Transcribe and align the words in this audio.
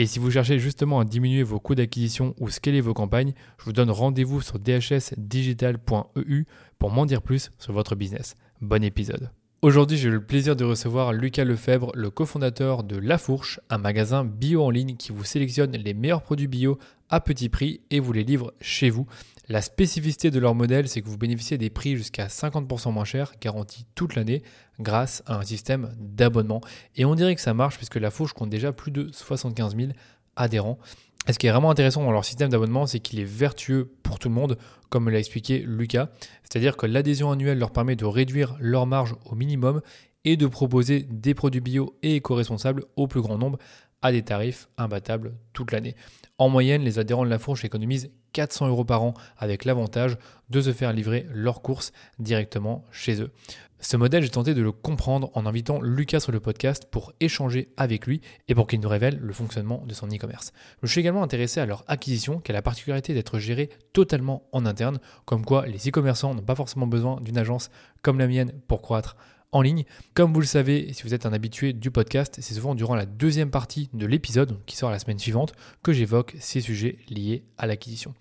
Et 0.00 0.06
si 0.06 0.20
vous 0.20 0.30
cherchez 0.30 0.60
justement 0.60 1.00
à 1.00 1.04
diminuer 1.04 1.42
vos 1.42 1.58
coûts 1.58 1.74
d'acquisition 1.74 2.32
ou 2.38 2.50
scaler 2.50 2.80
vos 2.80 2.94
campagnes, 2.94 3.32
je 3.58 3.64
vous 3.64 3.72
donne 3.72 3.90
rendez-vous 3.90 4.40
sur 4.40 4.60
dhsdigital.eu 4.60 6.44
pour 6.78 6.92
m'en 6.92 7.04
dire 7.04 7.20
plus 7.20 7.50
sur 7.58 7.72
votre 7.72 7.96
business. 7.96 8.36
Bon 8.60 8.84
épisode. 8.84 9.32
Aujourd'hui, 9.60 9.98
j'ai 9.98 10.08
le 10.08 10.24
plaisir 10.24 10.54
de 10.54 10.62
recevoir 10.64 11.12
Lucas 11.12 11.42
Lefebvre, 11.42 11.90
le 11.96 12.10
cofondateur 12.10 12.84
de 12.84 12.96
La 12.96 13.18
Fourche, 13.18 13.58
un 13.70 13.78
magasin 13.78 14.24
bio 14.24 14.62
en 14.62 14.70
ligne 14.70 14.94
qui 14.94 15.10
vous 15.10 15.24
sélectionne 15.24 15.72
les 15.72 15.94
meilleurs 15.94 16.22
produits 16.22 16.46
bio 16.46 16.78
à 17.10 17.18
petit 17.18 17.48
prix 17.48 17.80
et 17.90 17.98
vous 17.98 18.12
les 18.12 18.22
livre 18.22 18.54
chez 18.60 18.90
vous. 18.90 19.08
La 19.50 19.62
spécificité 19.62 20.30
de 20.30 20.38
leur 20.38 20.54
modèle, 20.54 20.88
c'est 20.88 21.00
que 21.00 21.08
vous 21.08 21.16
bénéficiez 21.16 21.56
des 21.56 21.70
prix 21.70 21.96
jusqu'à 21.96 22.26
50% 22.26 22.92
moins 22.92 23.04
chers, 23.04 23.32
garantis 23.40 23.86
toute 23.94 24.14
l'année, 24.14 24.42
grâce 24.78 25.22
à 25.26 25.38
un 25.38 25.42
système 25.42 25.94
d'abonnement. 25.98 26.60
Et 26.96 27.06
on 27.06 27.14
dirait 27.14 27.34
que 27.34 27.40
ça 27.40 27.54
marche 27.54 27.78
puisque 27.78 27.96
la 27.96 28.10
Fourche 28.10 28.34
compte 28.34 28.50
déjà 28.50 28.72
plus 28.72 28.90
de 28.90 29.08
75 29.10 29.74
000 29.74 29.92
adhérents. 30.36 30.78
Et 31.26 31.32
ce 31.32 31.38
qui 31.38 31.46
est 31.46 31.50
vraiment 31.50 31.70
intéressant 31.70 32.04
dans 32.04 32.12
leur 32.12 32.26
système 32.26 32.50
d'abonnement, 32.50 32.86
c'est 32.86 33.00
qu'il 33.00 33.20
est 33.20 33.24
vertueux 33.24 33.90
pour 34.02 34.18
tout 34.18 34.28
le 34.28 34.34
monde, 34.34 34.58
comme 34.90 35.04
me 35.04 35.10
l'a 35.10 35.18
expliqué 35.18 35.64
Lucas. 35.66 36.10
C'est-à-dire 36.42 36.76
que 36.76 36.84
l'adhésion 36.84 37.30
annuelle 37.30 37.58
leur 37.58 37.70
permet 37.70 37.96
de 37.96 38.04
réduire 38.04 38.54
leur 38.60 38.86
marge 38.86 39.14
au 39.24 39.34
minimum 39.34 39.80
et 40.24 40.36
de 40.36 40.46
proposer 40.46 41.06
des 41.08 41.32
produits 41.32 41.62
bio 41.62 41.96
et 42.02 42.16
éco-responsables 42.16 42.84
au 42.96 43.06
plus 43.06 43.22
grand 43.22 43.38
nombre 43.38 43.58
à 44.02 44.12
des 44.12 44.22
tarifs 44.22 44.68
imbattables 44.76 45.34
toute 45.52 45.72
l'année. 45.72 45.96
En 46.38 46.48
moyenne, 46.48 46.82
les 46.82 46.98
adhérents 46.98 47.24
de 47.24 47.30
la 47.30 47.38
fourche 47.38 47.64
économisent 47.64 48.10
400 48.32 48.68
euros 48.68 48.84
par 48.84 49.02
an 49.02 49.14
avec 49.36 49.64
l'avantage 49.64 50.16
de 50.50 50.60
se 50.60 50.72
faire 50.72 50.92
livrer 50.92 51.26
leurs 51.30 51.62
courses 51.62 51.92
directement 52.18 52.84
chez 52.92 53.20
eux. 53.20 53.32
Ce 53.80 53.96
modèle, 53.96 54.24
j'ai 54.24 54.30
tenté 54.30 54.54
de 54.54 54.62
le 54.62 54.72
comprendre 54.72 55.30
en 55.34 55.46
invitant 55.46 55.80
Lucas 55.80 56.18
sur 56.18 56.32
le 56.32 56.40
podcast 56.40 56.88
pour 56.90 57.12
échanger 57.20 57.68
avec 57.76 58.06
lui 58.06 58.20
et 58.48 58.54
pour 58.56 58.66
qu'il 58.66 58.80
nous 58.80 58.88
révèle 58.88 59.18
le 59.20 59.32
fonctionnement 59.32 59.84
de 59.86 59.94
son 59.94 60.08
e-commerce. 60.08 60.52
Je 60.82 60.90
suis 60.90 61.00
également 61.00 61.22
intéressé 61.22 61.60
à 61.60 61.66
leur 61.66 61.84
acquisition 61.86 62.40
qui 62.40 62.50
a 62.50 62.54
la 62.54 62.62
particularité 62.62 63.14
d'être 63.14 63.38
gérée 63.38 63.70
totalement 63.92 64.48
en 64.50 64.66
interne, 64.66 64.98
comme 65.26 65.44
quoi 65.44 65.64
les 65.66 65.88
e-commerçants 65.88 66.34
n'ont 66.34 66.42
pas 66.42 66.56
forcément 66.56 66.88
besoin 66.88 67.20
d'une 67.20 67.38
agence 67.38 67.70
comme 68.02 68.18
la 68.18 68.26
mienne 68.26 68.52
pour 68.66 68.82
croître 68.82 69.16
en 69.52 69.62
ligne. 69.62 69.84
Comme 70.14 70.32
vous 70.32 70.40
le 70.40 70.46
savez, 70.46 70.92
si 70.92 71.02
vous 71.02 71.14
êtes 71.14 71.26
un 71.26 71.32
habitué 71.32 71.72
du 71.72 71.90
podcast, 71.90 72.38
c'est 72.40 72.54
souvent 72.54 72.74
durant 72.74 72.94
la 72.94 73.06
deuxième 73.06 73.50
partie 73.50 73.88
de 73.94 74.06
l'épisode, 74.06 74.58
qui 74.66 74.76
sort 74.76 74.90
la 74.90 74.98
semaine 74.98 75.18
suivante, 75.18 75.52
que 75.82 75.92
j'évoque 75.92 76.36
ces 76.38 76.60
sujets 76.60 76.98
liés 77.08 77.44
à 77.56 77.66
l'acquisition. 77.66 78.14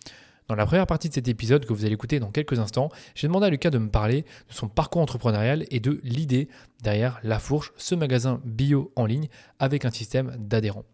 Dans 0.47 0.56
la 0.56 0.66
première 0.66 0.88
partie 0.88 1.09
de 1.09 1.13
cet 1.13 1.28
épisode 1.28 1.66
que 1.66 1.74
vous 1.74 1.84
allez 1.84 1.94
écouter 1.94 2.19
dans 2.19 2.31
quelques 2.31 2.59
instants, 2.59 2.90
j'ai 3.16 3.28
demandé 3.28 3.47
à 3.47 3.50
Lucas 3.50 3.69
de 3.69 3.79
me 3.79 3.90
parler 3.90 4.22
de 4.22 4.53
son 4.53 4.69
parcours 4.69 5.01
entrepreneurial 5.01 5.66
et 5.72 5.81
de 5.81 6.00
l'idée 6.03 6.47
derrière 6.81 7.19
La 7.24 7.40
Fourche, 7.40 7.74
ce 7.75 7.96
magasin 7.96 8.40
bio 8.46 8.91
en 8.96 9.06
ligne 9.06 9.28
avec 9.59 9.84
un 9.84 9.91
système 9.91 10.35
d'adhérents. 10.40 10.85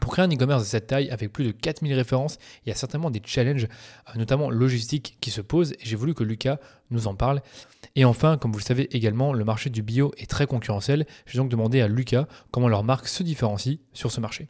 Pour 0.00 0.12
créer 0.12 0.24
un 0.24 0.28
e-commerce 0.28 0.62
de 0.62 0.68
cette 0.68 0.88
taille 0.88 1.10
avec 1.10 1.32
plus 1.32 1.44
de 1.44 1.50
4000 1.52 1.94
références, 1.94 2.38
il 2.64 2.68
y 2.68 2.72
a 2.72 2.74
certainement 2.74 3.10
des 3.10 3.22
challenges, 3.24 3.64
euh, 3.64 4.18
notamment 4.18 4.50
logistiques, 4.50 5.16
qui 5.20 5.30
se 5.30 5.40
posent 5.40 5.72
et 5.72 5.78
j'ai 5.82 5.96
voulu 5.96 6.14
que 6.14 6.24
Lucas 6.24 6.58
nous 6.90 7.06
en 7.06 7.14
parle. 7.14 7.40
Et 7.94 8.04
enfin, 8.04 8.36
comme 8.36 8.52
vous 8.52 8.58
le 8.58 8.64
savez 8.64 8.94
également, 8.94 9.32
le 9.32 9.44
marché 9.44 9.70
du 9.70 9.82
bio 9.82 10.12
est 10.18 10.28
très 10.28 10.46
concurrentiel. 10.46 11.06
J'ai 11.26 11.38
donc 11.38 11.50
demandé 11.50 11.80
à 11.80 11.88
Lucas 11.88 12.26
comment 12.50 12.68
leur 12.68 12.84
marque 12.84 13.08
se 13.08 13.22
différencie 13.22 13.78
sur 13.92 14.10
ce 14.12 14.20
marché. 14.20 14.48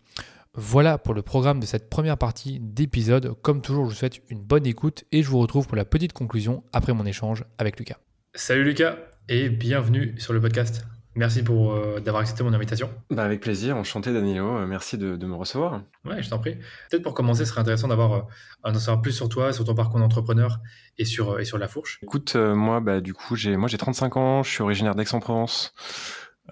Voilà 0.54 0.96
pour 0.96 1.12
le 1.12 1.22
programme 1.22 1.60
de 1.60 1.66
cette 1.66 1.90
première 1.90 2.16
partie 2.16 2.58
d'épisode. 2.60 3.34
Comme 3.42 3.60
toujours, 3.60 3.84
je 3.84 3.90
vous 3.90 3.96
souhaite 3.96 4.22
une 4.30 4.40
bonne 4.40 4.66
écoute 4.66 5.04
et 5.12 5.22
je 5.22 5.28
vous 5.28 5.38
retrouve 5.38 5.66
pour 5.66 5.76
la 5.76 5.84
petite 5.84 6.14
conclusion 6.14 6.64
après 6.72 6.94
mon 6.94 7.04
échange 7.04 7.44
avec 7.58 7.78
Lucas. 7.78 7.98
Salut 8.34 8.64
Lucas 8.64 8.96
et 9.28 9.50
bienvenue 9.50 10.14
sur 10.18 10.32
le 10.32 10.40
podcast. 10.40 10.86
Merci 11.16 11.42
pour 11.42 11.72
euh, 11.72 11.98
d'avoir 11.98 12.20
accepté 12.20 12.44
mon 12.44 12.52
invitation. 12.52 12.90
Bah 13.08 13.24
avec 13.24 13.40
plaisir, 13.40 13.78
enchanté 13.78 14.12
Danilo, 14.12 14.58
euh, 14.58 14.66
merci 14.66 14.98
de, 14.98 15.16
me 15.16 15.34
recevoir. 15.34 15.80
Ouais, 16.04 16.22
je 16.22 16.28
t'en 16.28 16.38
prie. 16.38 16.56
Peut-être 16.90 17.02
pour 17.02 17.14
commencer, 17.14 17.46
ce 17.46 17.50
serait 17.52 17.62
intéressant 17.62 17.88
d'avoir 17.88 18.12
euh, 18.12 18.20
un 18.64 18.74
savoir 18.74 19.00
plus 19.00 19.12
sur 19.12 19.30
toi, 19.30 19.54
sur 19.54 19.64
ton 19.64 19.74
parcours 19.74 19.98
d'entrepreneur 19.98 20.58
et 20.98 21.06
sur, 21.06 21.40
et 21.40 21.46
sur 21.46 21.56
la 21.56 21.68
fourche. 21.68 22.00
Écoute, 22.02 22.36
moi, 22.36 22.80
bah, 22.80 23.00
du 23.00 23.14
coup, 23.14 23.34
j'ai, 23.34 23.56
moi 23.56 23.66
j'ai 23.66 23.78
35 23.78 24.16
ans, 24.18 24.42
je 24.42 24.50
suis 24.50 24.62
originaire 24.62 24.94
d'Aix-en-Provence, 24.94 25.72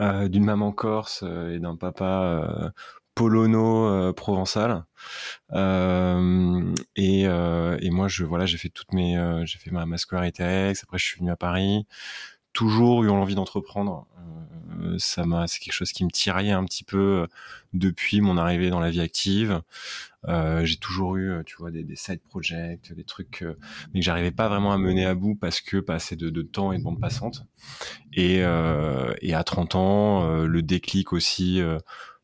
d'une 0.00 0.44
maman 0.44 0.72
corse 0.72 1.22
et 1.22 1.58
d'un 1.58 1.76
papa 1.76 2.72
polono 3.14 4.12
provençal. 4.14 4.84
Et, 5.52 7.22
et, 7.22 7.90
moi, 7.90 8.08
je, 8.08 8.24
voilà, 8.24 8.46
j'ai 8.46 8.56
fait 8.56 8.70
toutes 8.70 8.92
mes, 8.94 9.42
j'ai 9.44 9.58
fait 9.58 9.70
ma, 9.70 9.84
ma 9.84 9.98
scolarité 9.98 10.42
à 10.42 10.70
Aix, 10.70 10.72
après 10.82 10.98
je 10.98 11.04
suis 11.04 11.18
venu 11.18 11.30
à 11.30 11.36
Paris 11.36 11.86
toujours 12.54 13.04
eu 13.04 13.10
envie 13.10 13.34
d'entreprendre. 13.34 14.06
Euh, 14.80 14.96
ça 14.98 15.24
m'a, 15.24 15.46
c'est 15.46 15.60
quelque 15.60 15.74
chose 15.74 15.92
qui 15.92 16.04
me 16.04 16.10
tiraillait 16.10 16.52
un 16.52 16.64
petit 16.64 16.84
peu 16.84 17.22
euh, 17.22 17.26
depuis 17.74 18.20
mon 18.20 18.38
arrivée 18.38 18.70
dans 18.70 18.80
la 18.80 18.90
vie 18.90 19.00
active. 19.00 19.60
Euh, 20.26 20.64
j'ai 20.64 20.76
toujours 20.76 21.16
eu, 21.16 21.42
tu 21.44 21.56
vois, 21.58 21.70
des, 21.70 21.84
des 21.84 21.96
side 21.96 22.20
projects, 22.22 22.92
des 22.94 23.04
trucs, 23.04 23.44
mais 23.92 24.00
que 24.00 24.04
j'arrivais 24.04 24.30
pas 24.30 24.48
vraiment 24.48 24.72
à 24.72 24.78
mener 24.78 25.04
à 25.04 25.14
bout 25.14 25.34
parce 25.34 25.60
que 25.60 25.78
pas 25.78 25.98
de 26.12 26.42
temps 26.42 26.72
et 26.72 26.78
de 26.78 26.82
bande 26.82 26.98
passante. 26.98 27.44
Et, 28.14 28.36
et 28.36 29.34
à 29.34 29.44
30 29.44 29.74
ans, 29.74 30.44
le 30.46 30.62
déclic 30.62 31.12
aussi 31.12 31.60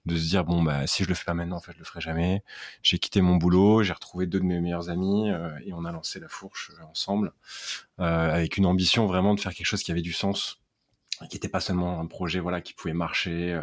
de 0.07 0.17
se 0.17 0.29
dire 0.29 0.45
bon 0.45 0.63
bah 0.63 0.87
si 0.87 1.05
je 1.05 1.09
le 1.09 1.15
fais 1.15 1.25
pas 1.25 1.35
maintenant 1.35 1.57
en 1.57 1.61
fait 1.61 1.73
je 1.73 1.79
le 1.79 1.85
ferai 1.85 2.01
jamais. 2.01 2.43
J'ai 2.83 2.99
quitté 2.99 3.21
mon 3.21 3.37
boulot 3.37 3.83
j'ai 3.83 3.93
retrouvé 3.93 4.27
deux 4.27 4.41
de 4.41 4.45
mes 4.45 4.61
meilleurs 4.61 4.91
amis 4.91 5.31
euh, 5.31 5.51
et 5.65 5.73
on 5.73 5.85
a 5.85 5.93
lancé 5.93 6.21
la 6.21 6.29
fourche 6.29 6.71
euh, 6.79 6.85
ensemble 6.85 7.33
euh, 8.01 8.35
avec 8.35 8.57
une 8.57 8.67
ambition 8.67 9.07
vraiment 9.07 9.35
de 9.35 9.41
faire 9.41 9.55
quelque 9.55 9.67
chose 9.67 9.83
qui 9.83 9.91
avait 9.91 10.03
du 10.03 10.13
sens 10.13 10.61
qui 11.29 11.37
n'était 11.37 11.51
pas 11.51 11.61
seulement 11.61 12.01
un 12.01 12.07
projet 12.07 12.41
voilà 12.41 12.63
qui 12.63 12.73
pouvait 12.73 12.95
marcher 12.95 13.63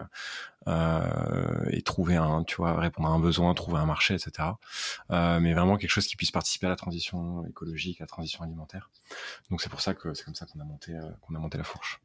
et 0.67 1.81
trouver 1.81 2.15
un 2.15 2.43
tu 2.43 2.57
vois 2.57 2.79
répondre 2.79 3.07
à 3.07 3.11
un 3.11 3.19
besoin 3.19 3.55
trouver 3.55 3.79
un 3.79 3.87
marché 3.87 4.13
etc 4.13 4.49
mais 5.09 5.53
vraiment 5.53 5.77
quelque 5.77 5.89
chose 5.89 6.05
qui 6.05 6.15
puisse 6.15 6.29
participer 6.29 6.67
à 6.67 6.69
la 6.69 6.75
transition 6.75 7.47
écologique 7.47 7.99
à 7.99 8.03
la 8.03 8.07
transition 8.07 8.43
alimentaire. 8.43 8.91
Donc 9.49 9.61
c'est 9.61 9.69
pour 9.69 9.81
ça 9.81 9.95
que 9.95 10.13
c'est 10.13 10.23
comme 10.23 10.35
ça 10.35 10.45
qu'on 10.45 10.59
a 10.59 10.65
monté 10.65 10.93
qu'on 11.21 11.33
a 11.33 11.39
monté 11.39 11.57
la 11.57 11.63
fourche 11.63 11.99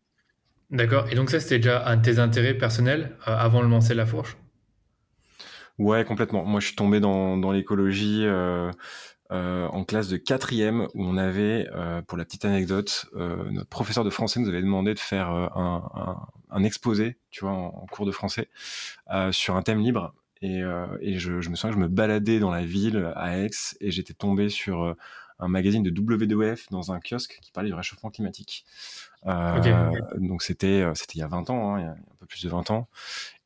D'accord. 0.73 1.07
Et 1.11 1.15
donc 1.15 1.31
ça, 1.31 1.39
c'était 1.39 1.59
déjà 1.59 1.87
un 1.87 1.99
de 1.99 2.03
tes 2.03 2.19
intérêts 2.19 2.55
personnels 2.55 3.15
euh, 3.29 3.37
avant 3.37 3.63
de 3.63 3.69
lancer 3.69 3.95
la 3.95 4.07
fourche? 4.07 4.39
Ouais, 5.79 6.05
complètement. 6.05 6.45
Moi, 6.45 6.61
je 6.61 6.67
suis 6.67 6.77
tombé 6.77 6.99
dans, 6.99 7.53
l'écologie 7.53 8.23
euh, 8.25 8.71
euh, 9.31 9.67
en 9.69 9.85
classe 9.85 10.09
de 10.09 10.17
quatrième 10.17 10.89
où 10.95 11.05
on 11.05 11.19
avait, 11.19 11.67
pour 12.07 12.17
la 12.17 12.25
petite 12.25 12.45
anecdote, 12.45 13.07
notre 13.15 13.69
professeur 13.69 14.05
de 14.05 14.11
français 14.11 14.41
nous 14.41 14.49
avait 14.49 14.63
demandé 14.63 14.95
de 14.95 14.99
faire 14.99 15.29
un, 15.31 16.65
exposé, 16.65 17.17
tu 17.31 17.45
vois, 17.45 17.53
en, 17.53 17.87
cours 17.91 18.07
de 18.07 18.13
français, 18.13 18.49
sur 19.31 19.57
un 19.57 19.63
thème 19.63 19.81
libre. 19.81 20.15
Et, 20.43 20.61
je, 20.61 21.41
je, 21.41 21.51
me 21.51 21.57
souviens 21.57 21.71
que 21.71 21.77
je 21.77 21.83
me 21.83 21.89
baladais 21.89 22.39
dans 22.39 22.51
la 22.51 22.65
ville 22.65 23.13
à 23.17 23.39
Aix 23.39 23.51
et 23.81 23.91
j'étais 23.91 24.15
tombé 24.15 24.51
sur 24.51 24.95
un 25.39 25.49
magazine 25.49 25.83
de 25.83 25.91
WWF 25.91 26.69
dans 26.71 26.93
un 26.93 27.01
kiosque 27.01 27.39
qui 27.43 27.51
parlait 27.51 27.71
du 27.71 27.75
réchauffement 27.75 28.11
climatique. 28.11 28.65
Euh, 29.27 29.93
donc 30.19 30.43
c'était 30.43 30.83
euh, 30.83 30.95
c'était 30.95 31.15
il 31.15 31.21
y 31.21 31.23
a 31.23 31.29
20 31.29 31.51
ans, 31.51 31.75
hein, 31.75 31.79
il 31.79 31.85
y 31.85 31.89
a 31.89 31.93
un 31.93 32.17
peu 32.19 32.27
plus 32.27 32.43
de 32.43 32.49
20 32.49 32.71
ans. 32.71 32.89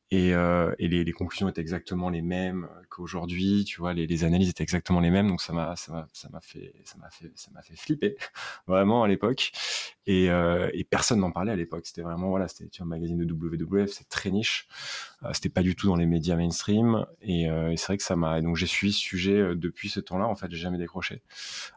Et, 0.09 0.33
euh, 0.33 0.73
et 0.79 0.87
les, 0.87 1.03
les, 1.03 1.11
conclusions 1.11 1.49
étaient 1.49 1.59
exactement 1.59 2.09
les 2.09 2.21
mêmes 2.21 2.69
qu'aujourd'hui 2.89 3.65
tu 3.65 3.81
vois 3.81 3.93
les, 3.93 4.07
les, 4.07 4.23
analyses 4.23 4.49
étaient 4.49 4.63
exactement 4.63 5.01
les 5.01 5.09
mêmes. 5.09 5.27
Donc 5.27 5.41
ça 5.41 5.51
m'a 5.51 5.75
ça 5.75 5.91
m'a 5.91 6.07
ça 6.13 6.29
m'a 6.29 6.39
fait 6.39 6.73
ça 6.85 6.97
m'a 6.97 7.09
fait 7.09 7.29
ça 7.35 7.51
m'a 7.51 7.61
fait 7.61 7.75
flipper 7.75 8.15
vraiment 8.67 9.03
à 9.03 9.07
l'époque. 9.09 9.51
Et, 10.05 10.29
euh, 10.29 10.69
et 10.73 10.85
personne 10.85 11.19
n'en 11.19 11.31
parlait 11.31 11.51
à 11.51 11.57
l'époque. 11.57 11.85
C'était 11.85 12.03
vraiment 12.03 12.29
voilà 12.29 12.47
c'était 12.47 12.81
un 12.81 12.85
magazine 12.85 13.17
de 13.17 13.33
WWF 13.33 13.91
c'est 13.91 14.07
très 14.07 14.31
niche. 14.31 14.69
Euh, 15.23 15.29
c'était 15.33 15.49
pas 15.49 15.61
du 15.61 15.75
tout 15.75 15.87
dans 15.87 15.97
les 15.97 16.05
médias 16.05 16.37
mainstream. 16.37 17.05
Et, 17.21 17.49
euh, 17.49 17.71
et 17.71 17.77
c'est 17.77 17.87
vrai 17.87 17.97
que 17.97 18.03
ça 18.03 18.15
m'a 18.15 18.39
donc 18.41 18.55
j'ai 18.55 18.67
suivi 18.67 18.93
ce 18.93 18.99
sujet 18.99 19.37
euh, 19.37 19.55
depuis 19.55 19.89
ce 19.89 19.99
temps-là. 19.99 20.25
En 20.25 20.35
fait 20.35 20.47
j'ai 20.49 20.57
jamais 20.57 20.77
décroché. 20.77 21.21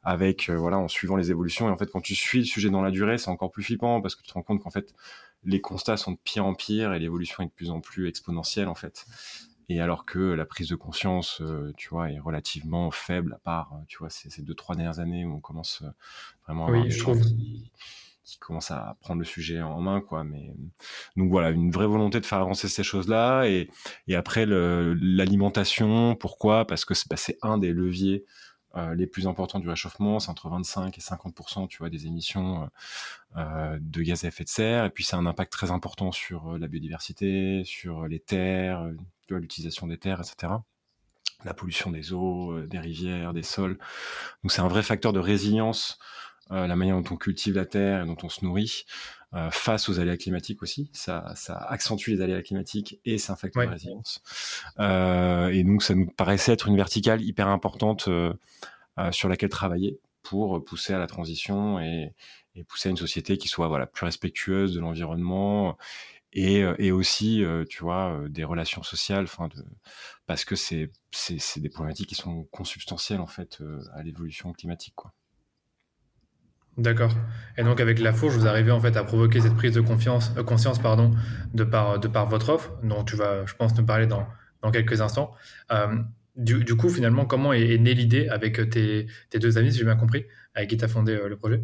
Avec 0.05 0.51
voilà 0.51 0.79
en 0.79 0.87
suivant 0.87 1.17
les 1.17 1.33
évolutions. 1.33 1.69
Et 1.69 1.73
en 1.73 1.77
fait 1.77 1.91
quand 1.91 2.01
tu 2.01 2.15
suis 2.15 2.39
le 2.39 2.45
sujet 2.45 2.71
dans 2.71 2.83
la 2.83 2.93
durée 2.93 3.19
c'est 3.19 3.31
encore 3.31 3.51
plus 3.51 3.65
flippant 3.65 4.01
parce 4.01 4.15
que 4.15 4.23
tu 4.23 4.29
te 4.29 4.35
rends 4.35 4.43
compte 4.43 4.63
qu'en 4.63 4.71
fait 4.71 4.95
les 5.45 5.61
constats 5.61 5.97
sont 5.97 6.13
de 6.13 6.19
pire 6.23 6.45
en 6.45 6.55
pire 6.55 6.93
et 6.93 6.99
l'évolution 6.99 7.43
est 7.43 7.47
de 7.47 7.53
plus 7.53 7.71
en 7.71 7.81
plus 7.81 8.09
exponentielle 8.09 8.69
en 8.69 8.75
fait. 8.75 9.07
Et 9.69 9.81
alors 9.81 10.05
que 10.05 10.19
la 10.19 10.45
prise 10.45 10.69
de 10.69 10.75
conscience, 10.75 11.41
euh, 11.41 11.73
tu 11.77 11.91
vois, 11.91 12.11
est 12.11 12.19
relativement 12.19 12.91
faible, 12.91 13.35
à 13.35 13.39
part, 13.39 13.73
euh, 13.73 13.85
tu 13.87 13.99
vois, 13.99 14.11
ces, 14.11 14.29
ces 14.29 14.43
deux 14.43 14.55
trois 14.55 14.75
dernières 14.75 14.99
années 14.99 15.25
où 15.25 15.35
on 15.37 15.41
commence 15.41 15.83
euh, 15.83 15.91
vraiment 16.45 16.67
à 16.67 16.73
oui, 16.73 16.91
je 16.91 16.99
trouve. 16.99 17.21
Qui, 17.23 17.71
qui 18.25 18.39
commencent 18.39 18.71
à 18.73 18.97
prendre 19.01 19.21
le 19.21 19.25
sujet 19.25 19.61
en 19.63 19.81
main, 19.81 20.01
quoi. 20.01 20.25
Mais 20.25 20.53
donc 21.17 21.31
voilà, 21.31 21.51
une 21.51 21.71
vraie 21.71 21.87
volonté 21.87 22.21
de 22.21 22.27
faire 22.27 22.39
avancer 22.39 22.69
ces 22.69 22.83
choses-là. 22.83 23.45
Et, 23.45 23.71
et 24.09 24.15
après 24.15 24.45
l'alimentation, 24.47 26.17
pourquoi? 26.17 26.65
Parce 26.67 26.85
que 26.85 26.95
bah, 27.09 27.17
c'est 27.17 27.39
un 27.43 27.59
des 27.59 27.73
leviers 27.73 28.25
euh, 28.77 28.95
les 28.95 29.07
plus 29.07 29.27
importants 29.27 29.59
du 29.59 29.69
réchauffement, 29.69 30.21
c'est 30.21 30.31
entre 30.31 30.49
25 30.49 30.97
et 30.97 31.01
50 31.01 31.69
tu 31.69 31.79
vois, 31.79 31.91
des 31.91 32.07
émissions 32.07 32.63
euh, 32.63 32.67
euh, 33.37 33.79
de 33.81 34.03
gaz 34.03 34.25
à 34.25 34.29
effet 34.29 34.45
de 34.45 34.49
serre. 34.49 34.85
Et 34.85 34.91
puis, 34.91 35.05
c'est 35.05 35.17
un 35.17 35.27
impact 35.27 35.53
très 35.53 35.71
important 35.71 36.13
sur 36.13 36.57
la 36.59 36.69
biodiversité, 36.69 37.63
sur 37.65 38.07
les 38.07 38.21
terres, 38.21 38.89
l'utilisation 39.29 39.87
des 39.87 39.99
terres, 39.99 40.21
etc. 40.21 40.53
La 41.45 41.55
pollution 41.55 41.91
des 41.91 42.13
eaux, 42.13 42.61
des 42.67 42.79
rivières, 42.79 43.33
des 43.33 43.43
sols. 43.43 43.79
Donc, 44.43 44.53
c'est 44.53 44.63
un 44.63 44.69
vrai 44.69 44.83
facteur 44.83 45.13
de 45.13 45.21
résilience, 45.21 45.99
la 46.51 46.77
manière 46.77 47.01
dont 47.01 47.15
on 47.15 47.17
cultive 47.17 47.55
la 47.55 47.67
terre 47.67 48.03
et 48.03 48.07
dont 48.07 48.17
on 48.23 48.29
se 48.29 48.45
nourrit. 48.45 48.85
Euh, 49.33 49.49
face 49.53 49.89
aux 49.89 50.01
aléas 50.01 50.17
climatiques 50.17 50.61
aussi. 50.61 50.91
Ça, 50.93 51.33
ça 51.37 51.55
accentue 51.57 52.11
les 52.11 52.21
aléas 52.21 52.43
climatiques 52.43 52.99
et 53.05 53.17
c'est 53.17 53.31
un 53.31 53.37
facteur 53.37 53.61
ouais. 53.61 53.67
de 53.69 53.73
résilience. 53.73 54.21
Euh, 54.81 55.51
et 55.51 55.63
donc, 55.63 55.85
ça 55.85 55.95
nous 55.95 56.09
paraissait 56.09 56.53
être 56.53 56.67
une 56.67 56.77
verticale 56.77 57.23
hyper 57.23 57.47
importante 57.47 58.09
euh, 58.09 58.35
sur 59.13 59.29
laquelle 59.29 59.49
travailler 59.49 60.01
pour 60.25 60.65
pousser 60.65 60.95
à 60.95 60.99
la 60.99 61.07
transition 61.07 61.79
et, 61.79 62.13
et, 62.57 62.65
pousser 62.65 62.89
à 62.89 62.91
une 62.91 62.97
société 62.97 63.39
qui 63.39 63.47
soit 63.47 63.69
voilà 63.69 63.87
plus 63.87 64.05
respectueuse 64.05 64.75
de 64.75 64.81
l'environnement 64.81 65.79
et, 66.33 66.65
et 66.79 66.93
aussi 66.93 67.43
tu 67.71 67.83
vois 67.83 68.21
des 68.29 68.45
relations 68.45 68.83
sociales 68.83 69.25
enfin 69.25 69.49
de 69.49 69.65
parce 70.27 70.45
que 70.45 70.57
c'est 70.57 70.91
c'est 71.11 71.61
des 71.61 71.71
problématiques 71.71 72.11
qui 72.11 72.15
sont 72.15 72.45
consubstantielles 72.51 73.21
en 73.21 73.27
fait 73.27 73.63
à 73.95 74.03
l'évolution 74.03 74.53
climatique 74.53 74.95
quoi 74.95 75.15
D'accord. 76.81 77.13
Et 77.59 77.63
donc 77.63 77.79
avec 77.79 77.99
la 77.99 78.15
fourche, 78.15 78.35
vous 78.35 78.47
arrivez 78.47 78.71
en 78.71 78.81
fait 78.81 78.97
à 78.97 79.05
provoquer 79.05 79.41
cette 79.41 79.55
prise 79.55 79.73
de 79.73 79.81
euh, 79.81 80.43
conscience 80.43 80.79
pardon, 80.79 81.11
de 81.53 81.65
par, 81.65 82.27
votre 82.27 82.49
offre, 82.49 82.73
dont 82.83 83.05
tu 83.05 83.17
vas, 83.17 83.45
je 83.45 83.55
pense, 83.55 83.77
nous 83.77 83.85
parler 83.85 84.07
dans, 84.07 84.27
quelques 84.73 85.03
instants. 85.03 85.35
Euh, 85.73 85.99
du, 86.37 86.77
coup, 86.77 86.89
finalement, 86.89 87.27
comment 87.27 87.53
est, 87.53 87.77
née 87.77 87.93
l'idée 87.93 88.29
avec 88.29 88.71
tes, 88.71 89.07
tes, 89.29 89.39
deux 89.39 89.59
amis, 89.59 89.73
si 89.73 89.79
j'ai 89.79 89.85
bien 89.85 89.97
compris, 89.97 90.25
avec 90.55 90.71
qui 90.71 90.79
tu 90.79 90.85
as 90.85 90.89
fondé 90.89 91.13
euh, 91.13 91.29
le 91.29 91.37
projet? 91.37 91.63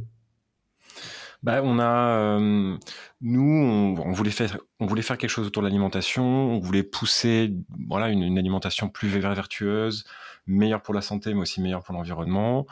Bah, 1.42 1.62
on 1.64 1.78
a, 1.78 2.38
euh, 2.38 2.76
nous, 3.22 3.40
on, 3.40 3.98
on, 3.98 4.12
voulait 4.12 4.30
faire, 4.30 4.58
on 4.80 4.86
voulait 4.86 5.00
faire 5.00 5.16
quelque 5.16 5.30
chose 5.30 5.46
autour 5.46 5.62
de 5.62 5.68
l'alimentation. 5.68 6.24
On 6.24 6.58
voulait 6.58 6.82
pousser, 6.82 7.54
voilà, 7.88 8.10
une, 8.10 8.22
une 8.22 8.38
alimentation 8.38 8.90
plus 8.90 9.08
vertueuse, 9.08 10.04
meilleur 10.46 10.82
pour 10.82 10.94
la 10.94 11.00
santé, 11.00 11.34
mais 11.34 11.40
aussi 11.40 11.60
meilleur 11.60 11.82
pour 11.82 11.94
l'environnement. 11.94 12.66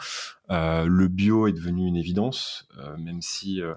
Euh, 0.50 0.87
le 0.87 1.09
bio 1.09 1.47
est 1.49 1.53
devenu 1.53 1.87
une 1.87 1.97
évidence, 1.97 2.69
euh, 2.79 2.97
même 2.97 3.23
si 3.23 3.61
euh, 3.61 3.75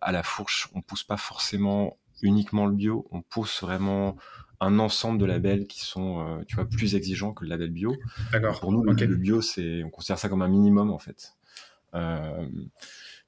à 0.00 0.12
la 0.12 0.22
fourche, 0.22 0.68
on 0.74 0.82
pousse 0.82 1.04
pas 1.04 1.16
forcément 1.16 1.98
uniquement 2.22 2.66
le 2.66 2.72
bio, 2.72 3.06
on 3.10 3.22
pousse 3.22 3.62
vraiment 3.62 4.16
un 4.60 4.78
ensemble 4.78 5.18
de 5.18 5.24
labels 5.24 5.66
qui 5.66 5.80
sont, 5.80 6.44
tu 6.46 6.54
vois, 6.54 6.66
plus 6.66 6.94
exigeants 6.94 7.32
que 7.32 7.42
le 7.42 7.50
label 7.50 7.70
bio. 7.70 7.96
D'accord. 8.30 8.60
Pour 8.60 8.70
nous, 8.70 8.80
okay. 8.88 9.06
le 9.06 9.16
bio, 9.16 9.40
c'est, 9.40 9.82
on 9.82 9.90
considère 9.90 10.18
ça 10.18 10.28
comme 10.28 10.42
un 10.42 10.48
minimum 10.48 10.90
en 10.92 11.00
fait 11.00 11.34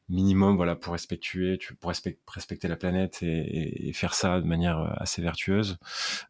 minimum 0.09 0.57
voilà 0.57 0.77
pour 0.77 0.93
respecter 0.93 1.59
pour 1.81 1.89
respect, 1.89 2.19
respecter 2.27 2.69
la 2.69 2.77
planète 2.77 3.23
et, 3.23 3.89
et, 3.89 3.93
faire 3.93 4.15
ça 4.15 4.41
de 4.41 4.47
manière 4.47 4.79
euh, 4.79 4.91
assez 4.97 5.23
vertueuse. 5.23 5.79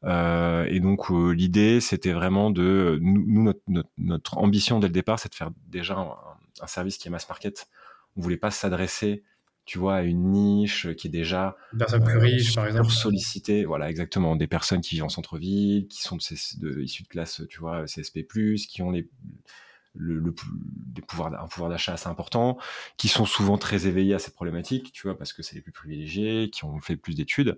Euh, 0.04 0.64
et 0.66 0.80
donc 0.80 1.10
euh, 1.10 1.30
l'idée 1.30 1.80
c'était 1.80 2.12
vraiment 2.12 2.50
de 2.50 2.98
nous 3.02 3.42
notre, 3.42 3.60
notre, 3.66 3.90
notre, 3.98 4.38
ambition 4.38 4.78
dès 4.78 4.86
le 4.86 4.92
départ 4.92 5.18
c'est 5.18 5.30
de 5.30 5.34
faire 5.34 5.50
déjà 5.66 5.96
un, 5.96 6.14
un, 6.60 6.66
service 6.66 6.98
qui 6.98 7.08
est 7.08 7.10
mass 7.10 7.28
market. 7.28 7.68
On 8.16 8.20
voulait 8.20 8.36
pas 8.36 8.50
s'adresser 8.50 9.24
tu 9.64 9.78
vois 9.78 9.96
à 9.96 10.02
une 10.02 10.30
niche 10.30 10.92
qui 10.94 11.08
est 11.08 11.10
déjà 11.10 11.56
personnes 11.76 12.04
plus 12.04 12.18
riches 12.18 12.54
par 12.54 12.66
exemple. 12.66 12.90
sollicité 12.90 13.64
voilà 13.64 13.90
exactement. 13.90 14.36
Des 14.36 14.46
personnes 14.46 14.82
qui 14.82 14.94
vivent 14.94 15.04
en 15.04 15.08
centre-ville 15.08 15.88
qui 15.88 16.02
sont 16.02 16.16
de, 16.16 16.60
de, 16.60 16.82
issues 16.82 17.02
de 17.02 17.08
classe 17.08 17.42
tu 17.48 17.58
vois 17.58 17.86
CSP+ 17.86 18.24
qui 18.68 18.82
ont 18.82 18.92
les 18.92 19.08
le, 19.94 20.18
le, 20.18 20.34
des 20.86 21.02
pouvoirs, 21.02 21.32
un 21.40 21.46
pouvoir 21.48 21.70
d'achat 21.70 21.92
assez 21.94 22.08
important, 22.08 22.58
qui 22.96 23.08
sont 23.08 23.24
souvent 23.24 23.58
très 23.58 23.86
éveillés 23.86 24.14
à 24.14 24.18
ces 24.18 24.32
problématiques, 24.32 24.92
tu 24.92 25.06
vois, 25.06 25.16
parce 25.16 25.32
que 25.32 25.42
c'est 25.42 25.54
les 25.54 25.60
plus 25.60 25.72
privilégiés, 25.72 26.50
qui 26.50 26.64
ont 26.64 26.80
fait 26.80 26.96
plus 26.96 27.14
d'études, 27.14 27.56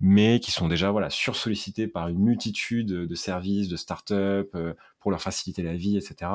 mais 0.00 0.40
qui 0.40 0.50
sont 0.50 0.68
déjà 0.68 0.90
voilà 0.90 1.10
sursollicités 1.10 1.86
par 1.86 2.08
une 2.08 2.18
multitude 2.18 2.88
de 2.88 3.14
services, 3.14 3.68
de 3.68 3.76
start-up 3.76 4.50
euh, 4.54 4.74
pour 5.00 5.10
leur 5.10 5.22
faciliter 5.22 5.62
la 5.62 5.74
vie, 5.74 5.96
etc. 5.96 6.30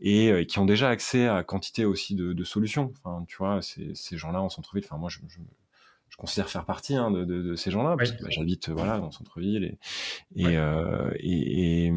Et, 0.00 0.30
euh, 0.30 0.40
et, 0.40 0.46
qui 0.46 0.58
ont 0.58 0.66
déjà 0.66 0.88
accès 0.88 1.28
à 1.28 1.42
quantité 1.42 1.84
aussi 1.84 2.14
de, 2.14 2.32
de 2.32 2.44
solutions. 2.44 2.92
Enfin, 3.04 3.24
tu 3.26 3.36
vois, 3.36 3.62
ces, 3.62 3.94
ces 3.94 4.16
gens-là 4.16 4.42
en 4.42 4.48
centre-ville. 4.48 4.84
Enfin, 4.86 4.98
moi, 4.98 5.08
je, 5.08 5.18
je 5.28 5.38
je 6.12 6.18
considère 6.18 6.50
faire 6.50 6.66
partie 6.66 6.94
hein, 6.94 7.10
de, 7.10 7.24
de, 7.24 7.40
de, 7.40 7.56
ces 7.56 7.70
gens-là, 7.70 7.96
parce 7.96 8.12
que 8.12 8.22
bah, 8.22 8.28
j'habite 8.28 8.68
voilà 8.68 8.98
dans 8.98 9.06
le 9.06 9.12
centre-ville 9.12 9.64
et 9.64 9.78
et, 10.36 10.44
ouais. 10.44 10.56
euh, 10.56 11.10
et, 11.18 11.86
et 11.86 11.92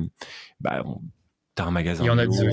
bah, 0.61 0.83
on, 0.85 1.01
T'as 1.55 1.65
un 1.65 1.71
magasin. 1.71 2.03
Il 2.03 2.07
y 2.07 2.09
en 2.09 2.17
a 2.17 2.25
bio, 2.25 2.41
des 2.41 2.51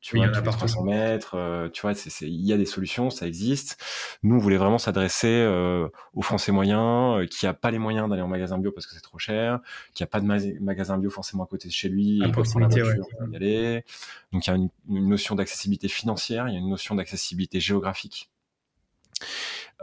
tu 0.00 0.16
vois, 0.16 0.26
il 0.26 0.28
y 0.28 0.30
en 0.30 0.38
a 0.38 0.42
300 0.42 0.84
mètres, 0.84 1.34
euh, 1.34 1.68
tu 1.70 1.82
vois, 1.82 1.92
il 2.20 2.46
y 2.46 2.52
a 2.52 2.56
des 2.56 2.66
solutions, 2.66 3.10
ça 3.10 3.26
existe. 3.26 3.82
Nous, 4.22 4.36
on 4.36 4.38
voulait 4.38 4.56
vraiment 4.56 4.78
s'adresser 4.78 5.26
euh, 5.28 5.88
aux 6.14 6.22
Français 6.22 6.52
moyens, 6.52 7.18
euh, 7.18 7.26
qui 7.26 7.46
a 7.48 7.52
pas 7.52 7.72
les 7.72 7.78
moyens 7.78 8.08
d'aller 8.08 8.22
en 8.22 8.28
magasin 8.28 8.58
bio 8.58 8.70
parce 8.70 8.86
que 8.86 8.94
c'est 8.94 9.00
trop 9.00 9.18
cher, 9.18 9.58
qui 9.94 10.04
a 10.04 10.06
pas 10.06 10.20
de 10.20 10.26
ma 10.26 10.36
magasin 10.60 10.98
bio 10.98 11.10
forcément 11.10 11.44
à 11.44 11.46
côté 11.46 11.66
de 11.66 11.72
chez 11.72 11.88
lui, 11.88 12.22
à 12.24 12.28
proximité, 12.28 12.82
ouais. 12.82 12.96
y 13.32 13.36
aller. 13.36 13.84
Donc 14.32 14.46
il 14.46 14.50
y 14.50 14.52
a 14.52 14.56
une, 14.56 14.70
une 14.88 15.08
notion 15.08 15.34
d'accessibilité 15.34 15.88
financière, 15.88 16.48
il 16.48 16.54
y 16.54 16.56
a 16.56 16.60
une 16.60 16.70
notion 16.70 16.94
d'accessibilité 16.94 17.58
géographique. 17.58 18.30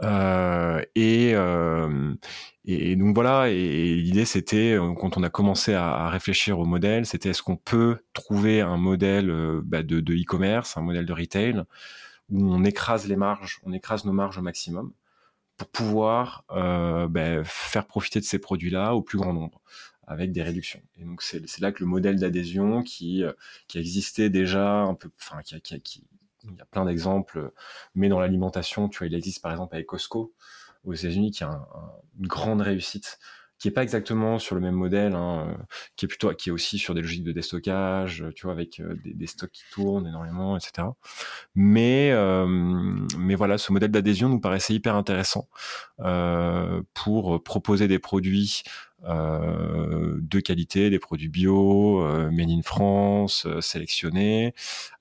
Euh, 0.02 0.82
et, 0.94 1.32
euh, 1.34 2.14
et, 2.64 2.96
donc 2.96 3.14
voilà, 3.14 3.48
et, 3.50 3.94
l'idée 3.94 4.24
c'était, 4.24 4.74
euh, 4.74 4.92
quand 4.94 5.16
on 5.16 5.22
a 5.22 5.30
commencé 5.30 5.74
à, 5.74 6.08
réfléchir 6.10 6.58
au 6.58 6.66
modèle, 6.66 7.06
c'était 7.06 7.30
est-ce 7.30 7.42
qu'on 7.42 7.56
peut 7.56 7.98
trouver 8.12 8.60
un 8.60 8.76
modèle 8.76 9.30
bah, 9.64 9.82
de 9.82 9.98
e-commerce, 10.00 10.76
un 10.76 10.82
modèle 10.82 11.06
de 11.06 11.12
retail, 11.12 11.62
où 12.30 12.42
on 12.52 12.64
écrase 12.64 13.06
les 13.08 13.16
marges, 13.16 13.60
on 13.64 13.72
écrase 13.72 14.04
nos 14.04 14.12
marges 14.12 14.38
au 14.38 14.42
maximum, 14.42 14.92
pour 15.56 15.68
pouvoir 15.68 16.44
bah, 16.50 17.44
faire 17.44 17.86
profiter 17.86 18.20
de 18.20 18.24
ces 18.24 18.38
produits-là 18.38 18.94
au 18.94 19.02
plus 19.02 19.18
grand 19.18 19.32
nombre 19.32 19.60
avec 20.08 20.30
des 20.30 20.42
réductions. 20.42 20.82
Et 20.98 21.04
donc 21.04 21.22
c'est 21.22 21.60
là 21.60 21.72
que 21.72 21.82
le 21.82 21.86
modèle 21.86 22.18
d'adhésion 22.18 22.82
qui, 22.82 23.24
qui 23.68 23.78
existait 23.78 24.30
déjà 24.30 24.82
un 24.82 24.94
peu, 24.94 25.10
enfin 25.20 25.42
qui, 25.42 25.60
qui, 25.60 25.80
qui 25.80 26.04
il 26.50 26.56
y 26.56 26.60
a 26.60 26.66
plein 26.66 26.84
d'exemples, 26.84 27.52
mais 27.94 28.08
dans 28.08 28.20
l'alimentation, 28.20 28.88
tu 28.88 28.98
vois, 28.98 29.06
il 29.06 29.14
existe 29.14 29.42
par 29.42 29.52
exemple 29.52 29.74
avec 29.74 29.86
Costco 29.86 30.34
aux 30.84 30.94
États-Unis 30.94 31.32
qui 31.32 31.44
a 31.44 31.48
un, 31.48 31.54
un, 31.54 31.92
une 32.20 32.26
grande 32.26 32.60
réussite 32.60 33.18
qui 33.58 33.68
est 33.68 33.70
pas 33.70 33.82
exactement 33.82 34.38
sur 34.38 34.54
le 34.54 34.60
même 34.60 34.74
modèle, 34.74 35.14
hein, 35.14 35.56
qui 35.96 36.04
est 36.04 36.08
plutôt, 36.08 36.32
qui 36.34 36.50
est 36.50 36.52
aussi 36.52 36.78
sur 36.78 36.94
des 36.94 37.00
logiques 37.00 37.24
de 37.24 37.32
déstockage, 37.32 38.24
tu 38.34 38.44
vois, 38.44 38.52
avec 38.52 38.80
euh, 38.80 38.96
des, 39.02 39.26
stocks 39.26 39.50
qui 39.50 39.62
tournent 39.72 40.06
énormément, 40.06 40.58
etc. 40.58 40.88
Mais, 41.54 42.10
euh, 42.12 42.46
mais 43.18 43.34
voilà, 43.34 43.56
ce 43.56 43.72
modèle 43.72 43.90
d'adhésion 43.90 44.28
nous 44.28 44.40
paraissait 44.40 44.74
hyper 44.74 44.94
intéressant 44.94 45.48
euh, 46.00 46.82
pour 46.92 47.42
proposer 47.42 47.88
des 47.88 47.98
produits 47.98 48.62
euh, 49.04 50.18
de 50.20 50.40
qualité, 50.40 50.90
des 50.90 50.98
produits 50.98 51.28
bio, 51.28 52.02
euh, 52.02 52.30
made 52.30 52.50
in 52.50 52.62
France, 52.62 53.46
sélectionnés, 53.60 54.54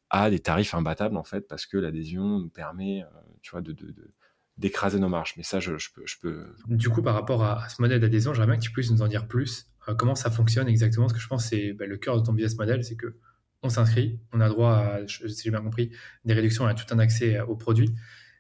à 0.10 0.30
des 0.30 0.40
tarifs 0.40 0.74
imbattables 0.74 1.18
en 1.18 1.24
fait 1.24 1.48
parce 1.48 1.66
que 1.66 1.78
l'adhésion 1.78 2.40
nous 2.40 2.50
permet 2.50 3.04
euh, 3.04 3.08
tu 3.42 3.52
vois 3.52 3.62
de, 3.62 3.76
d'écraser 4.58 5.00
nos 5.00 5.10
marges. 5.10 5.34
Mais 5.38 5.44
ça 5.44 5.60
je, 5.60 5.72
peux 5.94 6.04
je 6.06 6.16
peux 6.22 6.56
du 6.68 6.90
coup 6.90 7.02
par 7.02 7.14
rapport 7.14 7.44
à, 7.44 7.64
à 7.64 7.70
ce 7.70 7.82
modèle 7.82 8.00
d'adhésion 8.00 8.34
j'aimerais 8.34 8.52
bien 8.52 8.58
que 8.58 8.64
tu 8.64 8.72
puisses 8.72 8.92
nous 8.92 9.02
en 9.02 9.08
dire 9.08 9.28
plus 9.28 9.68
euh, 9.88 9.96
comment 9.96 10.16
ça 10.16 10.32
fonctionne 10.32 10.68
exactement 10.68 11.06
parce 11.06 11.18
que 11.18 11.24
je 11.24 11.28
pense 11.28 11.46
c'est 11.46 11.74
bah, 11.74 11.86
le 11.86 11.98
cœur 11.98 12.20
de 12.20 12.26
ton 12.26 12.34
business 12.34 12.58
model 12.58 12.84
c'est 12.84 12.96
que 12.96 13.18
on 13.64 13.70
s'inscrit 13.70 14.20
on 14.32 14.42
a 14.42 14.50
droit 14.50 14.76
à 14.76 15.08
si 15.08 15.44
j'ai 15.44 15.50
bien 15.50 15.62
compris 15.62 15.92
des 16.24 16.34
réductions 16.34 16.70
et 16.70 16.76
tout 16.76 16.86
un 16.92 17.00
accès 17.00 17.40
aux 17.42 17.56
produits. 17.56 17.94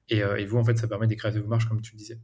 Et, 0.08 0.24
euh, 0.24 0.36
et, 0.36 0.46
vous 0.46 0.58
en 0.58 0.64
fait 0.64 0.78
ça 0.78 0.88
permet 0.88 1.08
d'écraser 1.08 1.40
vos 1.40 1.48
marges 1.48 1.68
comme 1.68 1.82
tu 1.82 1.94
le 1.94 1.98
disais 1.98 2.20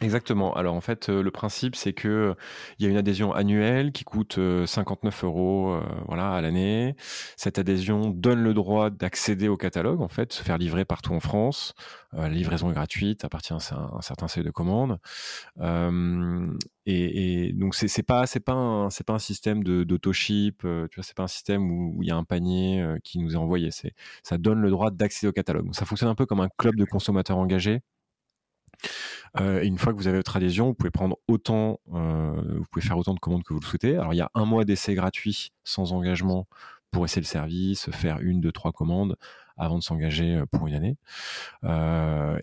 Exactement. 0.00 0.54
Alors 0.54 0.74
en 0.74 0.80
fait, 0.80 1.08
euh, 1.08 1.22
le 1.22 1.30
principe 1.30 1.76
c'est 1.76 1.92
que 1.92 2.34
il 2.78 2.84
y 2.84 2.88
a 2.88 2.90
une 2.90 2.96
adhésion 2.96 3.32
annuelle 3.32 3.92
qui 3.92 4.04
coûte 4.04 4.38
59 4.66 5.22
euh, 5.22 5.26
euros, 5.26 5.70
euh, 5.72 5.80
voilà, 6.06 6.32
à 6.32 6.40
l'année. 6.40 6.96
Cette 7.36 7.58
adhésion 7.58 8.10
donne 8.10 8.42
le 8.42 8.54
droit 8.54 8.90
d'accéder 8.90 9.46
au 9.48 9.56
catalogue, 9.56 10.00
en 10.02 10.08
fait, 10.08 10.32
se 10.32 10.42
faire 10.42 10.58
livrer 10.58 10.84
partout 10.84 11.12
en 11.14 11.20
France. 11.20 11.74
la 12.12 12.28
livraison 12.28 12.70
est 12.70 12.74
gratuite 12.74 13.24
à 13.24 13.28
partir 13.28 13.56
d'un 13.56 14.00
certain 14.00 14.28
seuil 14.28 14.44
de 14.44 14.50
commandes. 14.50 14.98
Et, 16.86 17.52
donc 17.54 17.74
c'est 17.74 18.02
pas 18.02 18.26
c'est 18.26 18.40
pas 18.40 18.52
un 18.52 18.90
c'est 18.90 19.04
pas 19.04 19.14
un 19.14 19.18
système 19.18 19.62
de 19.64 19.84
d'autoship, 19.84 20.62
tu 20.62 20.96
vois, 20.96 21.04
c'est 21.04 21.16
pas 21.16 21.22
un 21.24 21.28
système 21.28 21.70
où 21.70 22.02
il 22.02 22.08
y 22.08 22.10
a 22.10 22.16
un 22.16 22.24
panier 22.24 22.84
qui 23.04 23.18
nous 23.18 23.34
est 23.34 23.38
envoyé. 23.38 23.70
Ça 24.22 24.38
donne 24.38 24.60
le 24.60 24.70
droit 24.70 24.90
d'accéder 24.90 25.28
au 25.28 25.32
catalogue. 25.32 25.66
Donc, 25.66 25.76
ça 25.76 25.84
fonctionne 25.86 26.10
un 26.10 26.14
peu 26.14 26.26
comme 26.26 26.40
un 26.40 26.48
club 26.58 26.76
de 26.76 26.84
consommateurs 26.84 27.38
engagés 27.38 27.82
euh, 29.40 29.62
une 29.62 29.78
fois 29.78 29.92
que 29.92 29.98
vous 29.98 30.06
avez 30.06 30.18
votre 30.18 30.36
adhésion, 30.36 30.66
vous 30.66 30.74
pouvez 30.74 30.90
prendre 30.90 31.18
autant, 31.26 31.80
euh, 31.92 32.62
faire 32.78 32.98
autant 32.98 33.14
de 33.14 33.18
commandes 33.18 33.42
que 33.42 33.52
vous 33.52 33.60
le 33.60 33.66
souhaitez. 33.66 33.96
Alors 33.96 34.14
il 34.14 34.18
y 34.18 34.22
a 34.22 34.30
un 34.34 34.44
mois 34.44 34.64
d'essai 34.64 34.94
gratuit 34.94 35.52
sans 35.64 35.92
engagement 35.92 36.46
pour 36.90 37.04
essayer 37.04 37.22
le 37.22 37.26
service, 37.26 37.90
faire 37.90 38.20
une, 38.20 38.40
deux, 38.40 38.52
trois 38.52 38.70
commandes 38.70 39.16
avant 39.56 39.78
de 39.78 39.82
s'engager 39.82 40.36
euh, 40.36 40.46
pour 40.46 40.68
une 40.68 40.74
année. 40.74 40.96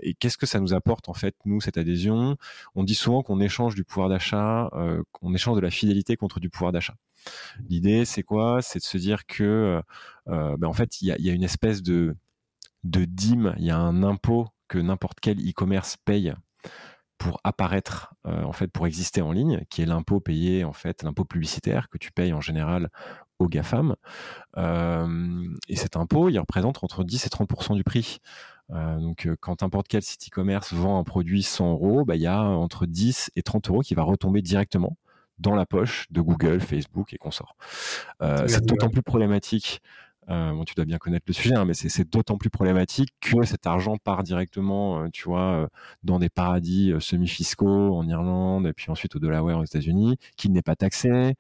Et 0.03 0.13
qu'est-ce 0.15 0.37
que 0.37 0.45
ça 0.45 0.59
nous 0.59 0.73
apporte 0.73 1.07
en 1.07 1.13
fait, 1.13 1.35
nous, 1.45 1.61
cette 1.61 1.77
adhésion? 1.77 2.35
On 2.75 2.83
dit 2.83 2.95
souvent 2.95 3.23
qu'on 3.23 3.39
échange 3.39 3.75
du 3.75 3.85
pouvoir 3.85 4.09
d'achat, 4.09 4.69
euh, 4.73 5.03
qu'on 5.13 5.33
échange 5.33 5.55
de 5.55 5.61
la 5.61 5.71
fidélité 5.71 6.17
contre 6.17 6.41
du 6.41 6.49
pouvoir 6.49 6.73
d'achat. 6.73 6.95
L'idée, 7.69 8.03
c'est 8.03 8.23
quoi? 8.23 8.61
C'est 8.61 8.79
de 8.79 8.83
se 8.83 8.97
dire 8.97 9.25
que, 9.27 9.81
ben, 10.25 10.63
en 10.63 10.73
fait, 10.73 11.01
il 11.01 11.07
y 11.07 11.29
a, 11.29 11.33
une 11.33 11.43
espèce 11.43 11.83
de 11.83 12.15
dîme, 12.83 13.53
il 13.57 13.65
y 13.65 13.69
a 13.69 13.77
un 13.77 14.01
impôt 14.03 14.47
que 14.71 14.79
n'importe 14.79 15.19
quel 15.19 15.37
e-commerce 15.37 15.97
paye 15.97 16.33
pour 17.17 17.41
apparaître 17.43 18.15
euh, 18.25 18.41
en 18.43 18.53
fait 18.53 18.67
pour 18.67 18.87
exister 18.87 19.21
en 19.21 19.33
ligne, 19.33 19.65
qui 19.69 19.81
est 19.81 19.85
l'impôt 19.85 20.21
payé 20.21 20.63
en 20.63 20.71
fait 20.71 21.03
l'impôt 21.03 21.25
publicitaire 21.25 21.89
que 21.89 21.97
tu 21.97 22.13
payes 22.13 22.31
en 22.31 22.39
général 22.39 22.89
aux 23.37 23.49
gafam. 23.49 23.95
Euh, 24.57 25.45
et 25.67 25.75
cet 25.75 25.97
impôt, 25.97 26.29
il 26.29 26.39
représente 26.39 26.83
entre 26.85 27.03
10 27.03 27.25
et 27.25 27.29
30% 27.29 27.75
du 27.75 27.83
prix. 27.83 28.19
Euh, 28.69 28.97
donc 28.97 29.27
quand 29.41 29.61
n'importe 29.61 29.89
quel 29.89 30.03
site 30.03 30.29
e-commerce 30.29 30.71
vend 30.71 30.97
un 30.97 31.03
produit 31.03 31.43
100 31.43 31.73
euros, 31.73 32.05
bah, 32.05 32.15
il 32.15 32.21
y 32.21 32.27
a 32.27 32.41
entre 32.41 32.85
10 32.85 33.31
et 33.35 33.43
30 33.43 33.69
euros 33.69 33.81
qui 33.81 33.93
va 33.93 34.03
retomber 34.03 34.41
directement 34.41 34.95
dans 35.37 35.53
la 35.53 35.65
poche 35.65 36.07
de 36.11 36.21
Google, 36.21 36.61
Facebook 36.61 37.13
et 37.13 37.17
consorts. 37.17 37.57
c'est 38.21 38.65
d'autant 38.65 38.89
plus 38.89 39.01
problématique 39.01 39.81
euh, 40.29 40.53
bon, 40.53 40.63
tu 40.63 40.75
dois 40.75 40.85
bien 40.85 40.97
connaître 40.97 41.25
le 41.27 41.33
sujet, 41.33 41.55
hein, 41.55 41.65
mais 41.65 41.73
c'est 41.73 42.09
d'autant 42.09 42.37
plus 42.37 42.49
problématique 42.49 43.09
que 43.21 43.43
cet 43.43 43.65
argent 43.65 43.97
part 43.97 44.23
directement, 44.23 45.03
euh, 45.03 45.07
tu 45.11 45.23
vois, 45.23 45.63
euh, 45.63 45.67
dans 46.03 46.19
des 46.19 46.29
paradis 46.29 46.93
semi-fiscaux 46.99 47.95
en 47.95 48.07
Irlande 48.07 48.67
et 48.67 48.73
puis 48.73 48.91
ensuite 48.91 49.15
au 49.15 49.19
Delaware 49.19 49.57
aux 49.57 49.65
États-Unis, 49.65 50.17
qui 50.37 50.49
n'est 50.49 50.61
pas 50.61 50.75
taxé. 50.75 51.35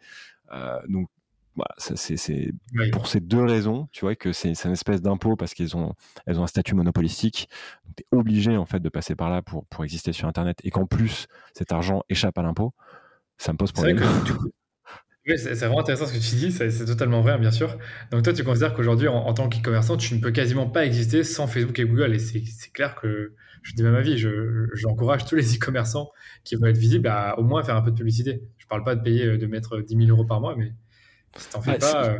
donc 0.89 1.07
voilà, 1.55 1.73
c'est 1.77 2.53
pour 2.93 3.07
ces 3.07 3.19
deux 3.19 3.43
raisons, 3.43 3.87
tu 3.91 4.05
vois, 4.05 4.15
que 4.15 4.31
c'est 4.31 4.53
une 4.65 4.71
espèce 4.71 5.01
d'impôt 5.01 5.35
parce 5.35 5.53
qu'elles 5.53 5.75
ont, 5.75 5.93
elles 6.25 6.39
ont 6.39 6.43
un 6.43 6.47
statut 6.47 6.75
monopolistique. 6.75 7.49
Donc, 7.85 7.95
tu 7.97 8.03
es 8.03 8.17
obligé, 8.17 8.57
en 8.57 8.65
fait, 8.65 8.79
de 8.79 8.89
passer 8.89 9.15
par 9.15 9.29
là 9.29 9.41
pour, 9.41 9.65
pour 9.65 9.83
exister 9.83 10.13
sur 10.13 10.27
Internet 10.27 10.59
et 10.63 10.71
qu'en 10.71 10.85
plus, 10.85 11.27
cet 11.53 11.73
argent 11.73 12.03
échappe 12.09 12.37
à 12.37 12.41
l'impôt. 12.41 12.73
Ça 13.37 13.51
me 13.51 13.57
pose 13.57 13.73
problème. 13.73 13.99
C'est 15.27 15.53
vraiment 15.53 15.81
intéressant 15.81 16.07
ce 16.07 16.13
que 16.13 16.17
tu 16.17 16.35
dis, 16.35 16.51
c'est 16.51 16.85
totalement 16.85 17.21
vrai, 17.21 17.37
bien 17.37 17.51
sûr. 17.51 17.77
Donc 18.11 18.23
toi, 18.23 18.33
tu 18.33 18.43
considères 18.43 18.73
qu'aujourd'hui, 18.73 19.07
en, 19.07 19.33
tant 19.33 19.49
qu'e-commerçant, 19.49 19.95
tu 19.95 20.15
ne 20.15 20.19
peux 20.19 20.31
quasiment 20.31 20.67
pas 20.67 20.83
exister 20.83 21.23
sans 21.23 21.45
Facebook 21.45 21.77
et 21.77 21.85
Google. 21.85 22.15
Et 22.15 22.19
c'est 22.19 22.71
clair 22.73 22.95
que, 22.95 23.33
je 23.61 23.73
dis 23.75 23.83
même 23.83 23.91
ma 23.91 24.01
vie, 24.01 24.17
j'encourage 24.73 25.25
tous 25.25 25.35
les 25.35 25.55
e-commerçants 25.55 26.09
qui 26.43 26.55
veulent 26.55 26.71
être 26.71 26.77
visibles 26.77 27.07
à 27.07 27.37
au 27.37 27.43
moins 27.43 27.63
faire 27.63 27.75
un 27.75 27.83
peu 27.83 27.91
de 27.91 27.95
publicité. 27.95 28.41
Je 28.57 28.65
ne 28.65 28.69
parle 28.69 28.83
pas 28.83 28.95
de 28.95 29.03
payer, 29.03 29.37
de 29.37 29.45
mettre 29.45 29.79
10 29.79 29.95
000 29.95 30.09
euros 30.09 30.25
par 30.25 30.41
mois, 30.41 30.55
mais 30.57 30.73
si 31.37 31.79
pas... 31.79 32.05
Euh, 32.05 32.19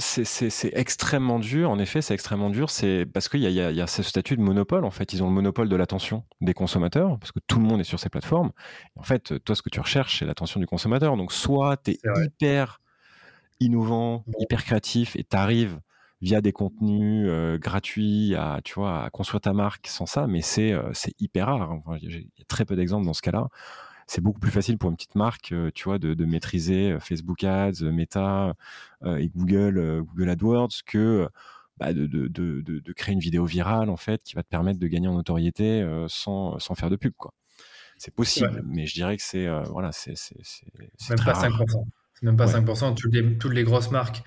c'est 0.00 0.70
extrêmement 0.74 1.40
dur, 1.40 1.70
en 1.70 1.78
effet, 1.80 2.02
c'est 2.02 2.14
extrêmement 2.14 2.50
dur. 2.50 2.70
C'est 2.70 3.04
parce 3.04 3.28
qu'il 3.28 3.40
y, 3.40 3.52
y, 3.52 3.80
a 3.80 3.86
ce 3.88 4.02
statut 4.04 4.36
de 4.36 4.42
monopole. 4.42 4.84
En 4.84 4.92
fait, 4.92 5.12
ils 5.12 5.24
ont 5.24 5.26
le 5.26 5.32
monopole 5.32 5.68
de 5.68 5.74
l'attention 5.74 6.24
des 6.40 6.54
consommateurs, 6.54 7.18
parce 7.18 7.32
que 7.32 7.40
tout 7.48 7.58
le 7.58 7.64
monde 7.64 7.80
est 7.80 7.84
sur 7.84 7.98
ces 7.98 8.08
plateformes. 8.08 8.52
en 8.96 9.02
fait, 9.02 9.42
toi, 9.44 9.56
ce 9.56 9.62
que 9.62 9.70
tu 9.70 9.80
recherches, 9.80 10.20
c'est 10.20 10.24
l'attention 10.24 10.60
du 10.60 10.66
consommateur. 10.66 11.16
Donc, 11.16 11.32
soit 11.32 11.76
tu 11.78 11.92
es 11.92 11.98
hyper 12.24 12.80
innovant, 13.58 14.24
hyper 14.38 14.64
créatif, 14.64 15.16
et 15.16 15.24
tu 15.24 15.36
arrives 15.36 15.80
via 16.20 16.40
des 16.40 16.52
contenus 16.52 17.26
euh, 17.28 17.58
gratuits 17.58 18.34
à, 18.34 18.60
tu 18.64 18.74
vois, 18.74 19.04
à 19.04 19.10
construire 19.10 19.40
ta 19.40 19.52
marque 19.52 19.86
sans 19.86 20.06
ça, 20.06 20.26
mais 20.26 20.42
c'est 20.42 20.72
euh, 20.72 20.92
hyper 21.20 21.46
rare. 21.46 21.80
Il 22.02 22.10
y 22.10 22.42
a 22.42 22.44
très 22.48 22.64
peu 22.64 22.76
d'exemples 22.76 23.06
dans 23.06 23.14
ce 23.14 23.22
cas-là 23.22 23.48
c'est 24.10 24.22
beaucoup 24.22 24.40
plus 24.40 24.50
facile 24.50 24.78
pour 24.78 24.88
une 24.88 24.96
petite 24.96 25.16
marque, 25.16 25.52
euh, 25.52 25.70
tu 25.74 25.84
vois, 25.84 25.98
de, 25.98 26.24
maîtriser 26.24 26.96
Facebook 26.98 27.44
Ads, 27.44 27.82
euh, 27.82 27.92
Meta 27.92 28.54
et 29.04 29.28
Google, 29.28 30.02
Google 30.02 30.30
AdWords 30.30 30.82
que 30.86 31.28
bah, 31.76 31.92
de, 31.92 32.92
créer 32.96 33.12
une 33.12 33.20
vidéo 33.20 33.44
virale 33.44 33.90
en 33.90 33.98
fait 33.98 34.22
qui 34.22 34.34
va 34.34 34.42
te 34.42 34.48
permettre 34.48 34.80
de 34.80 34.86
gagner 34.88 35.08
en 35.08 35.14
notoriété 35.14 35.86
sans, 36.08 36.58
faire 36.74 36.88
de 36.90 36.96
pub 36.96 37.12
quoi. 37.16 37.34
C'est 37.98 38.14
possible, 38.14 38.62
mais 38.64 38.86
je 38.86 38.94
dirais 38.94 39.16
que 39.16 39.22
c'est 39.22 39.46
voilà, 39.68 39.92
c'est 39.92 40.14
même, 41.10 41.18
pas 41.24 41.34
5%. 41.34 41.84
Même 42.22 42.36
pas 42.36 42.46
5%. 42.46 42.94
Toutes 42.94 43.14
les, 43.14 43.36
toutes 43.36 43.52
les 43.52 43.64
grosses 43.64 43.90
marques 43.90 44.22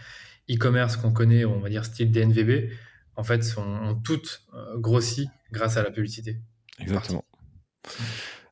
e-commerce 0.50 0.98
qu'on 0.98 1.12
connaît, 1.12 1.46
on 1.46 1.60
va 1.60 1.70
dire 1.70 1.86
style 1.86 2.12
DNVB, 2.12 2.72
en 3.16 3.24
fait, 3.24 3.44
sont, 3.44 3.62
ont 3.62 3.96
toutes 3.96 4.44
grossi 4.78 5.30
grâce 5.52 5.78
à 5.78 5.84
la 5.84 5.92
publicité. 5.92 6.38
Exactement. 6.80 7.24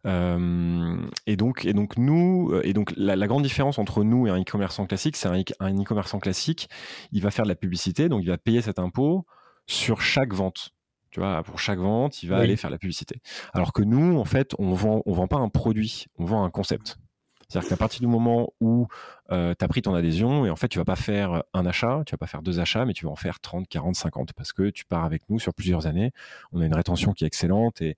Euh, 0.05 1.09
et 1.27 1.35
donc, 1.35 1.65
et 1.65 1.73
donc 1.73 1.97
nous, 1.97 2.51
euh, 2.53 2.61
et 2.63 2.73
donc 2.73 2.93
la, 2.95 3.27
grande 3.27 3.43
différence 3.43 3.79
entre 3.79 4.03
nous 4.03 4.27
et 4.27 4.29
un 4.29 4.39
e-commerçant 4.39 4.85
classique, 4.85 5.17
c'est 5.17 5.27
un 5.27 5.81
e-commerçant 5.81 6.19
classique, 6.19 6.69
il 7.11 7.21
va 7.21 7.31
faire 7.31 7.43
de 7.43 7.49
la 7.49 7.55
publicité, 7.55 8.07
donc 8.07 8.21
il 8.23 8.29
va 8.29 8.37
payer 8.37 8.61
cet 8.61 8.79
impôt 8.79 9.25
sur 9.67 10.01
chaque 10.01 10.33
vente. 10.33 10.71
Tu 11.11 11.19
vois, 11.19 11.41
pour 11.43 11.59
chaque 11.59 11.79
vente, 11.79 12.21
il 12.21 12.29
va 12.29 12.37
aller 12.37 12.55
faire 12.55 12.69
la 12.69 12.77
publicité. 12.77 13.19
Alors 13.53 13.73
que 13.73 13.81
nous, 13.81 14.19
en 14.19 14.25
fait, 14.25 14.53
on 14.59 14.73
vend, 14.73 15.01
on 15.05 15.13
vend 15.13 15.27
pas 15.27 15.37
un 15.37 15.49
produit, 15.49 16.05
on 16.17 16.25
vend 16.25 16.43
un 16.43 16.51
concept. 16.51 16.97
C'est-à-dire 17.49 17.69
qu'à 17.69 17.77
partir 17.77 17.99
du 18.01 18.07
moment 18.07 18.53
où 18.61 18.87
euh, 19.31 19.55
tu 19.57 19.65
as 19.65 19.67
pris 19.67 19.81
ton 19.81 19.95
adhésion, 19.95 20.45
et 20.45 20.49
en 20.49 20.55
fait, 20.55 20.67
tu 20.67 20.77
vas 20.77 20.85
pas 20.85 20.95
faire 20.95 21.43
un 21.53 21.65
achat, 21.65 22.03
tu 22.05 22.11
vas 22.11 22.17
pas 22.17 22.27
faire 22.27 22.43
deux 22.43 22.59
achats, 22.59 22.85
mais 22.85 22.93
tu 22.93 23.05
vas 23.05 23.11
en 23.11 23.15
faire 23.15 23.39
30, 23.39 23.67
40, 23.67 23.95
50, 23.95 24.33
parce 24.33 24.53
que 24.53 24.69
tu 24.69 24.85
pars 24.85 25.03
avec 25.03 25.23
nous 25.29 25.39
sur 25.39 25.53
plusieurs 25.53 25.87
années. 25.87 26.11
On 26.51 26.61
a 26.61 26.65
une 26.65 26.75
rétention 26.75 27.11
qui 27.13 27.23
est 27.23 27.27
excellente 27.27 27.81
et, 27.81 27.97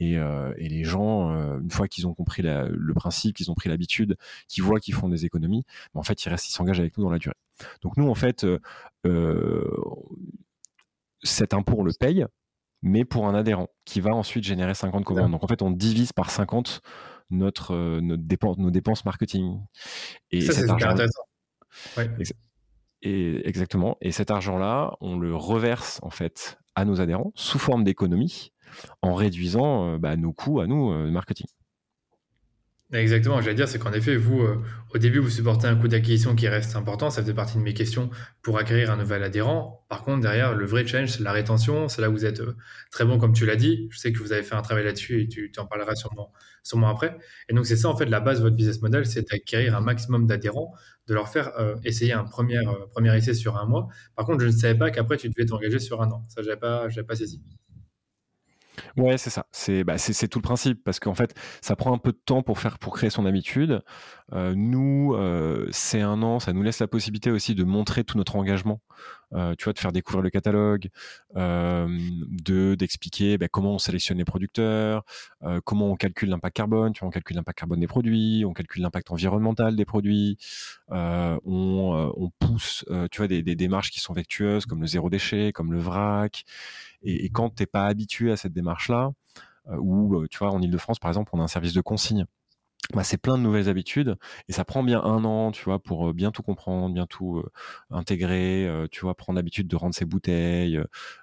euh, 0.00 0.52
et, 0.56 0.68
les 0.68 0.84
gens, 0.84 1.32
euh, 1.32 1.60
une 1.60 1.70
fois 1.70 1.88
qu'ils 1.88 2.06
ont 2.06 2.14
compris 2.14 2.42
le 2.42 2.94
principe, 2.94 3.36
qu'ils 3.36 3.50
ont 3.50 3.54
pris 3.54 3.68
l'habitude, 3.68 4.16
qu'ils 4.48 4.62
voient 4.62 4.80
qu'ils 4.80 4.94
font 4.94 5.08
des 5.08 5.24
économies, 5.24 5.64
ben, 5.94 6.00
en 6.00 6.02
fait, 6.02 6.24
ils 6.24 6.28
restent, 6.28 6.48
ils 6.48 6.52
s'engagent 6.52 6.80
avec 6.80 6.96
nous 6.96 7.04
dans 7.04 7.10
la 7.10 7.18
durée. 7.18 7.36
Donc 7.82 7.96
nous, 7.96 8.08
en 8.08 8.14
fait, 8.14 8.46
euh, 9.06 9.70
cet 11.22 11.54
impôt, 11.54 11.76
on 11.78 11.84
le 11.84 11.92
paye, 11.98 12.26
mais 12.82 13.04
pour 13.04 13.28
un 13.28 13.34
adhérent 13.34 13.68
qui 13.84 14.00
va 14.00 14.10
ensuite 14.10 14.44
générer 14.44 14.74
50 14.74 15.04
commandes. 15.04 15.30
Donc 15.30 15.44
en 15.44 15.46
fait, 15.46 15.62
on 15.62 15.70
divise 15.70 16.12
par 16.12 16.30
50 16.30 16.82
notre, 17.32 18.00
notre 18.00 18.60
nos 18.60 18.70
dépenses 18.70 19.04
marketing. 19.04 19.60
Et 20.30 20.40
ça, 20.40 20.52
c'est 20.52 20.68
intéressant. 20.68 21.22
Et 23.02 23.46
exactement. 23.48 23.96
Et 24.00 24.12
cet 24.12 24.30
argent-là, 24.30 24.96
on 25.00 25.18
le 25.18 25.34
reverse 25.34 25.98
en 26.02 26.10
fait 26.10 26.58
à 26.74 26.84
nos 26.84 27.00
adhérents 27.00 27.32
sous 27.34 27.58
forme 27.58 27.84
d'économie 27.84 28.52
en 29.02 29.14
réduisant 29.14 29.94
euh, 29.94 29.98
bah, 29.98 30.16
nos 30.16 30.32
coûts 30.32 30.60
à 30.60 30.66
nous 30.66 30.92
euh, 30.92 31.06
de 31.06 31.10
marketing. 31.10 31.46
Exactement, 32.94 33.40
j'allais 33.40 33.54
dire, 33.54 33.68
c'est 33.68 33.78
qu'en 33.78 33.92
effet, 33.94 34.16
vous, 34.16 34.42
euh, 34.42 34.62
au 34.94 34.98
début, 34.98 35.18
vous 35.18 35.30
supportez 35.30 35.66
un 35.66 35.76
coût 35.76 35.88
d'acquisition 35.88 36.34
qui 36.36 36.46
reste 36.46 36.76
important. 36.76 37.08
Ça 37.08 37.22
faisait 37.22 37.32
partie 37.32 37.56
de 37.56 37.62
mes 37.62 37.72
questions 37.72 38.10
pour 38.42 38.58
acquérir 38.58 38.90
un 38.90 38.98
nouvel 38.98 39.22
adhérent. 39.22 39.86
Par 39.88 40.02
contre, 40.02 40.20
derrière, 40.20 40.54
le 40.54 40.66
vrai 40.66 40.86
challenge, 40.86 41.08
c'est 41.12 41.22
la 41.22 41.32
rétention. 41.32 41.88
C'est 41.88 42.02
là 42.02 42.10
où 42.10 42.12
vous 42.12 42.26
êtes 42.26 42.42
très 42.90 43.06
bon, 43.06 43.16
comme 43.18 43.32
tu 43.32 43.46
l'as 43.46 43.56
dit. 43.56 43.88
Je 43.90 43.98
sais 43.98 44.12
que 44.12 44.18
vous 44.18 44.32
avez 44.34 44.42
fait 44.42 44.54
un 44.56 44.60
travail 44.60 44.84
là-dessus 44.84 45.22
et 45.22 45.28
tu, 45.28 45.50
en 45.56 45.64
parleras 45.64 45.94
sûrement, 45.94 46.34
sûrement 46.64 46.88
après. 46.90 47.16
Et 47.48 47.54
donc, 47.54 47.64
c'est 47.64 47.76
ça, 47.76 47.88
en 47.88 47.96
fait, 47.96 48.04
la 48.04 48.20
base 48.20 48.38
de 48.38 48.42
votre 48.42 48.56
business 48.56 48.82
model, 48.82 49.06
c'est 49.06 49.26
d'acquérir 49.30 49.74
un 49.74 49.80
maximum 49.80 50.26
d'adhérents, 50.26 50.74
de 51.06 51.14
leur 51.14 51.30
faire 51.30 51.50
essayer 51.84 52.12
un 52.12 52.24
premier, 52.24 52.60
premier 52.90 53.16
essai 53.16 53.32
sur 53.32 53.56
un 53.56 53.64
mois. 53.64 53.88
Par 54.16 54.26
contre, 54.26 54.40
je 54.42 54.46
ne 54.48 54.52
savais 54.52 54.76
pas 54.78 54.90
qu'après, 54.90 55.16
tu 55.16 55.30
devais 55.30 55.46
t'engager 55.46 55.78
sur 55.78 56.02
un 56.02 56.10
an. 56.10 56.22
Ça, 56.28 56.42
je 56.42 56.48
n'avais 56.48 56.60
pas 57.06 57.16
saisi. 57.16 57.40
Ouais, 58.96 59.18
c'est 59.18 59.30
ça. 59.30 59.46
C'est 59.52 59.84
bah, 59.84 59.98
c'est 59.98 60.28
tout 60.28 60.38
le 60.38 60.42
principe 60.42 60.82
parce 60.84 60.98
qu'en 60.98 61.14
fait, 61.14 61.34
ça 61.60 61.76
prend 61.76 61.92
un 61.92 61.98
peu 61.98 62.12
de 62.12 62.20
temps 62.24 62.42
pour 62.42 62.58
faire 62.58 62.78
pour 62.78 62.94
créer 62.94 63.10
son 63.10 63.26
habitude. 63.26 63.82
Euh, 64.32 64.54
nous, 64.56 65.14
euh, 65.14 65.66
c'est 65.70 66.00
un 66.00 66.22
an, 66.22 66.40
ça 66.40 66.52
nous 66.52 66.62
laisse 66.62 66.78
la 66.78 66.88
possibilité 66.88 67.30
aussi 67.30 67.54
de 67.54 67.64
montrer 67.64 68.04
tout 68.04 68.16
notre 68.16 68.36
engagement. 68.36 68.80
Euh, 69.34 69.54
tu 69.56 69.64
vois, 69.64 69.72
de 69.72 69.78
faire 69.78 69.92
découvrir 69.92 70.22
le 70.22 70.30
catalogue, 70.30 70.88
de 71.34 72.74
d'expliquer 72.74 73.38
bah, 73.38 73.48
comment 73.48 73.74
on 73.74 73.78
sélectionne 73.78 74.18
les 74.18 74.24
producteurs, 74.24 75.04
comment 75.64 75.90
on 75.90 75.96
calcule 75.96 76.28
l'impact 76.28 76.56
carbone. 76.56 76.92
Tu 76.92 77.00
vois, 77.00 77.08
on 77.08 77.10
calcule 77.10 77.36
l'impact 77.36 77.58
carbone 77.58 77.80
des 77.80 77.86
produits, 77.86 78.44
on 78.46 78.52
calcule 78.52 78.82
l'impact 78.82 79.10
environnemental 79.10 79.76
des 79.76 79.84
produits. 79.84 80.38
on, 80.90 82.12
on 82.16 82.30
pousse, 82.38 82.84
tu 83.10 83.18
vois, 83.18 83.28
des, 83.28 83.42
des 83.42 83.56
démarches 83.56 83.90
qui 83.90 84.00
sont 84.00 84.12
vertueuses 84.12 84.66
comme 84.66 84.80
le 84.80 84.86
zéro 84.86 85.10
déchet, 85.10 85.52
comme 85.52 85.72
le 85.72 85.78
vrac. 85.78 86.44
Et, 87.02 87.24
et 87.24 87.30
quand 87.30 87.50
t'es 87.50 87.66
pas 87.66 87.86
habitué 87.86 88.32
à 88.32 88.36
cette 88.36 88.52
démarche-là, 88.52 89.12
ou 89.78 90.26
tu 90.28 90.38
vois, 90.38 90.50
en 90.50 90.60
Ile-de-France, 90.60 90.98
par 90.98 91.10
exemple, 91.10 91.30
on 91.34 91.40
a 91.40 91.44
un 91.44 91.48
service 91.48 91.72
de 91.72 91.80
consigne 91.80 92.26
bah, 92.94 93.04
c'est 93.04 93.16
plein 93.16 93.38
de 93.38 93.42
nouvelles 93.42 93.68
habitudes 93.68 94.16
et 94.48 94.52
ça 94.52 94.64
prend 94.64 94.82
bien 94.82 95.02
un 95.02 95.24
an, 95.24 95.50
tu 95.50 95.64
vois, 95.64 95.78
pour 95.78 96.12
bien 96.12 96.30
tout 96.30 96.42
comprendre, 96.42 96.92
bien 96.92 97.06
tout 97.06 97.42
intégrer, 97.90 98.68
tu 98.90 99.00
vois, 99.02 99.14
prendre 99.14 99.36
l'habitude 99.36 99.66
de 99.68 99.76
rendre 99.76 99.94
ses 99.94 100.04
bouteilles, 100.04 100.80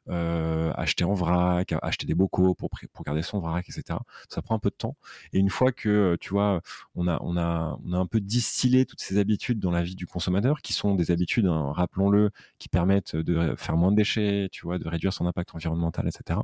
acheter 0.07 1.03
en 1.03 1.13
vrac, 1.13 1.75
acheter 1.81 2.07
des 2.07 2.15
bocaux 2.15 2.55
pour, 2.55 2.69
pour 2.93 3.05
garder 3.05 3.21
son 3.21 3.39
vrac, 3.39 3.67
etc. 3.69 3.99
Ça 4.29 4.41
prend 4.41 4.55
un 4.55 4.59
peu 4.59 4.69
de 4.69 4.75
temps. 4.75 4.95
Et 5.33 5.39
une 5.39 5.49
fois 5.49 5.71
que, 5.71 6.17
tu 6.19 6.29
vois, 6.29 6.61
on 6.95 7.07
a, 7.07 7.19
on 7.21 7.37
a, 7.37 7.77
on 7.85 7.93
a 7.93 7.97
un 7.97 8.05
peu 8.07 8.19
distillé 8.19 8.85
toutes 8.85 9.01
ces 9.01 9.17
habitudes 9.19 9.59
dans 9.59 9.71
la 9.71 9.83
vie 9.83 9.95
du 9.95 10.07
consommateur, 10.07 10.61
qui 10.61 10.73
sont 10.73 10.95
des 10.95 11.11
habitudes, 11.11 11.45
hein, 11.45 11.71
rappelons-le, 11.73 12.31
qui 12.57 12.69
permettent 12.69 13.15
de 13.15 13.53
faire 13.57 13.77
moins 13.77 13.91
de 13.91 13.97
déchets, 13.97 14.49
tu 14.51 14.65
vois, 14.65 14.79
de 14.79 14.87
réduire 14.87 15.13
son 15.13 15.27
impact 15.27 15.53
environnemental, 15.53 16.07
etc. 16.07 16.39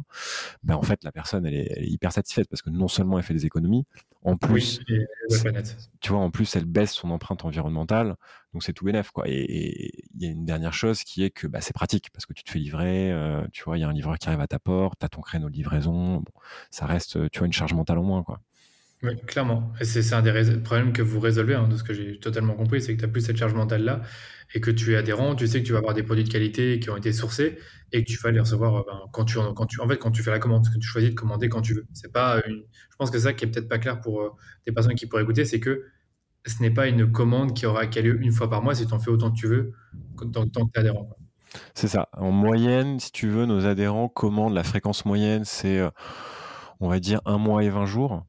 Ben, 0.63 0.75
en 0.75 0.83
fait, 0.83 1.03
la 1.03 1.11
personne, 1.11 1.45
elle 1.45 1.55
est, 1.55 1.71
elle 1.75 1.83
est 1.85 1.89
hyper 1.89 2.11
satisfaite 2.11 2.47
parce 2.49 2.61
que 2.61 2.69
non 2.69 2.87
seulement 2.87 3.17
elle 3.17 3.23
fait 3.23 3.33
des 3.33 3.45
économies, 3.45 3.85
en 4.23 4.37
plus, 4.37 4.81
tu 6.01 6.11
vois, 6.11 6.19
en 6.19 6.31
plus, 6.31 6.55
elle 6.55 6.65
baisse 6.65 6.91
son 6.93 7.11
empreinte 7.11 7.45
environnementale, 7.45 8.15
donc 8.53 8.63
c'est 8.63 8.73
tout 8.73 8.85
bénef, 8.85 9.11
quoi. 9.11 9.25
Et 9.27 10.05
il 10.13 10.23
y 10.23 10.27
a 10.27 10.31
une 10.31 10.45
dernière 10.45 10.73
chose 10.73 11.03
qui 11.03 11.23
est 11.23 11.29
que 11.29 11.47
bah, 11.47 11.61
c'est 11.61 11.73
pratique 11.73 12.09
parce 12.11 12.25
que 12.25 12.33
tu 12.33 12.43
te 12.43 12.51
fais 12.51 12.59
livrer, 12.59 13.11
euh, 13.11 13.45
tu 13.51 13.63
vois, 13.63 13.77
il 13.77 13.81
y 13.81 13.83
a 13.83 13.89
un 13.89 13.93
livreur 13.93 14.17
qui 14.17 14.27
arrive 14.27 14.41
à 14.41 14.47
ta 14.47 14.59
porte, 14.59 14.99
tu 14.99 15.05
as 15.05 15.09
ton 15.09 15.21
créneau 15.21 15.49
de 15.49 15.55
livraison, 15.55 16.23
ça 16.71 16.85
reste, 16.85 17.29
tu 17.31 17.39
vois, 17.39 17.47
une 17.47 17.53
charge 17.53 17.73
mentale 17.73 17.97
en 17.97 18.03
moins, 18.03 18.23
quoi. 18.23 18.41
Clairement. 19.27 19.73
Et 19.79 19.85
c'est 19.85 20.13
un 20.13 20.21
des 20.21 20.59
problèmes 20.63 20.93
que 20.93 21.01
vous 21.01 21.19
résolvez, 21.19 21.55
hein, 21.55 21.67
de 21.67 21.77
ce 21.77 21.83
que 21.83 21.93
j'ai 21.93 22.19
totalement 22.19 22.53
compris, 22.55 22.81
c'est 22.81 22.93
que 22.95 22.99
tu 22.99 23.05
n'as 23.05 23.11
plus 23.11 23.21
cette 23.21 23.37
charge 23.37 23.53
mentale-là 23.53 24.01
et 24.53 24.61
que 24.61 24.71
tu 24.71 24.93
es 24.93 24.95
adhérent, 24.95 25.35
tu 25.35 25.47
sais 25.47 25.61
que 25.61 25.67
tu 25.67 25.73
vas 25.73 25.79
avoir 25.79 25.93
des 25.93 26.03
produits 26.03 26.23
de 26.23 26.29
qualité 26.29 26.79
qui 26.79 26.89
ont 26.89 26.97
été 26.97 27.11
sourcés 27.11 27.57
et 27.91 28.03
que 28.03 28.09
tu 28.09 28.17
vas 28.17 28.31
les 28.31 28.39
recevoir 28.39 28.75
euh, 28.75 28.81
ben, 28.87 28.99
quand, 29.11 29.25
tu, 29.25 29.37
quand 29.55 29.65
tu, 29.65 29.81
en 29.81 29.87
fait, 29.87 29.97
quand 29.97 30.11
tu 30.11 30.23
fais 30.23 30.31
la 30.31 30.39
commande, 30.39 30.67
que 30.67 30.77
tu 30.77 30.87
choisis 30.87 31.09
de 31.09 31.15
commander 31.15 31.49
quand 31.49 31.61
tu 31.61 31.73
veux. 31.73 31.85
C'est 31.93 32.11
pas. 32.11 32.41
Je 32.45 32.95
pense 32.97 33.11
que 33.11 33.19
ça 33.19 33.33
qui 33.33 33.45
est 33.45 33.47
peut-être 33.47 33.69
pas 33.69 33.79
clair 33.79 33.99
pour 33.99 34.21
euh, 34.21 34.29
des 34.65 34.71
personnes 34.71 34.95
qui 34.95 35.07
pourraient 35.07 35.23
écouter, 35.23 35.45
c'est 35.45 35.59
que 35.59 35.85
ce 36.45 36.61
n'est 36.61 36.71
pas 36.71 36.87
une 36.87 37.11
commande 37.11 37.53
qui 37.53 37.65
aura 37.65 37.87
qu'à 37.87 38.01
lieu 38.01 38.21
une 38.21 38.31
fois 38.31 38.49
par 38.49 38.61
mois 38.61 38.75
si 38.75 38.85
tu 38.85 38.93
en 38.93 38.99
fais 38.99 39.09
autant 39.09 39.31
que 39.31 39.37
tu 39.37 39.47
veux, 39.47 39.73
tant, 40.31 40.47
tant 40.47 40.65
que 40.65 40.71
tu 40.71 40.77
es 40.77 40.79
adhérent. 40.79 41.09
C'est 41.73 41.87
ça. 41.87 42.09
En 42.13 42.31
moyenne, 42.31 42.99
si 42.99 43.11
tu 43.11 43.27
veux, 43.27 43.45
nos 43.45 43.65
adhérents 43.65 44.09
commandent, 44.09 44.53
la 44.53 44.63
fréquence 44.63 45.05
moyenne, 45.05 45.43
c'est, 45.45 45.79
euh, 45.79 45.89
on 46.79 46.89
va 46.89 46.99
dire, 46.99 47.21
un 47.25 47.37
mois 47.37 47.63
et 47.63 47.69
20 47.69 47.85
jours. 47.85 48.25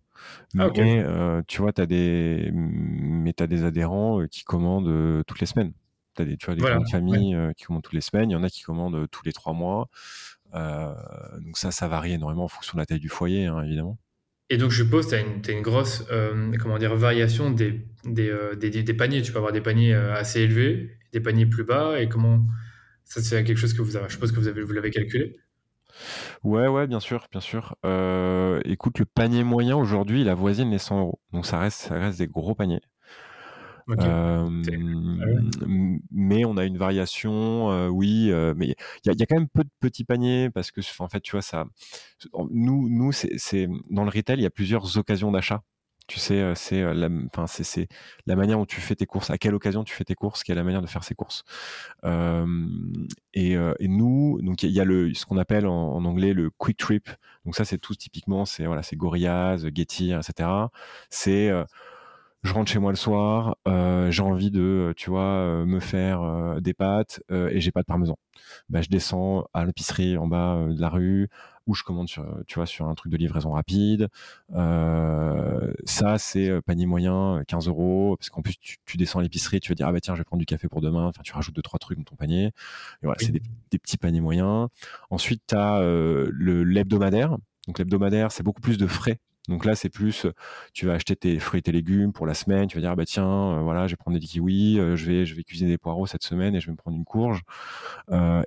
Ah, 0.58 0.68
mais 0.76 1.04
tu 1.46 1.60
vois, 1.60 1.72
tu 1.72 1.80
as 1.80 1.86
des, 1.86 2.50
mais 2.52 3.40
as 3.40 3.46
des 3.46 3.64
adhérents 3.64 4.26
qui 4.30 4.44
commandent 4.44 5.24
toutes 5.26 5.40
les 5.40 5.46
semaines. 5.46 5.72
Tu 6.14 6.22
as 6.22 6.24
des, 6.24 6.36
tu 6.36 6.46
vois, 6.46 6.54
des 6.54 6.90
familles 6.90 7.36
qui 7.56 7.64
commandent 7.64 7.82
toutes 7.82 7.94
les 7.94 8.00
semaines. 8.00 8.30
Il 8.30 8.32
y 8.32 8.36
en 8.36 8.42
a 8.42 8.48
qui 8.48 8.62
commandent 8.62 9.06
tous 9.10 9.24
les 9.24 9.32
trois 9.32 9.52
mois. 9.52 9.88
donc 10.52 11.56
ça, 11.56 11.70
ça 11.70 11.88
varie 11.88 12.12
énormément 12.12 12.44
en 12.44 12.48
fonction 12.48 12.76
de 12.76 12.80
la 12.80 12.86
taille 12.86 13.00
du 13.00 13.08
foyer, 13.08 13.46
hein, 13.46 13.62
évidemment. 13.62 13.98
Et 14.48 14.58
donc, 14.58 14.70
je 14.70 14.84
suppose 14.84 15.06
que 15.06 15.40
tu 15.40 15.50
as, 15.50 15.54
une 15.54 15.62
grosse 15.62 16.04
comment 16.60 16.78
dire, 16.78 16.94
variation 16.94 17.50
des, 17.50 17.84
des, 18.04 18.32
des, 18.56 18.94
paniers. 18.94 19.22
Tu 19.22 19.32
peux 19.32 19.38
avoir 19.38 19.52
des 19.52 19.60
paniers 19.60 19.94
assez 19.94 20.40
élevés, 20.40 20.96
des 21.12 21.20
paniers 21.20 21.46
plus 21.46 21.64
bas. 21.64 22.00
Et 22.00 22.08
comment 22.08 22.46
ça, 23.06 23.22
c'est 23.22 23.44
quelque 23.44 23.58
chose 23.58 23.72
que 23.72 23.82
vous 23.82 23.96
avez, 23.96 24.08
je 24.08 24.14
suppose 24.14 24.32
que 24.32 24.40
vous 24.40 24.72
l'avez 24.72 24.90
calculé 24.90 25.36
Ouais, 26.44 26.68
ouais, 26.68 26.86
bien 26.86 27.00
sûr, 27.00 27.26
bien 27.30 27.40
sûr. 27.40 27.76
Euh, 27.84 28.60
écoute, 28.64 28.98
le 28.98 29.04
panier 29.04 29.44
moyen 29.44 29.76
aujourd'hui, 29.76 30.20
il 30.20 30.28
avoisine 30.28 30.70
les 30.70 30.78
100 30.78 31.00
euros. 31.00 31.20
Donc 31.32 31.46
ça 31.46 31.58
reste, 31.58 31.80
ça 31.80 31.94
reste 31.94 32.18
des 32.18 32.28
gros 32.28 32.54
paniers. 32.54 32.82
Euh, 33.88 34.48
mais 36.10 36.44
on 36.44 36.56
a 36.56 36.64
une 36.64 36.76
variation, 36.76 37.70
euh, 37.70 37.86
oui, 37.88 38.32
mais 38.56 38.74
il 39.04 39.12
y 39.12 39.22
a, 39.22 39.26
quand 39.26 39.36
même 39.36 39.48
peu 39.48 39.62
de 39.62 39.70
petits 39.80 40.04
paniers 40.04 40.50
parce 40.50 40.72
que, 40.72 40.80
en 40.98 41.08
fait, 41.08 41.20
tu 41.20 41.32
vois, 41.32 41.42
ça, 41.42 41.66
nous, 42.50 42.88
nous, 42.88 43.12
c'est 43.12 43.68
dans 43.90 44.04
le 44.04 44.10
retail, 44.10 44.38
il 44.38 44.42
y 44.42 44.46
a 44.46 44.50
plusieurs 44.50 44.98
occasions 44.98 45.30
d'achat. 45.30 45.62
Tu 46.06 46.20
sais, 46.20 46.40
euh, 46.40 46.54
c'est 46.54 46.82
euh, 46.82 47.08
c'est 47.46 47.88
la 48.26 48.36
manière 48.36 48.58
dont 48.58 48.64
tu 48.64 48.80
fais 48.80 48.94
tes 48.94 49.06
courses, 49.06 49.30
à 49.30 49.38
quelle 49.38 49.54
occasion 49.54 49.82
tu 49.82 49.92
fais 49.94 50.04
tes 50.04 50.14
courses, 50.14 50.44
quelle 50.44 50.56
est 50.56 50.60
la 50.60 50.64
manière 50.64 50.82
de 50.82 50.86
faire 50.86 51.02
ses 51.02 51.14
courses. 51.14 51.44
et, 52.04 53.52
et, 53.52 53.88
nous, 53.88 54.40
donc 54.42 54.62
il 54.62 54.70
y 54.70 54.80
a 54.80 54.84
le, 54.84 55.12
ce 55.14 55.26
qu'on 55.26 55.36
appelle 55.38 55.66
en, 55.66 56.04
anglais 56.04 56.32
le 56.32 56.50
quick 56.50 56.76
trip. 56.76 57.10
Donc 57.44 57.56
ça, 57.56 57.64
c'est 57.64 57.78
tout 57.78 57.94
typiquement, 57.94 58.44
c'est 58.44 58.66
voilà, 58.66 58.82
c'est 58.82 58.96
Gorillaz, 58.96 59.68
Getty, 59.74 60.12
etc. 60.12 60.48
C'est 61.10 61.50
je 62.46 62.54
rentre 62.54 62.70
chez 62.70 62.78
moi 62.78 62.92
le 62.92 62.96
soir, 62.96 63.56
euh, 63.68 64.10
j'ai 64.10 64.22
envie 64.22 64.50
de, 64.50 64.94
tu 64.96 65.10
vois, 65.10 65.64
me 65.66 65.80
faire 65.80 66.60
des 66.60 66.74
pâtes 66.74 67.20
et 67.30 67.60
j'ai 67.60 67.72
pas 67.72 67.82
de 67.82 67.86
parmesan. 67.86 68.16
Bah, 68.68 68.80
je 68.80 68.88
descends 68.88 69.46
à 69.54 69.64
l'épicerie 69.64 70.16
en 70.16 70.26
bas 70.26 70.66
de 70.68 70.80
la 70.80 70.88
rue, 70.88 71.28
ou 71.66 71.74
je 71.74 71.82
commande 71.82 72.08
sur, 72.08 72.24
tu 72.46 72.56
vois, 72.56 72.66
sur 72.66 72.86
un 72.86 72.94
truc 72.94 73.10
de 73.10 73.16
livraison 73.16 73.52
rapide. 73.52 74.08
Euh, 74.54 75.72
ça, 75.84 76.18
c'est 76.18 76.48
euh, 76.48 76.60
panier 76.60 76.86
moyen, 76.86 77.42
15 77.48 77.66
euh, 77.66 77.70
euros, 77.70 78.16
parce 78.16 78.30
qu'en 78.30 78.42
plus, 78.42 78.56
tu, 78.56 78.96
descends 78.96 79.18
à 79.18 79.22
l'épicerie, 79.22 79.60
tu 79.60 79.70
vas 79.70 79.74
dire, 79.74 79.88
ah 79.88 79.92
bah 79.92 80.00
tiens, 80.00 80.14
je 80.14 80.20
vais 80.20 80.24
prendre 80.24 80.40
du 80.40 80.46
café 80.46 80.68
pour 80.68 80.80
demain. 80.80 81.06
Enfin, 81.06 81.22
tu 81.24 81.32
rajoutes 81.32 81.54
deux, 81.54 81.62
trois 81.62 81.78
trucs 81.78 81.98
dans 81.98 82.04
ton 82.04 82.16
panier. 82.16 82.46
Et 82.46 82.52
voilà, 83.02 83.18
c'est 83.20 83.32
des, 83.32 83.78
petits 83.78 83.98
paniers 83.98 84.20
moyens. 84.20 84.68
Ensuite, 85.10 85.42
tu 85.48 85.56
as 85.56 85.80
le 85.80 86.64
l'hebdomadaire. 86.64 87.36
Donc, 87.66 87.78
l'hebdomadaire, 87.78 88.30
c'est 88.32 88.42
beaucoup 88.42 88.60
plus 88.60 88.78
de 88.78 88.86
frais 88.86 89.18
donc 89.48 89.64
là, 89.64 89.74
c'est 89.74 89.88
plus, 89.88 90.26
tu 90.72 90.86
vas 90.86 90.94
acheter 90.94 91.16
tes 91.16 91.38
fruits 91.38 91.60
et 91.60 91.62
tes 91.62 91.72
légumes 91.72 92.12
pour 92.12 92.26
la 92.26 92.34
semaine. 92.34 92.66
Tu 92.68 92.76
vas 92.76 92.80
dire, 92.80 92.90
ah 92.90 92.96
bah 92.96 93.04
tiens, 93.06 93.60
voilà, 93.62 93.86
je 93.86 93.92
vais 93.92 93.96
prendre 93.96 94.18
des 94.18 94.26
kiwis, 94.26 94.76
je 94.76 95.06
vais, 95.06 95.24
je 95.26 95.34
vais 95.34 95.44
cuisiner 95.44 95.70
des 95.70 95.78
poireaux 95.78 96.06
cette 96.06 96.24
semaine 96.24 96.54
et 96.54 96.60
je 96.60 96.66
vais 96.66 96.72
me 96.72 96.76
prendre 96.76 96.96
une 96.96 97.04
courge. 97.04 97.42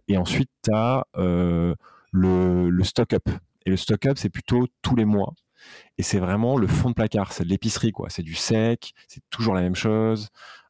et 0.07 0.17
ensuite, 0.17 0.49
tu 0.63 0.71
as 0.73 1.05
le, 2.11 2.83
stock-up. 2.83 3.29
Et 3.65 3.69
le 3.69 3.77
stock-up, 3.77 4.17
c'est 4.17 4.29
plutôt 4.29 4.67
tous 4.81 4.95
les 4.95 5.05
mois. 5.05 5.33
Et 5.97 6.03
c'est 6.03 6.19
vraiment 6.19 6.57
le 6.57 6.67
fond 6.67 6.89
de 6.89 6.93
placard, 6.93 7.33
c'est 7.33 7.43
de 7.43 7.49
l'épicerie, 7.49 7.91
quoi. 7.91 8.09
C'est 8.09 8.23
du 8.23 8.35
sec, 8.35 8.93
c'est 9.07 9.21
toujours 9.29 9.53
la 9.53 9.61
même 9.61 9.75
chose. 9.75 10.29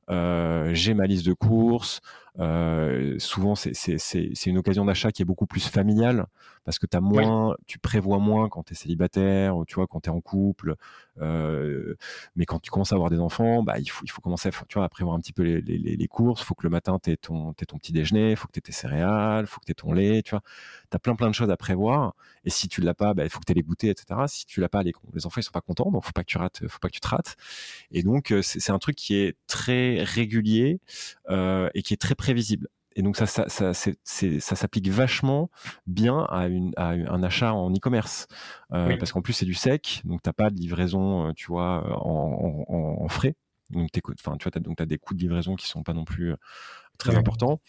Euh, 0.10 0.74
j'ai 0.74 0.94
ma 0.94 1.06
liste 1.06 1.26
de 1.26 1.34
courses. 1.34 2.02
Euh, 2.40 3.20
souvent, 3.20 3.56
c'est 3.56 4.46
une 4.46 4.58
occasion 4.58 4.86
d'achat 4.86 5.12
qui 5.12 5.22
est 5.22 5.26
beaucoup 5.26 5.46
plus 5.46 5.68
familiale 5.68 6.28
parce 6.64 6.80
que 6.80 6.86
as 6.94 7.02
moins, 7.02 7.56
tu 7.66 7.80
prévois 7.80 8.20
moins 8.20 8.48
quand 8.48 8.64
tu 8.64 8.74
es 8.74 8.76
célibataire 8.76 9.58
ou 9.58 9.66
tu 9.66 9.76
vois, 9.76 9.88
quand 9.88 10.02
tu 10.02 10.10
es 10.10 10.14
en 10.14 10.22
couple. 10.22 10.76
Euh, 11.22 11.96
mais 12.36 12.46
quand 12.46 12.60
tu 12.60 12.70
commences 12.70 12.92
à 12.92 12.96
avoir 12.96 13.10
des 13.10 13.20
enfants, 13.20 13.64
bah, 13.64 13.80
il, 13.80 13.90
faut, 13.90 14.06
il 14.06 14.10
faut 14.12 14.22
commencer 14.22 14.50
à, 14.50 14.52
tu 14.68 14.76
vois, 14.76 14.86
à 14.86 14.90
prévoir 14.90 15.16
un 15.16 15.20
petit 15.20 15.34
peu 15.34 15.44
les, 15.44 15.62
les, 15.62 15.96
les 15.98 16.08
courses. 16.08 16.42
Il 16.42 16.46
faut 16.46 16.56
que 16.56 16.64
le 16.64 16.70
matin, 16.70 17.00
tu 17.02 17.12
aies 17.12 17.18
ton, 17.18 17.54
ton 17.54 17.78
petit 17.78 17.92
déjeuner, 17.92 18.32
il 18.32 18.36
faut 18.36 18.48
que 18.48 18.54
tu 18.54 18.60
aies 18.60 18.62
tes 18.62 18.72
céréales, 18.72 19.46
il 19.46 19.48
faut 19.48 19.60
que 19.60 19.66
tu 19.66 19.72
aies 19.72 19.76
ton 19.76 19.94
lait. 19.94 20.22
Tu 20.22 20.32
vois, 20.32 20.42
as 20.92 21.00
plein, 21.00 21.16
plein 21.16 21.30
de 21.30 21.36
choses 21.36 21.50
à 21.50 21.58
prévoir. 21.58 22.14
Et 22.46 22.50
si 22.50 22.68
tu 22.68 22.82
l'as 22.82 22.94
pas, 22.94 23.14
bah, 23.14 23.24
il 23.24 23.30
faut 23.30 23.40
que 23.40 23.46
tu 23.46 23.52
aies 23.52 23.56
les 23.56 23.64
goûter, 23.64 23.90
etc. 23.90 24.22
Si 24.28 24.46
tu 24.46 24.62
l'as 24.62 24.70
pas, 24.70 24.84
les, 24.84 24.94
les 25.14 25.26
enfants, 25.26 25.42
ils 25.42 25.44
sont 25.44 25.52
pas 25.52 25.62
contents. 25.62 25.92
Donc, 25.92 26.04
faut 26.04 26.12
pas 26.12 26.24
que 26.24 26.30
tu 26.30 26.38
rates, 26.38 26.68
faut 26.68 26.80
pas 26.80 26.90
que 26.90 26.94
tu 26.94 27.02
te 27.02 27.08
rates. 27.08 27.36
Et 27.92 28.04
donc, 28.04 28.32
euh, 28.32 28.42
c'est 28.42 28.72
un 28.72 28.80
truc 28.80 28.96
qui 28.96 29.16
est 29.16 29.36
très 29.48 30.04
régulier 30.04 30.80
euh, 31.30 31.70
et 31.74 31.82
qui 31.82 31.94
est 31.94 31.98
très 31.98 32.16
prévisible. 32.30 32.68
Et 32.96 33.02
donc 33.02 33.18
ça, 33.18 33.26
ça, 33.26 33.48
ça, 33.50 33.74
ça 33.74 34.56
s'applique 34.56 34.90
vachement 34.90 35.50
bien 35.88 36.26
à, 36.30 36.48
une, 36.48 36.74
à 36.76 36.90
un 36.90 37.24
achat 37.24 37.54
en 37.54 37.72
e-commerce, 37.72 38.28
euh, 38.74 38.98
parce 38.98 39.12
qu'en 39.12 39.22
plus 39.22 39.34
c'est 39.34 39.46
du 39.46 39.54
sec, 39.54 40.02
donc 40.06 40.22
t'as 40.22 40.34
pas 40.34 40.50
de 40.50 40.56
livraison, 40.56 41.28
euh, 41.28 41.32
tu 41.34 41.48
vois, 41.48 42.04
en, 42.06 42.66
en, 42.68 43.04
en 43.04 43.08
frais. 43.08 43.36
Donc, 43.70 43.90
enfin, 44.20 44.36
tu 44.38 44.50
vois, 44.50 44.60
donc 44.60 44.82
as 44.82 44.86
des 44.86 44.98
coûts 44.98 45.14
de 45.14 45.20
livraison 45.20 45.56
qui 45.56 45.68
sont 45.68 45.84
pas 45.84 45.94
non 45.94 46.04
plus 46.04 46.32
euh, 46.32 46.36
très 46.98 47.16
importants. 47.16 47.62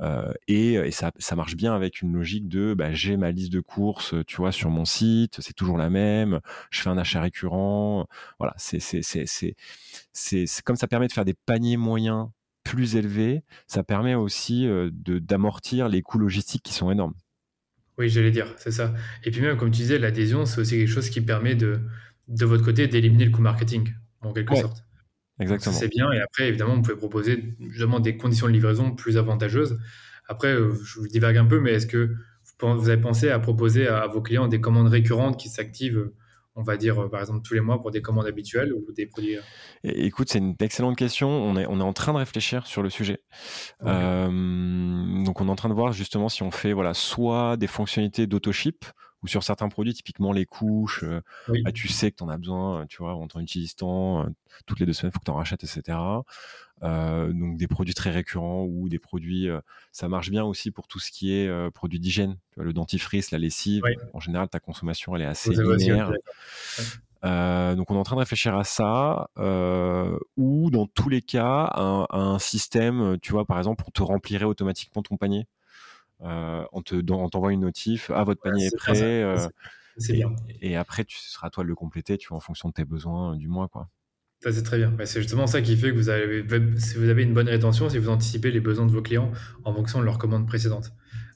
Euh, 0.00 0.32
et, 0.46 0.74
et 0.74 0.90
ça, 0.90 1.10
ça, 1.18 1.34
marche 1.34 1.56
bien 1.56 1.74
avec 1.74 2.02
une 2.02 2.12
logique 2.12 2.48
de 2.48 2.74
bah, 2.74 2.92
j'ai 2.92 3.16
ma 3.16 3.32
liste 3.32 3.52
de 3.52 3.60
courses, 3.60 4.14
tu 4.26 4.36
vois, 4.36 4.52
sur 4.52 4.70
mon 4.70 4.84
site, 4.84 5.40
c'est 5.40 5.54
toujours 5.54 5.78
la 5.78 5.90
même. 5.90 6.40
Je 6.70 6.82
fais 6.82 6.90
un 6.90 6.98
achat 6.98 7.20
récurrent. 7.20 8.06
Voilà, 8.38 8.54
c'est 8.58 8.78
c'est 8.78 9.02
c'est 9.02 9.56
c'est 10.12 10.62
comme 10.62 10.76
ça 10.76 10.86
permet 10.86 11.08
de 11.08 11.12
faire 11.12 11.24
des 11.24 11.34
paniers 11.34 11.78
moyens 11.78 12.28
plus 12.68 12.96
élevé, 12.96 13.42
ça 13.66 13.82
permet 13.82 14.14
aussi 14.14 14.66
euh, 14.66 14.90
de 14.92 15.18
d'amortir 15.18 15.88
les 15.88 16.02
coûts 16.02 16.18
logistiques 16.18 16.62
qui 16.62 16.74
sont 16.74 16.90
énormes. 16.90 17.14
Oui, 17.96 18.08
j'allais 18.08 18.30
dire, 18.30 18.54
c'est 18.58 18.70
ça. 18.70 18.94
Et 19.24 19.30
puis 19.30 19.40
même, 19.40 19.56
comme 19.56 19.70
tu 19.70 19.78
disais, 19.78 19.98
l'adhésion, 19.98 20.44
c'est 20.44 20.60
aussi 20.60 20.76
quelque 20.76 20.90
chose 20.90 21.10
qui 21.10 21.20
permet 21.20 21.54
de, 21.54 21.80
de 22.28 22.44
votre 22.44 22.64
côté, 22.64 22.86
d'éliminer 22.86 23.24
le 23.24 23.30
coût 23.30 23.40
marketing, 23.40 23.92
en 24.20 24.32
quelque 24.32 24.54
sorte. 24.54 24.84
Exactement. 25.40 25.74
C'est 25.74 25.88
bien. 25.88 26.12
Et 26.12 26.20
après, 26.20 26.48
évidemment, 26.48 26.74
vous 26.74 26.82
pouvez 26.82 26.96
proposer 26.96 27.56
justement 27.70 28.00
des 28.00 28.16
conditions 28.16 28.46
de 28.46 28.52
livraison 28.52 28.94
plus 28.94 29.16
avantageuses. 29.16 29.78
Après, 30.28 30.52
euh, 30.52 30.74
je 30.84 31.00
vous 31.00 31.08
divague 31.08 31.38
un 31.38 31.46
peu, 31.46 31.60
mais 31.60 31.72
est-ce 31.72 31.86
que 31.86 32.14
vous 32.60 32.88
avez 32.88 33.00
pensé 33.00 33.30
à 33.30 33.38
proposer 33.38 33.88
à 33.88 34.06
vos 34.06 34.20
clients 34.20 34.48
des 34.48 34.60
commandes 34.60 34.88
récurrentes 34.88 35.40
qui 35.40 35.48
s'activent 35.48 36.10
on 36.58 36.62
va 36.62 36.76
dire, 36.76 37.00
euh, 37.00 37.08
par 37.08 37.20
exemple, 37.20 37.40
tous 37.42 37.54
les 37.54 37.60
mois 37.60 37.80
pour 37.80 37.92
des 37.92 38.02
commandes 38.02 38.26
habituelles 38.26 38.72
ou 38.72 38.84
des 38.92 39.06
produits 39.06 39.36
euh 39.36 39.42
Écoute, 39.84 40.28
c'est 40.28 40.40
une 40.40 40.56
excellente 40.58 40.96
question. 40.96 41.28
On 41.28 41.56
est, 41.56 41.66
on 41.66 41.78
est 41.78 41.84
en 41.84 41.92
train 41.92 42.12
de 42.12 42.18
réfléchir 42.18 42.66
sur 42.66 42.82
le 42.82 42.90
sujet. 42.90 43.22
Euh, 43.84 44.26
donc, 45.24 45.40
on 45.40 45.46
est 45.46 45.50
en 45.50 45.56
train 45.56 45.68
de 45.68 45.74
voir 45.74 45.92
justement 45.92 46.28
si 46.28 46.42
on 46.42 46.50
fait 46.50 46.72
voilà, 46.72 46.94
soit 46.94 47.56
des 47.56 47.68
fonctionnalités 47.68 48.26
d'auto-ship 48.26 48.84
ou 49.22 49.28
sur 49.28 49.44
certains 49.44 49.68
produits, 49.68 49.94
typiquement 49.94 50.32
les 50.32 50.46
couches, 50.46 51.04
bah, 51.64 51.72
tu 51.72 51.88
sais 51.88 52.12
que 52.12 52.16
tu 52.16 52.22
en 52.22 52.28
as 52.28 52.38
besoin, 52.38 52.86
tu 52.86 52.98
vois, 52.98 53.14
en 53.14 53.26
temps 53.26 53.40
utilisant, 53.40 54.26
toutes 54.66 54.78
les 54.78 54.86
deux 54.86 54.92
semaines, 54.92 55.10
il 55.10 55.14
faut 55.14 55.18
que 55.18 55.24
tu 55.24 55.30
en 55.32 55.34
rachètes, 55.34 55.64
etc. 55.64 55.98
donc 56.82 57.56
des 57.56 57.66
produits 57.66 57.94
très 57.94 58.10
récurrents 58.10 58.64
ou 58.64 58.88
des 58.88 58.98
produits. 58.98 59.48
ça 59.92 60.08
marche 60.08 60.30
bien 60.30 60.44
aussi 60.44 60.70
pour 60.70 60.86
tout 60.86 60.98
ce 60.98 61.10
qui 61.10 61.32
est 61.32 61.70
produits 61.72 62.00
d'hygiène. 62.00 62.36
Le 62.56 62.72
dentifrice, 62.72 63.30
la 63.30 63.38
lessive. 63.38 63.82
En 64.12 64.20
général, 64.20 64.48
ta 64.48 64.60
consommation 64.60 65.14
elle 65.16 65.22
est 65.22 65.26
assez 65.26 65.50
linéaire. 65.50 66.12
donc 67.22 67.90
on 67.90 67.94
est 67.94 67.98
en 67.98 68.04
train 68.04 68.16
de 68.16 68.20
réfléchir 68.20 68.56
à 68.56 68.64
ça, 68.64 69.30
ou 70.36 70.70
dans 70.70 70.86
tous 70.86 71.08
les 71.08 71.22
cas, 71.22 71.72
un, 71.74 72.06
un, 72.10 72.38
système, 72.38 73.18
tu 73.20 73.32
vois, 73.32 73.44
par 73.44 73.58
exemple, 73.58 73.84
on 73.86 73.90
te 73.90 74.02
remplirait 74.02 74.44
automatiquement 74.44 75.02
ton 75.02 75.16
panier. 75.16 75.46
on 76.20 76.82
te 76.84 77.00
t'envoie 77.00 77.52
une 77.52 77.60
notif, 77.60 78.10
ah 78.14 78.24
votre 78.24 78.40
panier 78.40 78.66
est 78.66 78.76
prêt. 78.76 79.24
C'est 79.98 80.12
bien. 80.12 80.34
Et 80.60 80.76
après, 80.76 81.04
tu, 81.04 81.18
ce 81.18 81.30
sera 81.30 81.48
à 81.48 81.50
toi 81.50 81.64
de 81.64 81.68
le 81.68 81.74
compléter, 81.74 82.16
tu 82.18 82.28
vois, 82.28 82.36
en 82.36 82.40
fonction 82.40 82.68
de 82.68 82.74
tes 82.74 82.84
besoins 82.84 83.36
du 83.36 83.48
mois, 83.48 83.68
quoi. 83.68 83.88
Ça, 84.40 84.52
c'est 84.52 84.62
très 84.62 84.78
bien. 84.78 84.94
c'est 85.04 85.20
justement 85.20 85.48
ça 85.48 85.60
qui 85.62 85.76
fait 85.76 85.90
que 85.90 85.96
vous 85.96 86.10
avez, 86.10 86.44
si 86.78 86.96
vous 86.96 87.08
avez 87.08 87.24
une 87.24 87.34
bonne 87.34 87.48
rétention, 87.48 87.88
si 87.88 87.98
vous 87.98 88.08
anticipez 88.08 88.52
les 88.52 88.60
besoins 88.60 88.86
de 88.86 88.92
vos 88.92 89.02
clients 89.02 89.32
en 89.64 89.74
fonction 89.74 89.98
de 89.98 90.04
leurs 90.04 90.18
commandes 90.18 90.46
précédentes. 90.46 90.92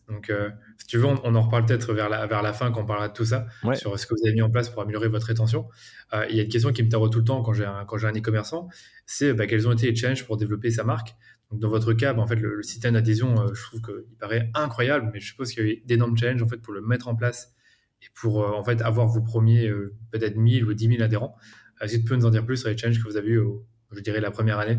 Donc, 0.08 0.30
euh, 0.30 0.50
si 0.78 0.86
tu 0.86 0.98
veux, 0.98 1.06
on, 1.06 1.34
en 1.34 1.42
reparle 1.42 1.64
peut-être 1.66 1.92
vers 1.94 2.08
la, 2.08 2.26
vers 2.26 2.42
la 2.42 2.52
fin 2.52 2.70
quand 2.70 2.82
on 2.82 2.86
parlera 2.86 3.08
de 3.08 3.12
tout 3.12 3.24
ça, 3.24 3.46
sur 3.74 3.98
ce 3.98 4.06
que 4.06 4.14
vous 4.14 4.20
avez 4.24 4.34
mis 4.34 4.42
en 4.42 4.50
place 4.50 4.68
pour 4.68 4.82
améliorer 4.82 5.08
votre 5.08 5.26
rétention. 5.26 5.68
Euh, 6.12 6.26
il 6.28 6.36
y 6.36 6.40
a 6.40 6.42
une 6.42 6.48
question 6.48 6.72
qui 6.72 6.82
me 6.82 6.88
tarot 6.88 7.08
tout 7.08 7.18
le 7.18 7.24
temps 7.24 7.42
quand 7.42 7.52
j'ai 7.52 7.64
un, 7.64 7.84
quand 7.86 7.98
j'ai 7.98 8.06
un 8.06 8.12
e-commerçant, 8.12 8.68
c'est 9.06 9.32
bah, 9.32 9.46
quels 9.46 9.66
ont 9.66 9.72
été 9.72 9.90
les 9.90 9.96
challenges 9.96 10.24
pour 10.24 10.36
développer 10.36 10.70
sa 10.70 10.84
marque? 10.84 11.14
Donc, 11.50 11.60
dans 11.60 11.68
votre 11.68 11.92
cas, 11.94 12.12
bah, 12.12 12.22
en 12.22 12.26
fait, 12.26 12.36
le, 12.36 12.62
système 12.62 12.94
d'adhésion, 12.94 13.40
euh, 13.40 13.54
je 13.54 13.62
trouve 13.62 13.80
qu'il 13.80 14.16
paraît 14.18 14.50
incroyable, 14.54 15.10
mais 15.12 15.20
je 15.20 15.26
suppose 15.26 15.52
qu'il 15.52 15.64
y 15.64 15.68
a 15.68 15.72
eu 15.72 15.82
d'énormes 15.86 16.16
challenges 16.16 16.42
en 16.42 16.48
fait, 16.48 16.58
pour 16.58 16.72
le 16.72 16.82
mettre 16.82 17.08
en 17.08 17.16
place 17.16 17.54
et 18.02 18.06
pour 18.14 18.38
en 18.38 18.64
fait 18.64 18.82
avoir 18.82 19.06
vos 19.06 19.22
premiers 19.22 19.72
peut-être 20.10 20.36
1000 20.36 20.64
ou 20.64 20.74
10 20.74 20.88
000 20.88 21.02
adhérents. 21.02 21.36
Est-ce 21.82 21.96
que 21.96 22.02
tu 22.02 22.04
peux 22.04 22.16
nous 22.16 22.26
en 22.26 22.30
dire 22.30 22.46
plus 22.46 22.56
sur 22.56 22.68
les 22.68 22.76
challenges 22.76 23.02
que 23.02 23.08
vous 23.08 23.16
avez 23.16 23.30
eu, 23.30 23.42
je 23.90 24.00
dirais, 24.00 24.20
la 24.20 24.30
première 24.30 24.58
année 24.58 24.78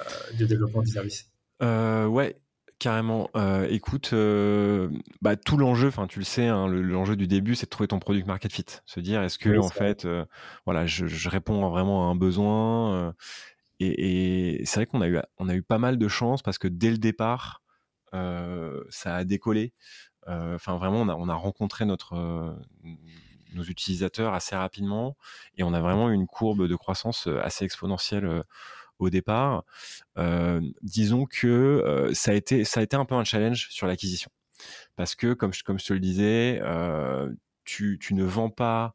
euh, 0.00 0.36
de 0.38 0.46
développement 0.46 0.82
du 0.82 0.90
service 0.90 1.30
euh, 1.62 2.06
Ouais, 2.06 2.36
carrément. 2.78 3.28
Euh, 3.36 3.66
écoute, 3.68 4.14
bah, 5.20 5.36
tout 5.36 5.56
l'enjeu, 5.56 5.88
enfin 5.88 6.06
tu 6.06 6.20
le 6.20 6.24
sais, 6.24 6.46
hein, 6.46 6.68
l'enjeu 6.68 7.16
du 7.16 7.26
début, 7.26 7.56
c'est 7.56 7.66
de 7.66 7.70
trouver 7.70 7.88
ton 7.88 7.98
product 7.98 8.26
market 8.26 8.52
fit. 8.52 8.64
Se 8.86 9.00
dire, 9.00 9.22
est-ce 9.22 9.38
que 9.38 9.58
en 9.58 9.68
fait, 9.68 10.06
voilà, 10.64 10.86
je, 10.86 11.28
réponds 11.28 11.68
vraiment 11.68 12.08
à 12.08 12.12
un 12.12 12.14
besoin. 12.14 13.14
et, 13.80 14.62
c'est 14.64 14.76
vrai 14.76 14.86
qu'on 14.86 15.00
a 15.00 15.08
eu, 15.08 15.18
on 15.38 15.48
a 15.48 15.54
eu 15.54 15.62
pas 15.62 15.78
mal 15.78 15.98
de 15.98 16.08
chance 16.08 16.42
parce 16.42 16.58
que 16.58 16.68
dès 16.68 16.90
le 16.90 16.98
départ, 16.98 17.62
ça 18.12 19.16
a 19.16 19.24
décollé. 19.24 19.72
Enfin, 20.26 20.76
vraiment, 20.76 21.00
on 21.00 21.08
a, 21.08 21.16
on 21.16 21.28
a 21.28 21.34
rencontré 21.34 21.84
notre 21.84 22.56
nos 23.54 23.64
utilisateurs 23.64 24.34
assez 24.34 24.56
rapidement 24.56 25.16
et 25.56 25.62
on 25.62 25.72
a 25.74 25.80
vraiment 25.80 26.10
une 26.10 26.26
courbe 26.26 26.66
de 26.66 26.76
croissance 26.76 27.26
euh, 27.26 27.40
assez 27.42 27.64
exponentielle 27.64 28.24
euh, 28.24 28.42
au 28.98 29.10
départ. 29.10 29.64
Euh, 30.18 30.60
disons 30.82 31.26
que 31.26 32.10
ça, 32.14 32.30
a 32.30 32.34
été, 32.34 32.64
un 32.92 33.04
peu 33.04 33.14
un 33.14 33.24
challenge 33.24 33.68
sur 33.70 33.86
l'acquisition. 33.86 34.30
Parce 34.96 35.14
que, 35.16 35.32
comme 35.34 35.52
je, 35.52 35.64
te 35.64 35.92
le 35.92 35.98
disais, 35.98 36.62
tu, 37.64 37.98
ne 38.12 38.22
vends 38.22 38.50
pas 38.50 38.94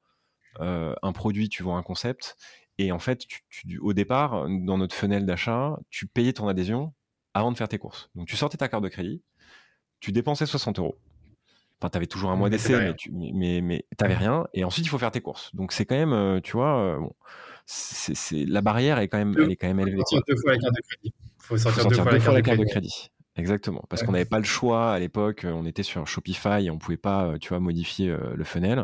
un 0.57 1.11
produit, 1.11 1.49
tu 1.49 1.63
vends 1.63 1.75
un 1.75 1.83
concept. 1.83 2.37
Et 2.77 2.93
en 2.93 2.99
fait, 2.99 3.25
au 3.81 3.91
départ, 3.91 4.47
dans 4.47 4.77
notre 4.77 4.95
fenêtre 4.95 5.25
d'achat, 5.25 5.77
tu 5.89 6.07
payais 6.07 6.31
ton 6.31 6.47
adhésion 6.47 6.93
avant 7.33 7.51
de 7.51 7.57
faire 7.57 7.67
tes 7.67 7.77
courses. 7.77 8.09
Donc, 8.15 8.29
tu 8.29 8.37
sortais 8.37 8.57
ta 8.57 8.69
carte 8.69 8.83
de 8.83 8.89
crédit, 8.89 9.21
tu 9.99 10.13
dépensais 10.13 10.45
60 10.45 10.79
euros. 10.79 10.97
Enfin, 11.81 11.89
t'avais 11.89 12.07
toujours 12.07 12.29
un 12.29 12.35
mois 12.35 12.49
d'essai, 12.49 12.77
mais, 12.77 12.93
tu, 12.93 13.09
mais, 13.11 13.61
mais, 13.61 13.85
t'avais 13.95 14.15
rien. 14.15 14.45
Et 14.53 14.65
ensuite, 14.65 14.85
il 14.85 14.89
faut 14.89 14.97
faire 14.97 15.11
tes 15.11 15.21
courses. 15.21 15.55
Donc, 15.55 15.71
c'est 15.71 15.85
quand 15.85 15.95
même, 15.95 16.11
euh, 16.11 16.41
tu 16.41 16.51
vois, 16.51 16.77
euh, 16.77 16.99
bon, 16.99 17.13
c'est, 17.65 18.45
la 18.45 18.61
barrière 18.61 18.99
est 18.99 19.07
quand 19.07 19.17
même, 19.17 19.33
elle 19.37 19.51
est 19.51 19.55
quand 19.55 19.67
même 19.67 19.79
élevée. 19.79 20.01
Faut 20.01 20.17
sortir 20.17 20.23
deux 20.27 20.35
fois 20.35 20.51
la 20.51 20.57
carte 20.59 20.75
de 20.75 20.81
crédit. 20.81 21.13
Faut 21.37 21.57
sortir, 21.57 21.85
deux, 21.87 21.95
fois, 21.95 22.33
la 22.33 22.41
carte, 22.41 22.59
de 22.59 22.65
crédit. 22.65 23.11
Exactement, 23.37 23.81
parce 23.87 24.03
qu'on 24.03 24.11
n'avait 24.11 24.25
pas 24.25 24.39
le 24.39 24.43
choix 24.43 24.91
à 24.91 24.99
l'époque. 24.99 25.45
On 25.47 25.65
était 25.65 25.83
sur 25.83 26.05
Shopify 26.05 26.65
et 26.65 26.69
on 26.69 26.77
pouvait 26.77 26.97
pas, 26.97 27.27
euh, 27.27 27.37
tu 27.37 27.49
vois, 27.49 27.61
modifier 27.61 28.13
le 28.35 28.43
funnel. 28.43 28.83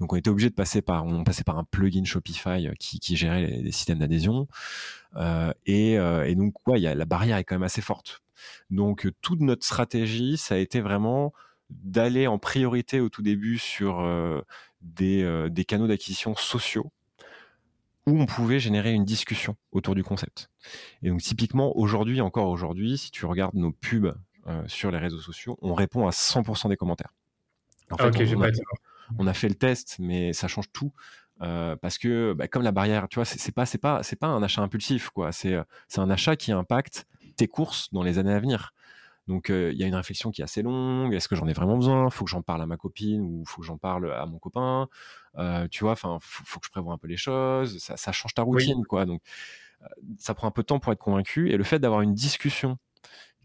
Donc, 0.00 0.12
on 0.12 0.16
était 0.16 0.30
obligé 0.30 0.50
de 0.50 0.54
passer 0.54 0.82
par, 0.82 1.06
on 1.06 1.22
passait 1.22 1.44
par 1.44 1.56
un 1.56 1.64
plugin 1.64 2.04
Shopify 2.04 2.68
qui, 2.80 2.98
qui 2.98 3.16
gérait 3.16 3.46
les, 3.46 3.70
systèmes 3.70 4.00
d'adhésion. 4.00 4.48
Euh, 5.14 5.52
et, 5.66 5.92
et, 5.92 6.34
donc, 6.34 6.54
ouais, 6.66 6.80
y 6.80 6.88
a, 6.88 6.96
la 6.96 7.04
barrière 7.04 7.36
est 7.36 7.44
quand 7.44 7.54
même 7.54 7.62
assez 7.62 7.82
forte. 7.82 8.22
Donc, 8.70 9.08
toute 9.22 9.40
notre 9.40 9.64
stratégie, 9.64 10.36
ça 10.36 10.56
a 10.56 10.58
été 10.58 10.80
vraiment 10.80 11.32
d'aller 11.70 12.26
en 12.26 12.38
priorité 12.38 13.00
au 13.00 13.08
tout 13.08 13.22
début 13.22 13.58
sur 13.58 14.00
euh, 14.00 14.40
euh, 15.02 15.48
des, 15.48 15.64
canaux 15.64 15.86
d'acquisition 15.86 16.34
sociaux 16.34 16.90
où 18.06 18.18
on 18.18 18.26
pouvait 18.26 18.58
générer 18.58 18.92
une 18.92 19.04
discussion 19.04 19.56
autour 19.70 19.94
du 19.94 20.02
concept. 20.02 20.50
Et 21.02 21.10
donc 21.10 21.20
typiquement 21.20 21.76
aujourd'hui, 21.76 22.20
encore 22.20 22.48
aujourd'hui, 22.48 22.96
si 22.96 23.10
tu 23.10 23.26
regardes 23.26 23.54
nos 23.54 23.70
pubs 23.70 24.16
euh, 24.46 24.62
sur 24.66 24.90
les 24.90 24.98
réseaux 24.98 25.20
sociaux, 25.20 25.58
on 25.60 25.74
répond 25.74 26.06
à 26.06 26.10
100% 26.10 26.70
des 26.70 26.76
commentaires. 26.76 27.12
En 27.90 27.96
fait, 27.96 28.34
on, 28.34 28.42
a, 28.42 28.50
on, 29.18 29.26
a, 29.26 29.34
fait 29.34 29.48
le 29.48 29.54
test, 29.54 29.96
mais 29.98 30.32
ça 30.32 30.46
change 30.48 30.70
tout. 30.72 30.92
parce 31.38 31.98
que 31.98 32.34
bah, 32.34 32.48
comme 32.48 32.62
la 32.62 32.72
barrière, 32.72 33.08
tu 33.08 33.16
vois, 33.16 33.24
c'est 33.24 33.52
pas 33.52 33.64
c'est 33.64 33.78
pas 33.78 34.02
c'est 34.02 34.16
pas 34.16 34.26
un 34.26 34.42
achat 34.42 34.60
impulsif 34.62 35.08
quoi. 35.08 35.32
C'est 35.32 35.56
c'est 35.86 36.00
un 36.00 36.10
achat 36.10 36.36
qui 36.36 36.52
impacte 36.52 37.06
tes 37.36 37.48
courses 37.48 37.92
dans 37.92 38.02
les 38.02 38.18
années 38.18 38.32
à 38.32 38.40
venir. 38.40 38.74
Donc 39.28 39.50
il 39.50 39.74
y 39.74 39.84
a 39.84 39.86
une 39.86 39.94
réflexion 39.94 40.30
qui 40.30 40.40
est 40.40 40.44
assez 40.44 40.62
longue. 40.62 41.14
Est-ce 41.14 41.28
que 41.28 41.36
j'en 41.36 41.46
ai 41.46 41.52
vraiment 41.52 41.76
besoin? 41.76 42.10
Faut 42.10 42.24
que 42.24 42.30
j'en 42.30 42.42
parle 42.42 42.62
à 42.62 42.66
ma 42.66 42.76
copine 42.76 43.20
ou 43.20 43.44
faut 43.46 43.60
que 43.60 43.66
j'en 43.66 43.78
parle 43.78 44.12
à 44.12 44.26
mon 44.26 44.38
copain? 44.38 44.88
Tu 45.70 45.84
vois, 45.84 45.92
enfin, 45.92 46.18
faut, 46.20 46.58
que 46.58 46.66
je 46.66 46.70
prévoie 46.70 46.94
un 46.94 46.98
peu 46.98 47.08
les 47.08 47.16
choses. 47.16 47.78
Ça, 47.78 48.12
change 48.12 48.34
ta 48.34 48.42
routine, 48.42 48.84
quoi. 48.86 49.06
Donc 49.06 49.22
ça 50.18 50.34
prend 50.34 50.48
un 50.48 50.50
peu 50.50 50.62
de 50.62 50.66
temps 50.66 50.80
pour 50.80 50.92
être 50.92 50.98
convaincu. 50.98 51.50
Et 51.50 51.56
le 51.56 51.64
fait 51.64 51.78
d'avoir 51.78 52.00
une 52.00 52.14
discussion 52.14 52.78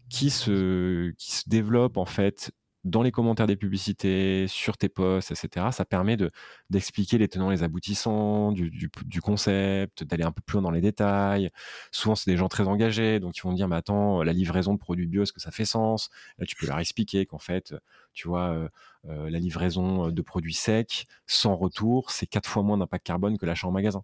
qui 0.08 0.30
se, 0.30 1.10
qui 1.12 1.32
se 1.32 1.48
développe 1.48 1.96
en 1.96 2.04
fait 2.04 2.52
dans 2.84 3.02
les 3.02 3.10
commentaires 3.10 3.46
des 3.46 3.56
publicités, 3.56 4.46
sur 4.46 4.76
tes 4.76 4.88
posts, 4.88 5.30
etc. 5.30 5.66
Ça 5.72 5.84
permet 5.84 6.16
de 6.16 6.30
d'expliquer 6.70 7.18
les 7.18 7.28
tenants, 7.28 7.50
les 7.50 7.62
aboutissants 7.62 8.52
du, 8.52 8.70
du, 8.70 9.20
concept, 9.20 10.04
d'aller 10.04 10.24
un 10.24 10.32
peu 10.32 10.42
plus 10.42 10.54
loin 10.54 10.62
dans 10.62 10.70
les 10.70 10.80
détails. 10.80 11.50
Souvent, 11.92 12.14
c'est 12.14 12.30
des 12.30 12.36
gens 12.36 12.48
très 12.48 12.68
engagés, 12.68 13.20
donc 13.20 13.36
ils 13.38 13.42
vont 13.42 13.52
dire, 13.52 13.68
mais 13.68 13.76
attends, 13.76 14.22
la 14.22 14.32
livraison 14.32 14.74
de 14.74 14.78
produits 14.78 15.06
bio, 15.06 15.22
est-ce 15.22 15.32
que 15.32 15.40
ça 15.40 15.50
fait 15.50 15.64
sens? 15.64 16.10
Là, 16.38 16.46
tu 16.46 16.56
peux 16.56 16.66
leur 16.66 16.78
expliquer 16.78 17.24
qu'en 17.26 17.38
fait, 17.38 17.74
tu 18.12 18.28
vois, 18.28 18.50
euh, 18.50 18.68
euh, 19.08 19.30
la 19.30 19.38
livraison 19.38 20.10
de 20.10 20.22
produits 20.22 20.54
secs, 20.54 21.06
sans 21.26 21.56
retour, 21.56 22.10
c'est 22.10 22.26
quatre 22.26 22.48
fois 22.48 22.62
moins 22.62 22.78
d'impact 22.78 23.06
carbone 23.06 23.38
que 23.38 23.46
l'achat 23.46 23.66
en 23.66 23.72
magasin. 23.72 24.02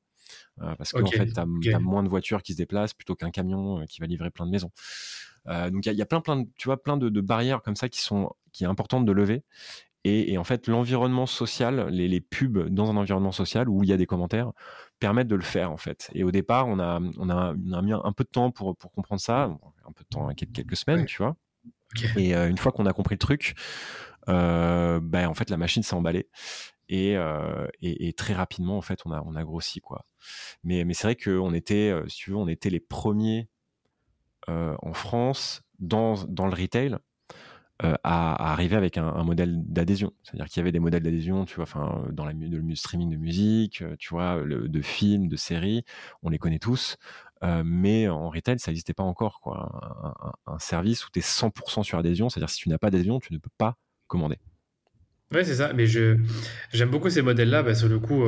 Euh, 0.62 0.75
parce 0.77 0.93
qu'en 0.93 1.07
fait, 1.07 1.33
tu 1.33 1.75
as, 1.75 1.79
moins 1.79 2.03
de 2.03 2.09
voitures 2.09 2.43
qui 2.43 2.53
se 2.53 2.59
déplacent 2.59 2.95
plutôt 2.95 3.14
qu'un 3.14 3.31
camion 3.31 3.85
qui 3.87 4.01
va 4.01 4.07
livrer 4.07 4.31
plein 4.31 4.47
de 4.47 4.51
maisons. 4.51 4.71
Euh, 5.49 5.71
donc 5.71 5.87
il 5.87 5.95
y, 5.95 6.03
a 6.03 6.07
plein, 6.07 6.21
plein 6.21 6.37
de, 6.37 6.49
tu 6.57 6.69
vois, 6.69 6.83
plein 6.83 6.97
de, 6.97 7.21
barrières 7.21 7.62
comme 7.62 7.77
ça 7.77 7.88
qui 7.88 8.01
sont 8.01 8.31
qui 8.52 8.64
est 8.64 8.66
importante 8.66 9.04
de 9.04 9.12
lever. 9.12 9.42
Et, 10.04 10.38
en 10.38 10.44
fait, 10.44 10.66
l'environnement 10.66 11.26
social, 11.26 11.88
les, 11.90 12.20
pubs 12.22 12.70
dans 12.70 12.90
un 12.90 12.96
environnement 12.96 13.32
social 13.32 13.68
où 13.68 13.82
il 13.82 13.90
y 13.90 13.92
a 13.92 13.98
des 13.98 14.06
commentaires, 14.06 14.50
permettent 14.98 15.28
de 15.28 15.36
le 15.36 15.42
faire 15.42 15.70
en 15.70 15.76
fait. 15.76 16.10
Et 16.14 16.24
au 16.24 16.30
départ, 16.30 16.68
on 16.68 16.78
a, 16.78 17.00
on 17.18 17.28
a, 17.28 17.52
mis 17.82 17.92
un 17.92 18.12
peu 18.12 18.24
de 18.24 18.30
temps 18.30 18.50
pour, 18.50 18.74
pour 18.78 18.92
comprendre 18.92 19.20
ça, 19.20 19.44
un 19.44 19.92
peu 19.92 20.02
de 20.02 20.08
temps, 20.08 20.28
quelques, 20.34 20.76
semaines, 20.76 21.04
tu 21.04 21.18
vois. 21.18 21.36
Et 22.16 22.34
euh, 22.34 22.48
une 22.48 22.56
fois 22.56 22.72
qu'on 22.72 22.86
a 22.86 22.94
compris 22.94 23.16
le 23.16 23.18
truc, 23.18 23.54
euh, 24.30 25.00
ben, 25.02 25.28
en 25.28 25.34
fait, 25.34 25.50
la 25.50 25.58
machine 25.58 25.82
s'est 25.82 25.94
emballée. 25.94 26.30
Et, 26.88 27.16
et, 27.82 28.12
très 28.14 28.32
rapidement, 28.32 28.78
en 28.78 28.82
fait, 28.82 29.00
on 29.04 29.12
a, 29.12 29.22
on 29.24 29.36
a 29.36 29.44
grossi 29.44 29.80
quoi. 29.80 30.06
Mais, 30.64 30.84
mais 30.84 30.94
c'est 30.94 31.06
vrai 31.06 31.14
qu'on 31.14 31.52
était, 31.52 31.94
si 32.08 32.16
tu 32.16 32.30
veux, 32.30 32.36
on 32.36 32.48
était 32.48 32.70
les 32.70 32.80
premiers 32.80 33.48
euh, 34.48 34.74
en 34.80 34.92
France, 34.94 35.62
dans, 35.78 36.14
dans 36.24 36.46
le 36.46 36.54
retail, 36.54 36.96
euh, 37.83 37.95
à, 38.05 38.53
arriver 38.53 38.77
avec 38.77 38.99
un, 38.99 39.25
modèle 39.25 39.62
d'adhésion. 39.64 40.12
C'est-à-dire 40.23 40.47
qu'il 40.47 40.59
y 40.59 40.61
avait 40.61 40.73
des 40.73 40.81
modèles 40.81 41.03
d'adhésion, 41.03 41.47
tu 41.47 41.57
vois, 41.57 41.62
enfin, 41.62 42.05
dans 42.12 42.27
la, 42.27 42.33
le 42.33 42.75
streaming 42.75 43.11
de 43.11 43.16
musique, 43.16 43.81
euh, 43.81 43.97
tu 43.99 44.11
vois, 44.11 44.43
de 44.45 44.83
films, 44.83 45.29
de 45.29 45.37
séries, 45.37 45.85
on 46.23 46.29
les 46.29 46.38
connaît 46.38 46.59
tous. 46.59 46.99
mais 47.64 48.09
en 48.09 48.29
retail, 48.29 48.59
ça 48.59 48.71
n'existait 48.71 48.93
pas 48.93 49.03
encore, 49.03 49.40
quoi. 49.40 50.35
Un, 50.47 50.59
service 50.59 51.07
où 51.07 51.11
tu 51.11 51.21
es 51.21 51.23
100% 51.23 51.83
sur 51.83 51.99
adhésion, 51.99 52.29
c'est-à-dire 52.29 52.51
si 52.51 52.59
tu 52.59 52.69
n'as 52.69 52.79
pas 52.79 52.90
d'adhésion, 52.90 53.19
tu 53.19 53.33
ne 53.33 53.38
peux 53.38 53.51
pas 53.57 53.77
commander. 54.09 54.37
Oui, 55.33 55.45
c'est 55.45 55.55
ça. 55.55 55.73
Mais 55.73 55.87
je, 55.87 56.19
j'aime 56.73 56.90
beaucoup 56.90 57.09
ces 57.09 57.23
modèles-là. 57.23 57.62
Bah, 57.62 57.75
sur 57.75 57.88
le 57.88 57.99
coup, 57.99 58.25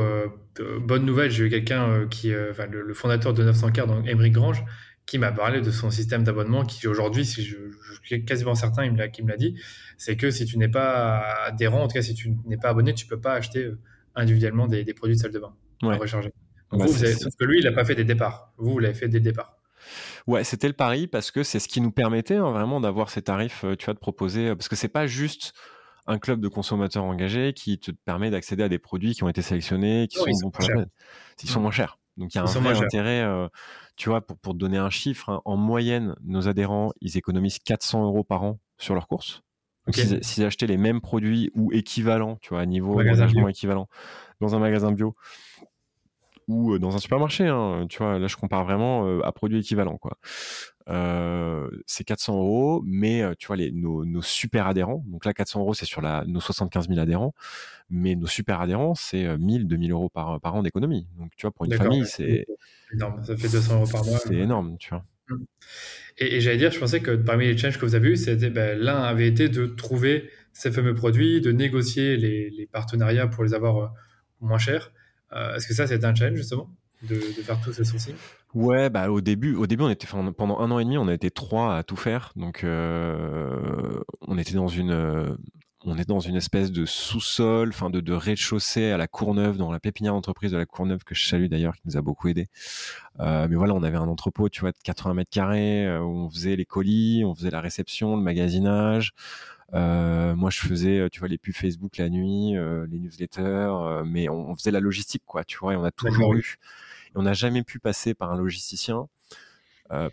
bonne 0.80 1.04
nouvelle, 1.04 1.30
j'ai 1.30 1.44
eu 1.44 1.50
quelqu'un 1.50 2.06
qui, 2.08 2.32
enfin, 2.50 2.66
le, 2.66 2.94
fondateur 2.94 3.34
de 3.34 3.44
900 3.44 3.72
k 3.72 3.86
donc 3.86 4.06
Grange, 4.30 4.64
qui 5.12 5.18
m'a 5.18 5.30
parlé 5.30 5.60
de 5.60 5.70
son 5.70 5.90
système 5.90 6.24
d'abonnement, 6.24 6.64
qui 6.64 6.88
aujourd'hui, 6.88 7.26
si 7.26 7.44
je, 7.44 7.58
suis 8.02 8.24
quasiment 8.24 8.54
certain, 8.54 8.82
il 8.86 8.92
me 8.92 8.96
l'a, 8.96 9.08
me 9.08 9.28
l'a 9.28 9.36
dit, 9.36 9.60
c'est 9.98 10.16
que 10.16 10.30
si 10.30 10.46
tu 10.46 10.56
n'es 10.56 10.70
pas 10.70 11.18
adhérent, 11.44 11.82
en 11.82 11.86
tout 11.86 11.92
cas 11.92 12.00
si 12.00 12.14
tu 12.14 12.34
n'es 12.46 12.56
pas 12.56 12.70
abonné, 12.70 12.94
tu 12.94 13.04
peux 13.04 13.20
pas 13.20 13.34
acheter 13.34 13.62
euh, 13.62 13.78
individuellement 14.14 14.66
des, 14.66 14.84
produits 14.94 15.16
de 15.16 15.20
salle 15.20 15.32
de 15.32 15.38
bain 15.38 15.54
à 15.82 15.96
recharger. 15.96 16.32
Bah, 16.70 16.88
sauf 16.88 17.36
que 17.38 17.44
lui, 17.44 17.58
il 17.58 17.64
n'a 17.64 17.72
pas 17.72 17.84
fait 17.84 17.94
des 17.94 18.04
départs. 18.04 18.54
Vous, 18.56 18.70
vous 18.70 18.78
l'avez 18.78 18.94
fait 18.94 19.08
des 19.08 19.20
départs. 19.20 19.58
Ouais, 20.26 20.44
c'était 20.44 20.68
le 20.68 20.72
pari 20.72 21.08
parce 21.08 21.30
que 21.30 21.42
c'est 21.42 21.58
ce 21.58 21.68
qui 21.68 21.82
nous 21.82 21.92
permettait 21.92 22.36
hein, 22.36 22.50
vraiment 22.50 22.80
d'avoir 22.80 23.10
ces 23.10 23.20
tarifs, 23.20 23.64
euh, 23.64 23.76
tu 23.76 23.84
vois, 23.84 23.92
de 23.92 23.98
proposer, 23.98 24.48
euh, 24.48 24.56
parce 24.56 24.70
que 24.70 24.76
c'est 24.76 24.88
pas 24.88 25.06
juste 25.06 25.52
un 26.06 26.18
club 26.18 26.40
de 26.40 26.48
consommateurs 26.48 27.04
engagés 27.04 27.52
qui 27.52 27.78
te 27.78 27.90
permet 27.90 28.30
d'accéder 28.30 28.62
à 28.62 28.70
des 28.70 28.78
produits 28.78 29.14
qui 29.14 29.24
ont 29.24 29.28
été 29.28 29.42
sélectionnés, 29.42 30.08
qui 30.08 30.16
sont 30.16 30.24
bons 30.42 30.50
pour 30.50 30.66
la 30.70 30.86
Ils 31.42 31.50
sont 31.50 31.60
moins 31.60 31.70
chers. 31.70 31.98
Donc 32.16 32.34
il 32.34 32.38
y 32.38 32.40
a 32.40 32.42
un 32.42 32.46
vrai 32.46 32.76
intérêt, 32.84 33.24
tu 33.96 34.08
vois, 34.08 34.20
pour, 34.26 34.36
pour 34.38 34.52
te 34.52 34.58
donner 34.58 34.78
un 34.78 34.90
chiffre, 34.90 35.28
hein, 35.30 35.40
en 35.44 35.56
moyenne, 35.56 36.14
nos 36.22 36.48
adhérents, 36.48 36.92
ils 37.00 37.16
économisent 37.16 37.58
400 37.58 38.04
euros 38.04 38.24
par 38.24 38.42
an 38.42 38.58
sur 38.78 38.94
leurs 38.94 39.08
courses. 39.08 39.42
Donc 39.86 39.96
s'ils 40.22 40.44
achetaient 40.44 40.66
les 40.68 40.76
mêmes 40.76 41.00
produits 41.00 41.50
ou 41.54 41.72
équivalents, 41.72 42.36
tu 42.40 42.50
vois, 42.50 42.60
à 42.60 42.66
niveau 42.66 43.02
d'engagement 43.02 43.48
équivalent 43.48 43.88
dans 44.40 44.54
un 44.54 44.58
magasin 44.58 44.92
bio, 44.92 45.14
ou 46.48 46.78
dans 46.78 46.94
un 46.96 46.98
supermarché. 46.98 47.46
Hein, 47.46 47.86
tu 47.88 47.98
vois, 47.98 48.18
là, 48.18 48.26
je 48.26 48.36
compare 48.36 48.64
vraiment 48.64 49.20
à 49.20 49.32
produits 49.32 49.58
équivalents. 49.58 49.98
Quoi. 49.98 50.18
c'est 51.86 52.04
400 52.04 52.38
euros, 52.38 52.82
mais 52.84 53.22
tu 53.38 53.46
vois, 53.46 53.56
les, 53.56 53.72
nos, 53.72 54.22
super 54.22 54.66
adhérents, 54.66 55.04
donc 55.06 55.24
là, 55.24 55.32
400 55.32 55.60
euros, 55.60 55.74
c'est 55.74 55.86
sur 55.86 56.00
la, 56.00 56.24
nos 56.26 56.40
75 56.40 56.88
000 56.88 57.00
adhérents, 57.00 57.34
mais 57.90 58.14
nos 58.14 58.26
super 58.26 58.60
adhérents, 58.60 58.94
c'est 58.94 59.36
1000, 59.38 59.66
2000 59.66 59.92
euros 59.92 60.08
par, 60.08 60.40
par 60.40 60.54
an 60.54 60.62
d'économie. 60.62 61.06
Donc, 61.18 61.32
tu 61.36 61.42
vois, 61.42 61.52
pour 61.52 61.66
une 61.66 61.74
famille, 61.74 62.06
c'est 62.06 62.46
énorme. 62.92 63.22
Ça 63.24 63.36
fait 63.36 63.48
200 63.48 63.74
euros 63.74 63.86
par 63.90 64.04
mois. 64.04 64.18
C'est 64.18 64.34
énorme, 64.34 64.76
tu 64.78 64.90
vois. 64.90 65.04
Mmh. 65.28 65.44
Et, 66.18 66.40
j'allais 66.40 66.58
dire, 66.58 66.70
je 66.70 66.78
pensais 66.78 67.00
que 67.00 67.12
parmi 67.16 67.46
les 67.46 67.56
challenges 67.56 67.78
que 67.78 67.86
vous 67.86 67.94
avez 67.94 68.10
eu, 68.10 68.16
c'était 68.16 68.50
ben, 68.50 68.78
l'un 68.78 69.02
avait 69.02 69.26
été 69.26 69.48
de 69.48 69.66
trouver 69.66 70.30
ces 70.52 70.70
fameux 70.70 70.94
produits, 70.94 71.40
de 71.40 71.52
négocier 71.52 72.16
les, 72.16 72.50
les 72.50 72.66
partenariats 72.66 73.26
pour 73.26 73.44
les 73.44 73.54
avoir 73.54 73.94
moins 74.40 74.58
chers. 74.58 74.92
Euh, 75.34 75.56
est-ce 75.56 75.66
que 75.66 75.74
ça, 75.74 75.86
c'était 75.86 76.04
un 76.04 76.14
challenge 76.14 76.38
justement 76.38 76.68
de, 77.02 77.16
faire 77.16 77.60
tous 77.60 77.72
ces 77.72 77.84
sourcils? 77.84 78.14
Ouais, 78.54 78.90
bah 78.90 79.10
au 79.10 79.20
début, 79.20 79.54
au 79.54 79.66
début, 79.66 79.84
on 79.84 79.90
était 79.90 80.06
pendant 80.06 80.58
un 80.58 80.70
an 80.70 80.78
et 80.78 80.84
demi, 80.84 80.98
on 80.98 81.08
a 81.08 81.14
été 81.14 81.30
trois 81.30 81.76
à 81.76 81.82
tout 81.82 81.96
faire. 81.96 82.32
Donc, 82.36 82.64
euh, 82.64 84.00
on 84.20 84.38
était 84.38 84.54
dans 84.54 84.68
une, 84.68 84.90
euh, 84.90 85.34
on 85.84 85.96
est 85.96 86.08
dans 86.08 86.20
une 86.20 86.36
espèce 86.36 86.70
de 86.70 86.84
sous-sol, 86.84 87.70
enfin 87.70 87.90
de, 87.90 88.00
de 88.00 88.12
rez-de-chaussée 88.12 88.90
à 88.90 88.98
la 88.98 89.08
Courneuve, 89.08 89.56
dans 89.56 89.72
la 89.72 89.80
pépinière 89.80 90.12
d'entreprise 90.12 90.52
de 90.52 90.58
la 90.58 90.66
Courneuve 90.66 91.02
que 91.02 91.14
je 91.14 91.26
salue 91.26 91.46
d'ailleurs, 91.46 91.74
qui 91.74 91.82
nous 91.86 91.96
a 91.96 92.02
beaucoup 92.02 92.28
aidé. 92.28 92.48
mais 93.18 93.54
voilà, 93.54 93.74
on 93.74 93.82
avait 93.82 93.96
un 93.96 94.08
entrepôt, 94.08 94.48
tu 94.48 94.60
vois, 94.60 94.70
de 94.70 94.78
80 94.84 95.14
mètres 95.14 95.30
carrés 95.30 95.98
où 95.98 96.26
on 96.26 96.30
faisait 96.30 96.56
les 96.56 96.66
colis, 96.66 97.24
on 97.24 97.34
faisait 97.34 97.50
la 97.50 97.60
réception, 97.60 98.16
le 98.16 98.22
magasinage. 98.22 99.12
Euh, 99.74 100.34
moi, 100.34 100.50
je 100.50 100.60
faisais, 100.60 100.98
euh, 100.98 101.08
tu 101.08 101.20
vois, 101.20 101.28
les 101.28 101.38
pubs 101.38 101.54
Facebook 101.54 101.96
la 101.96 102.08
nuit, 102.08 102.56
euh, 102.56 102.86
les 102.90 102.98
newsletters, 102.98 104.02
mais 104.04 104.28
on, 104.28 104.54
faisait 104.56 104.70
la 104.70 104.80
logistique, 104.80 105.22
quoi, 105.26 105.44
tu 105.44 105.58
vois, 105.58 105.74
et 105.74 105.76
on 105.76 105.84
a 105.84 105.90
toujours 105.90 106.34
eu. 106.34 106.56
Et 107.08 107.16
on 107.16 107.22
n'a 107.22 107.32
jamais 107.32 107.62
pu 107.62 107.78
passer 107.78 108.14
par 108.14 108.32
un 108.32 108.36
logisticien 108.36 109.08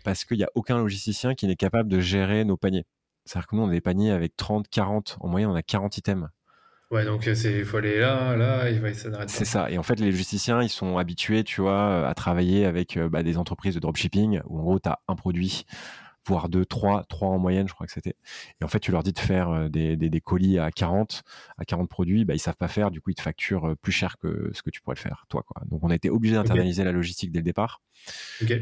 parce 0.04 0.26
qu'il 0.26 0.36
n'y 0.36 0.44
a 0.44 0.50
aucun 0.54 0.76
logisticien 0.76 1.34
qui 1.34 1.46
n'est 1.46 1.56
capable 1.56 1.88
de 1.88 2.00
gérer 2.00 2.44
nos 2.44 2.58
paniers. 2.58 2.84
C'est-à-dire 3.24 3.46
que 3.46 3.56
nous, 3.56 3.62
on 3.62 3.68
a 3.68 3.72
des 3.72 3.80
paniers 3.80 4.10
avec 4.10 4.36
30, 4.36 4.68
40, 4.68 5.16
en 5.20 5.28
moyenne, 5.28 5.48
on 5.48 5.54
a 5.54 5.62
40 5.62 5.96
items. 5.96 6.28
Ouais, 6.90 7.06
donc 7.06 7.24
il 7.24 7.64
faut 7.64 7.78
aller 7.78 7.98
là, 7.98 8.36
là, 8.36 8.68
il 8.68 8.78
va 8.78 8.92
C'est 9.26 9.46
ça. 9.46 9.70
Et 9.70 9.78
en 9.78 9.82
fait, 9.82 9.98
les 9.98 10.10
logisticiens, 10.10 10.60
ils 10.60 10.68
sont 10.68 10.98
habitués, 10.98 11.44
tu 11.44 11.62
vois, 11.62 12.06
à 12.06 12.12
travailler 12.12 12.66
avec 12.66 12.98
bah, 12.98 13.22
des 13.22 13.38
entreprises 13.38 13.74
de 13.74 13.80
dropshipping 13.80 14.42
où 14.44 14.58
en 14.58 14.62
gros, 14.62 14.80
tu 14.80 14.90
as 14.90 14.98
un 15.08 15.14
produit 15.14 15.64
voire 16.26 16.48
deux, 16.48 16.64
trois, 16.64 17.04
trois 17.04 17.28
en 17.28 17.38
moyenne, 17.38 17.68
je 17.68 17.74
crois 17.74 17.86
que 17.86 17.92
c'était. 17.92 18.14
Et 18.60 18.64
en 18.64 18.68
fait, 18.68 18.80
tu 18.80 18.92
leur 18.92 19.02
dis 19.02 19.12
de 19.12 19.18
faire 19.18 19.50
euh, 19.50 19.68
des, 19.68 19.96
des, 19.96 20.20
colis 20.20 20.58
à 20.58 20.70
40, 20.70 21.22
à 21.58 21.64
40 21.64 21.88
produits, 21.88 22.24
bah, 22.24 22.34
ils 22.34 22.38
savent 22.38 22.56
pas 22.56 22.68
faire, 22.68 22.90
du 22.90 23.00
coup, 23.00 23.10
ils 23.10 23.14
te 23.14 23.22
facturent 23.22 23.70
euh, 23.70 23.74
plus 23.74 23.92
cher 23.92 24.18
que 24.18 24.50
ce 24.52 24.62
que 24.62 24.70
tu 24.70 24.80
pourrais 24.80 24.96
le 24.96 25.00
faire, 25.00 25.24
toi, 25.28 25.42
quoi. 25.42 25.62
Donc, 25.66 25.80
on 25.82 25.90
a 25.90 25.94
été 25.94 26.10
obligé 26.10 26.34
d'internaliser 26.34 26.84
la 26.84 26.92
logistique 26.92 27.32
dès 27.32 27.38
le 27.38 27.44
départ. 27.44 27.80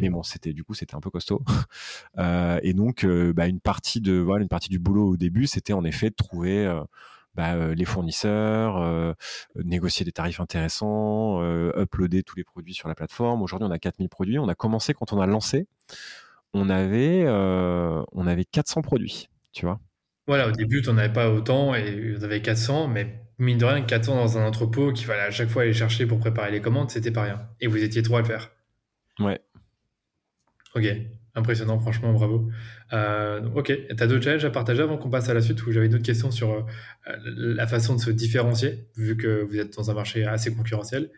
Mais 0.01 0.09
bon, 0.09 0.23
c'était, 0.23 0.53
du 0.53 0.64
coup, 0.64 0.75
c'était 0.75 0.94
un 0.94 1.01
peu 1.01 1.11
costaud. 1.11 1.42
euh, 2.18 2.61
et 2.62 2.73
donc, 2.75 3.05
euh, 3.05 3.33
bah, 3.33 3.47
une 3.47 3.61
partie 3.61 4.01
de, 4.01 4.14
voilà, 4.14 4.42
une 4.42 4.49
partie 4.49 4.68
du 4.68 4.79
boulot 4.79 5.11
au 5.11 5.16
début, 5.16 5.47
c'était 5.47 5.73
en 5.73 5.85
effet 5.85 6.11
de 6.11 6.14
trouver, 6.14 6.81
bah, 7.35 7.75
les 7.75 7.85
fournisseurs, 7.85 9.14
négocier 9.57 10.05
des 10.05 10.12
tarifs 10.12 10.40
intéressants, 10.40 11.40
uploader 11.77 12.23
tous 12.23 12.37
les 12.37 12.44
produits 12.44 12.75
sur 12.75 12.88
la 12.88 12.94
plateforme. 12.94 13.42
Aujourd'hui, 13.42 13.68
on 13.68 13.73
a 13.73 13.79
4000 13.79 14.09
produits. 14.09 14.38
On 14.38 14.49
a 14.49 14.55
commencé 14.55 14.94
quand 14.94 15.12
on 15.12 15.21
a 15.21 15.27
lancé 15.27 15.66
on 16.54 16.70
avait, 16.70 17.24
euh, 17.26 18.02
on 18.12 18.26
avait 18.26 18.44
400 18.44 18.82
produits, 18.82 19.28
tu 19.52 19.66
vois. 19.66 19.80
Voilà, 20.26 20.48
au 20.48 20.52
début, 20.52 20.82
tu 20.82 20.90
n'en 20.90 20.98
avais 20.98 21.12
pas 21.12 21.30
autant 21.30 21.74
et 21.74 22.12
vous 22.12 22.24
avez 22.24 22.42
400, 22.42 22.88
mais 22.88 23.22
mine 23.38 23.58
de 23.58 23.64
rien, 23.64 23.80
400 23.80 24.16
dans 24.16 24.38
un 24.38 24.46
entrepôt 24.46 24.92
qu'il 24.92 25.06
fallait 25.06 25.22
à 25.22 25.30
chaque 25.30 25.48
fois 25.48 25.62
aller 25.62 25.72
chercher 25.72 26.06
pour 26.06 26.18
préparer 26.18 26.50
les 26.50 26.61
commandes, 26.61 26.90
c'était 26.90 27.11
pas 27.11 27.22
rien. 27.22 27.48
Et 27.61 27.66
vous 27.66 27.82
étiez 27.82 28.02
trois 28.02 28.18
à 28.18 28.22
le 28.22 28.26
faire. 28.26 28.50
Ouais. 29.20 29.40
Ok, 30.74 30.84
impressionnant, 31.34 31.78
franchement, 31.80 32.12
bravo. 32.12 32.50
Euh, 32.92 33.48
ok, 33.54 33.66
tu 33.66 34.02
as 34.02 34.06
d'autres 34.06 34.24
challenges 34.24 34.44
à 34.44 34.50
partager 34.50 34.82
avant 34.82 34.98
qu'on 34.98 35.11
passe 35.11 35.28
à 35.28 35.34
la 35.34 35.40
suite 35.40 35.64
où 35.66 35.72
j'avais 35.72 35.88
d'autres 35.88 36.04
questions 36.04 36.30
sur 36.30 36.52
euh, 36.52 36.62
la 37.24 37.66
façon 37.66 37.94
de 37.94 38.00
se 38.00 38.11
différencier, 38.11 38.87
vu 38.96 39.16
que 39.16 39.42
vous 39.42 39.58
êtes 39.58 39.74
dans 39.76 39.90
un 39.90 39.94
marché 39.94 40.24
assez 40.24 40.54
concurrentiel? 40.54 41.11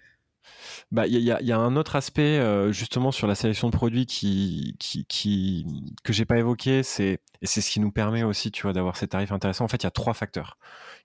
Bah, 0.93 1.07
il 1.07 1.19
y 1.19 1.31
a, 1.31 1.41
y 1.41 1.53
a, 1.53 1.59
un 1.59 1.77
autre 1.77 1.95
aspect 1.95 2.39
euh, 2.39 2.73
justement 2.73 3.13
sur 3.13 3.29
la 3.29 3.37
sélection 3.37 3.69
de 3.69 3.73
produits 3.73 4.07
qui, 4.07 4.77
qui, 4.81 5.05
qui 5.07 5.65
que 6.03 6.13
j'ai 6.13 6.25
pas 6.25 6.39
évoqué, 6.39 6.83
c'est 6.83 7.21
et 7.43 7.47
c'est 7.47 7.61
ce 7.61 7.71
qui 7.71 7.81
nous 7.81 7.93
permet 7.93 8.23
aussi, 8.23 8.51
tu 8.51 8.63
vois, 8.63 8.73
d'avoir 8.73 8.97
ces 8.97 9.09
tarifs 9.09 9.33
intéressants. 9.33 9.65
En 9.65 9.69
fait, 9.69 9.83
il 9.83 9.85
y 9.85 9.87
a 9.87 9.93
trois 9.93 10.15
facteurs 10.15 10.59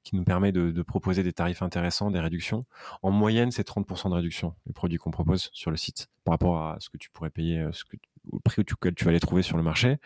qui 0.04 0.16
nous 0.16 0.24
permettent 0.24 0.56
de, 0.56 0.72
de, 0.72 0.82
proposer 0.82 1.24
des 1.24 1.34
tarifs 1.34 1.62
intéressants, 1.62 2.12
des 2.12 2.20
réductions. 2.20 2.66
En 3.04 3.12
moyenne, 3.12 3.52
c'est 3.52 3.68
30% 3.68 4.10
de 4.10 4.16
réduction 4.16 4.54
les 4.68 4.74
produits 4.74 4.98
qu'on 4.98 5.12
propose 5.12 5.50
sur 5.54 5.72
le 5.72 5.78
site 5.78 6.10
par 6.26 6.34
rapport 6.34 6.58
à 6.58 6.78
ce 6.80 6.90
que 6.90 6.98
tu 6.98 7.10
pourrais 7.10 7.30
payer, 7.30 7.60
euh, 7.60 7.72
ce 7.72 7.86
que, 7.86 7.96
au 8.32 8.40
prix 8.40 8.62
auquel 8.62 8.96
tu 8.96 9.06
vas 9.06 9.12
les 9.12 9.20
trouver 9.20 9.44
sur 9.44 9.56
le 9.56 9.64
marché. 9.64 9.98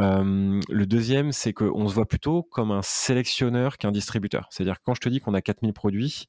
Euh, 0.00 0.60
le 0.68 0.86
deuxième, 0.86 1.32
c'est 1.32 1.52
qu'on 1.52 1.88
se 1.88 1.94
voit 1.94 2.06
plutôt 2.06 2.42
comme 2.42 2.70
un 2.70 2.82
sélectionneur 2.82 3.76
qu'un 3.78 3.92
distributeur. 3.92 4.48
C'est-à-dire 4.50 4.76
quand 4.82 4.94
je 4.94 5.00
te 5.00 5.08
dis 5.08 5.20
qu'on 5.20 5.34
a 5.34 5.42
4000 5.42 5.72
produits, 5.72 6.28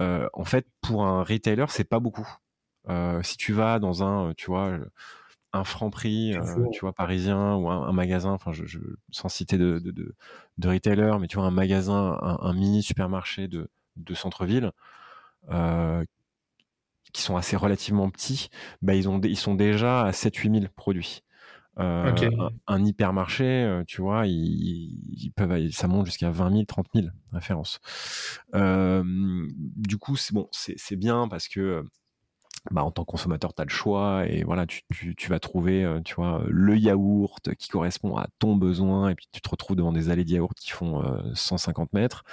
en 0.00 0.44
fait, 0.44 0.66
pour 0.80 1.04
un 1.04 1.22
retailer, 1.22 1.66
c'est 1.68 1.84
pas 1.84 2.00
beaucoup. 2.00 2.28
Euh, 2.88 3.22
si 3.22 3.36
tu 3.36 3.52
vas 3.52 3.78
dans 3.78 4.02
un, 4.02 4.32
tu 4.34 4.46
vois, 4.46 4.78
un 5.52 5.64
franc 5.64 5.90
prix, 5.90 6.34
euh, 6.34 6.68
tu 6.72 6.80
vois, 6.80 6.92
parisien 6.92 7.54
ou 7.56 7.68
un, 7.68 7.92
magasin, 7.92 8.30
enfin, 8.30 8.52
je, 8.52 8.78
sans 9.10 9.28
citer 9.28 9.58
de, 9.58 9.78
de, 9.78 10.68
retailer, 10.68 11.12
mais 11.20 11.26
tu 11.26 11.36
vois, 11.36 11.46
un 11.46 11.50
magasin, 11.50 12.18
un, 12.20 12.52
mini 12.54 12.82
supermarché 12.82 13.48
de, 13.48 13.70
de 13.96 14.14
centre-ville, 14.14 14.72
qui 17.12 17.22
sont 17.22 17.36
assez 17.36 17.56
relativement 17.56 18.10
petits, 18.10 18.48
bah, 18.82 18.94
ils, 18.94 19.08
ont, 19.08 19.20
ils 19.20 19.36
sont 19.36 19.54
déjà 19.54 20.02
à 20.02 20.10
7-8 20.12 20.60
000 20.60 20.72
produits. 20.74 21.22
Euh, 21.80 22.50
un, 22.66 22.84
hypermarché, 22.84 23.44
euh, 23.44 23.84
tu 23.86 24.02
vois, 24.02 24.26
ils, 24.26 25.32
peuvent, 25.34 25.70
ça 25.70 25.88
monte 25.88 26.06
jusqu'à 26.06 26.30
20 26.30 26.50
000, 26.50 26.64
30 26.64 26.86
000 26.94 27.06
références. 27.32 27.80
Euh, 28.54 29.02
du 29.56 29.96
coup, 29.96 30.16
c'est 30.16 30.34
bon, 30.34 30.48
c'est 30.52 30.96
bien 30.96 31.28
parce 31.28 31.48
que 31.48 31.84
bah, 32.70 32.84
en 32.84 32.90
tant 32.90 33.04
que 33.04 33.10
consommateur, 33.10 33.54
tu 33.54 33.62
as 33.62 33.64
le 33.64 33.70
choix 33.70 34.26
et 34.26 34.44
voilà, 34.44 34.66
tu, 34.66 34.84
vas 35.28 35.38
trouver, 35.38 36.00
tu 36.04 36.14
vois, 36.14 36.42
le 36.48 36.76
yaourt 36.76 37.54
qui 37.54 37.68
correspond 37.68 38.16
à 38.16 38.26
ton 38.38 38.56
besoin 38.56 39.08
et 39.08 39.14
puis 39.14 39.26
tu 39.32 39.40
te 39.40 39.48
retrouves 39.48 39.76
devant 39.76 39.92
des 39.92 40.10
allées 40.10 40.24
de 40.24 40.30
yaourt 40.30 40.54
qui 40.58 40.72
font 40.72 41.02
150 41.34 41.94
mètres. 41.94 42.24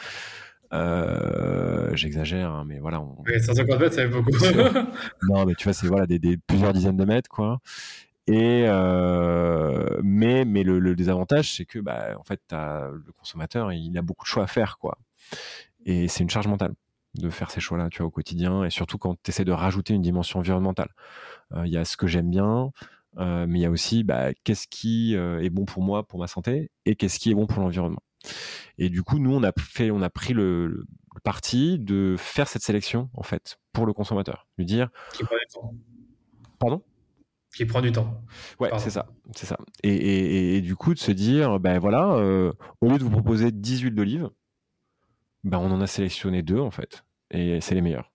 J'exagère, 1.94 2.52
hein, 2.52 2.66
mais 2.68 2.80
voilà. 2.80 3.02
150 3.40 3.80
mètres, 3.80 3.96
ça 3.96 4.02
fait 4.02 4.10
beaucoup. 4.10 4.32
non, 5.30 5.46
mais 5.46 5.56
tu 5.56 5.64
vois, 5.64 5.74
c'est 5.74 5.88
voilà, 5.88 6.06
des, 6.06 6.38
plusieurs 6.38 6.74
dizaines 6.74 6.98
de 6.98 7.06
mètres, 7.06 7.30
quoi. 7.30 7.62
Et 8.28 8.66
euh, 8.68 10.00
mais 10.04 10.44
mais 10.44 10.64
le, 10.64 10.80
le 10.80 10.96
désavantage, 10.96 11.56
c'est 11.56 11.66
que 11.66 11.80
bah, 11.80 12.10
en 12.20 12.24
fait, 12.24 12.42
as, 12.52 12.90
le 12.92 13.12
consommateur, 13.14 13.72
il 13.72 13.98
a 13.98 14.02
beaucoup 14.02 14.26
de 14.26 14.30
choix 14.30 14.44
à 14.44 14.48
faire, 14.48 14.78
quoi. 14.78 14.98
Et 15.86 16.08
c'est 16.10 16.24
une 16.24 16.30
charge 16.30 16.48
mentale 16.48 16.74
de 17.16 17.30
faire 17.30 17.50
ces 17.50 17.62
choix-là, 17.62 17.90
tu 17.90 18.00
vois, 18.00 18.08
au 18.08 18.12
quotidien, 18.12 18.64
et 18.64 18.70
surtout 18.70 18.98
quand 18.98 19.16
tu 19.24 19.32
essaies 19.32 19.46
de 19.46 19.54
rajouter 19.54 19.94
une 19.94 20.02
dimension 20.02 20.40
environnementale. 20.40 20.90
Euh, 21.54 21.66
il 21.66 21.72
y 21.72 21.78
a 21.78 21.86
ce 21.86 21.96
que 21.96 22.06
j'aime 22.06 22.30
bien, 22.30 22.72
euh, 23.18 23.46
mais 23.48 23.60
il 23.60 23.62
y 23.62 23.66
a 23.66 23.72
aussi 23.72 24.04
bah, 24.04 24.34
qu'est-ce 24.44 24.68
qui 24.68 25.14
est 25.16 25.50
bon 25.50 25.66
pour 25.66 25.82
moi, 25.82 26.06
pour 26.06 26.20
ma 26.20 26.28
santé, 26.28 26.70
et 26.86 26.96
qu'est-ce 26.96 27.20
qui 27.20 27.32
est 27.32 27.34
bon 27.34 27.48
pour 27.48 27.62
l'environnement. 27.62 28.02
Et 28.78 28.90
du 28.90 29.04
coup, 29.04 29.20
nous, 29.20 29.34
on 29.34 29.44
a 29.44 29.52
fait, 29.58 29.90
on 29.90 30.02
a 30.02 30.10
pris 30.10 30.34
le, 30.34 30.68
le, 30.68 30.86
parti 31.24 31.80
de 31.80 32.16
faire 32.18 32.48
cette 32.48 32.62
sélection 32.62 33.10
en 33.16 33.24
fait 33.24 33.60
pour 33.74 33.88
le 33.88 33.94
consommateur, 33.94 34.46
lui 34.58 34.66
dire. 34.66 34.90
Pardon? 36.60 36.84
Qui 37.58 37.66
prend 37.66 37.82
du 37.82 37.92
temps. 37.92 38.24
Ouais, 38.60 38.70
c'est 38.78 38.92
ça, 38.92 39.08
c'est 39.36 39.48
ça. 39.48 39.58
Et, 39.82 40.62
du 40.62 40.76
coup, 40.76 40.94
de 40.94 41.00
se 41.00 41.12
dire, 41.12 41.60
ben 41.60 41.80
voilà, 41.80 42.12
euh, 42.12 42.54
au 42.82 42.90
lieu 42.90 43.00
de 43.00 43.04
vous 43.04 43.10
proposer 43.10 43.52
10 43.52 43.82
huiles 43.82 43.96
d'olive, 43.96 44.30
ben 45.44 45.58
on 45.58 45.72
en 45.72 45.82
a 45.82 45.88
sélectionné 45.88 46.44
deux 46.44 46.60
en 46.60 46.70
fait, 46.70 47.04
et 47.32 47.60
c'est 47.60 47.74
les 47.74 47.82
meilleurs 47.82 48.12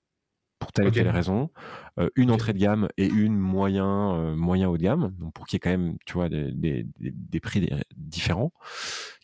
pour 0.61 0.70
telle 0.70 0.87
ou 0.87 0.90
telle 0.92 1.09
raison. 1.09 1.50
Euh, 1.98 2.09
une 2.14 2.31
entrée 2.31 2.52
de 2.52 2.59
gamme 2.59 2.88
et 2.96 3.07
une 3.07 3.37
moyen, 3.37 4.14
euh, 4.14 4.37
moyen 4.37 4.68
haut 4.68 4.78
de 4.78 4.83
gamme, 4.85 5.12
donc 5.18 5.33
pour 5.33 5.46
qu'il 5.46 5.57
y 5.57 5.59
ait 5.59 5.61
quand 5.61 5.70
même, 5.70 5.96
tu 6.07 6.12
vois, 6.12 6.28
des, 6.28 6.52
des, 6.52 6.87
des 7.00 7.40
prix 7.40 7.68
différents 7.96 8.52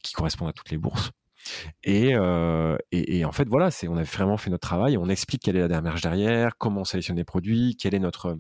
qui 0.02 0.14
correspondent 0.14 0.48
à 0.48 0.52
toutes 0.52 0.70
les 0.70 0.78
bourses. 0.78 1.12
Et, 1.84 2.14
et, 2.90 3.18
et, 3.18 3.24
en 3.24 3.32
fait, 3.32 3.48
voilà, 3.48 3.70
c'est, 3.70 3.86
on 3.86 3.96
a 3.96 4.02
vraiment 4.02 4.36
fait 4.36 4.50
notre 4.50 4.66
travail. 4.66 4.98
On 4.98 5.08
explique 5.08 5.42
quelle 5.42 5.56
est 5.56 5.66
la 5.66 5.68
démarche 5.68 6.02
derrière, 6.02 6.58
comment 6.58 6.80
on 6.80 6.84
sélectionne 6.84 7.16
les 7.16 7.24
produits, 7.24 7.76
quel 7.80 7.94
est 7.94 8.00
notre 8.00 8.38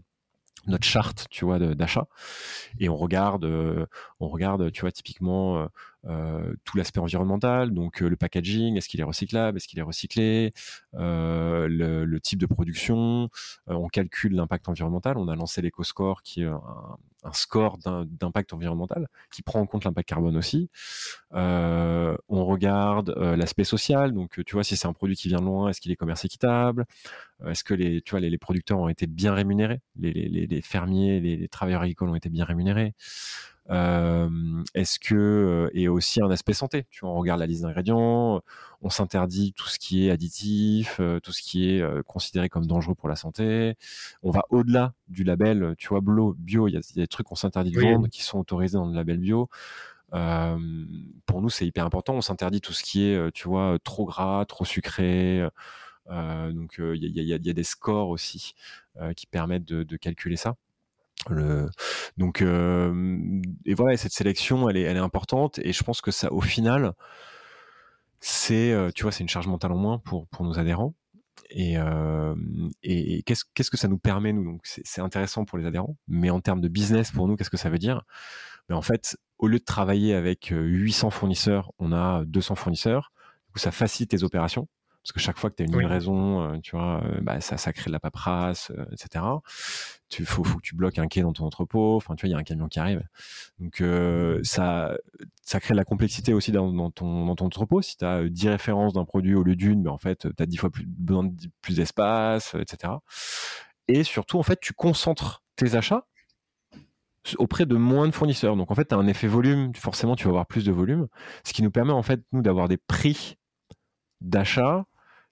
notre 0.68 0.84
charte, 0.84 1.26
tu 1.30 1.44
vois, 1.44 1.58
d'achat. 1.58 2.06
Et 2.78 2.88
on 2.88 2.96
regarde, 2.96 3.44
euh, 3.44 3.86
on 4.20 4.28
regarde, 4.28 4.70
tu 4.72 4.82
vois, 4.82 4.92
typiquement 4.92 5.68
euh, 6.06 6.28
euh, 6.38 6.54
tout 6.64 6.76
l'aspect 6.76 7.00
environnemental, 7.00 7.72
donc 7.72 8.00
le 8.00 8.16
packaging, 8.16 8.76
est-ce 8.76 8.88
qu'il 8.88 9.00
est 9.00 9.04
recyclable, 9.04 9.56
est-ce 9.56 9.68
qu'il 9.68 9.78
est 9.78 9.82
recyclé, 9.82 10.52
le, 10.92 12.18
type 12.18 12.38
de 12.38 12.46
production. 12.46 13.30
on 13.66 13.88
calcule 13.88 14.34
l'impact 14.34 14.68
environnemental. 14.68 15.16
On 15.16 15.28
a 15.28 15.36
lancé 15.36 15.62
l'EcoScore, 15.62 16.22
qui 16.22 16.42
est 16.42 16.46
un, 16.46 16.98
score 17.32 17.78
d'impact 17.78 18.52
environnemental 18.52 19.08
qui 19.30 19.42
prend 19.42 19.60
en 19.60 19.66
compte 19.66 19.84
l'impact 19.84 20.08
carbone 20.08 20.36
aussi. 20.36 20.70
on 21.32 22.16
regarde 22.28 23.10
l'aspect 23.10 23.64
social, 23.64 24.12
donc 24.12 24.42
tu 24.44 24.54
vois 24.54 24.64
si 24.64 24.76
c'est 24.76 24.88
un 24.88 24.92
produit 24.92 25.16
qui 25.16 25.28
vient 25.28 25.40
de 25.40 25.44
loin, 25.44 25.68
est-ce 25.68 25.80
qu'il 25.80 25.92
est 25.92 25.96
commerce 25.96 26.24
équitable, 26.24 26.84
est-ce 27.46 27.64
que 27.64 27.74
les, 27.74 28.02
tu 28.02 28.10
vois, 28.12 28.20
les, 28.20 28.38
producteurs 28.38 28.78
ont 28.78 28.88
été 28.88 29.06
bien 29.06 29.34
rémunérés, 29.34 29.80
les 29.98 30.62
fermiers, 30.62 31.20
les, 31.20 31.48
travailleurs 31.48 31.82
agricoles 31.82 32.10
ont 32.10 32.16
été 32.16 32.28
bien 32.28 32.44
rémunérés. 32.44 32.94
Est-ce 33.68 34.98
que 34.98 35.70
et 35.74 35.88
aussi 35.88 36.22
un 36.22 36.30
aspect 36.30 36.54
santé. 36.54 36.86
Tu 36.90 37.00
vois, 37.00 37.10
on 37.10 37.18
regarde 37.18 37.40
la 37.40 37.46
liste 37.46 37.62
d'ingrédients, 37.62 38.42
on 38.80 38.90
s'interdit 38.90 39.52
tout 39.52 39.68
ce 39.68 39.78
qui 39.78 40.06
est 40.06 40.10
additif, 40.10 41.00
tout 41.22 41.32
ce 41.32 41.42
qui 41.42 41.68
est 41.68 42.02
considéré 42.04 42.48
comme 42.48 42.66
dangereux 42.66 42.94
pour 42.94 43.08
la 43.08 43.16
santé. 43.16 43.76
On 44.22 44.30
va 44.30 44.42
au-delà 44.50 44.94
du 45.08 45.24
label, 45.24 45.74
tu 45.78 45.88
vois, 45.88 46.00
bio. 46.00 46.68
Il 46.68 46.74
y 46.74 46.76
a, 46.76 46.80
des 46.94 47.06
trucs 47.06 47.26
qu'on 47.26 47.34
s'interdit 47.34 47.70
de 47.70 47.80
vendre 47.80 48.08
qui 48.08 48.22
sont 48.22 48.38
autorisés 48.38 48.78
dans 48.78 48.86
le 48.86 48.94
label 48.94 49.18
bio. 49.18 49.48
pour 50.10 51.42
nous, 51.42 51.50
c'est 51.50 51.66
hyper 51.66 51.84
important. 51.84 52.14
On 52.14 52.22
s'interdit 52.22 52.60
tout 52.60 52.72
ce 52.72 52.82
qui 52.82 53.04
est, 53.04 53.32
tu 53.32 53.48
vois, 53.48 53.78
trop 53.84 54.06
gras, 54.06 54.44
trop 54.46 54.64
sucré. 54.64 55.46
donc, 56.08 56.76
il 56.78 57.04
y, 57.04 57.34
a, 57.34 57.38
des 57.38 57.64
scores 57.64 58.08
aussi 58.08 58.54
qui 59.14 59.26
permettent 59.26 59.66
de 59.66 59.96
calculer 59.96 60.36
ça. 60.36 60.56
Donc, 62.16 62.42
euh, 62.42 63.40
et 63.64 63.74
voilà, 63.74 63.96
cette 63.96 64.12
sélection, 64.12 64.68
elle 64.68 64.76
est, 64.76 64.98
importante, 64.98 65.58
et 65.60 65.72
je 65.72 65.82
pense 65.82 66.00
que 66.00 66.10
ça, 66.10 66.32
au 66.32 66.40
final, 66.40 66.92
c'est, 68.20 68.72
euh, 68.72 68.90
tu 68.94 69.02
vois, 69.02 69.12
c'est 69.12 69.22
une 69.22 69.28
charge 69.28 69.46
mentale 69.46 69.72
en 69.72 69.76
moins 69.76 69.98
pour, 69.98 70.26
pour 70.28 70.44
nos 70.44 70.58
adhérents. 70.58 70.94
Et, 71.50 71.78
euh, 71.78 72.34
qu'est-ce, 72.82 73.44
qu'est-ce 73.54 73.70
que 73.70 73.76
ça 73.76 73.88
nous 73.88 73.98
permet, 73.98 74.32
nous? 74.32 74.44
Donc, 74.44 74.60
c'est, 74.64 75.00
intéressant 75.00 75.44
pour 75.44 75.58
les 75.58 75.66
adhérents, 75.66 75.96
mais 76.08 76.30
en 76.30 76.40
termes 76.40 76.60
de 76.60 76.68
business, 76.68 77.10
pour 77.10 77.28
nous, 77.28 77.36
qu'est-ce 77.36 77.50
que 77.50 77.56
ça 77.56 77.70
veut 77.70 77.78
dire? 77.78 78.02
Mais 78.68 78.74
en 78.74 78.82
fait, 78.82 79.16
au 79.38 79.48
lieu 79.48 79.58
de 79.58 79.64
travailler 79.64 80.14
avec 80.14 80.52
800 80.52 81.10
fournisseurs, 81.10 81.72
on 81.78 81.92
a 81.92 82.24
200 82.26 82.54
fournisseurs. 82.54 83.12
Du 83.54 83.60
ça 83.60 83.72
facilite 83.72 84.12
les 84.12 84.22
opérations 84.24 84.68
parce 85.02 85.12
que 85.12 85.20
chaque 85.20 85.38
fois 85.38 85.50
que 85.50 85.56
tu 85.56 85.62
as 85.62 85.66
une 85.66 85.78
livraison, 85.78 86.42
euh, 86.42 86.58
tu 86.62 86.76
vois, 86.76 87.02
euh, 87.04 87.20
bah, 87.22 87.40
ça, 87.40 87.56
ça 87.56 87.72
crée 87.72 87.86
de 87.86 87.92
la 87.92 88.00
paperasse, 88.00 88.70
euh, 88.76 88.84
etc. 88.92 89.24
Tu 90.08 90.24
faut, 90.24 90.44
faut 90.44 90.58
que 90.58 90.62
tu 90.62 90.74
bloques 90.74 90.98
un 90.98 91.06
quai 91.06 91.22
dans 91.22 91.32
ton 91.32 91.44
entrepôt. 91.44 91.96
Enfin, 91.96 92.14
tu 92.14 92.22
vois, 92.22 92.28
il 92.28 92.32
y 92.32 92.34
a 92.34 92.38
un 92.38 92.42
camion 92.42 92.68
qui 92.68 92.78
arrive. 92.78 93.02
Donc 93.58 93.82
ça, 94.44 94.96
ça 95.42 95.60
crée 95.60 95.74
de 95.74 95.76
la 95.76 95.84
complexité 95.84 96.34
aussi 96.34 96.52
dans, 96.52 96.90
ton, 96.90 97.26
dans 97.26 97.36
ton 97.36 97.46
entrepôt. 97.46 97.82
Si 97.82 97.96
tu 97.96 98.04
as 98.04 98.28
10 98.28 98.48
références 98.48 98.92
d'un 98.92 99.04
produit 99.04 99.34
au 99.34 99.42
lieu 99.42 99.56
d'une, 99.56 99.82
ben, 99.82 99.90
en 99.90 99.98
fait, 99.98 100.28
tu 100.36 100.42
as 100.42 100.46
10 100.46 100.56
fois 100.56 100.70
plus 100.70 100.86
besoin 100.86 101.24
de 101.24 101.34
plus 101.62 101.76
d'espace, 101.76 102.54
etc. 102.54 102.94
Et 103.86 104.04
surtout, 104.04 104.38
en 104.38 104.42
fait, 104.42 104.60
tu 104.60 104.72
concentres 104.72 105.42
tes 105.56 105.74
achats 105.74 106.06
auprès 107.36 107.66
de 107.66 107.76
moins 107.76 108.06
de 108.06 108.12
fournisseurs. 108.12 108.56
Donc 108.56 108.70
en 108.70 108.74
fait, 108.74 108.86
tu 108.86 108.94
as 108.94 108.98
un 108.98 109.06
effet 109.06 109.26
volume, 109.26 109.74
forcément 109.74 110.16
tu 110.16 110.24
vas 110.24 110.30
avoir 110.30 110.46
plus 110.46 110.64
de 110.64 110.72
volume, 110.72 111.08
ce 111.44 111.52
qui 111.52 111.62
nous 111.62 111.70
permet 111.70 111.92
en 111.92 112.02
fait 112.02 112.22
nous 112.32 112.42
d'avoir 112.42 112.68
des 112.68 112.78
prix 112.78 113.36
d'achat 114.20 114.84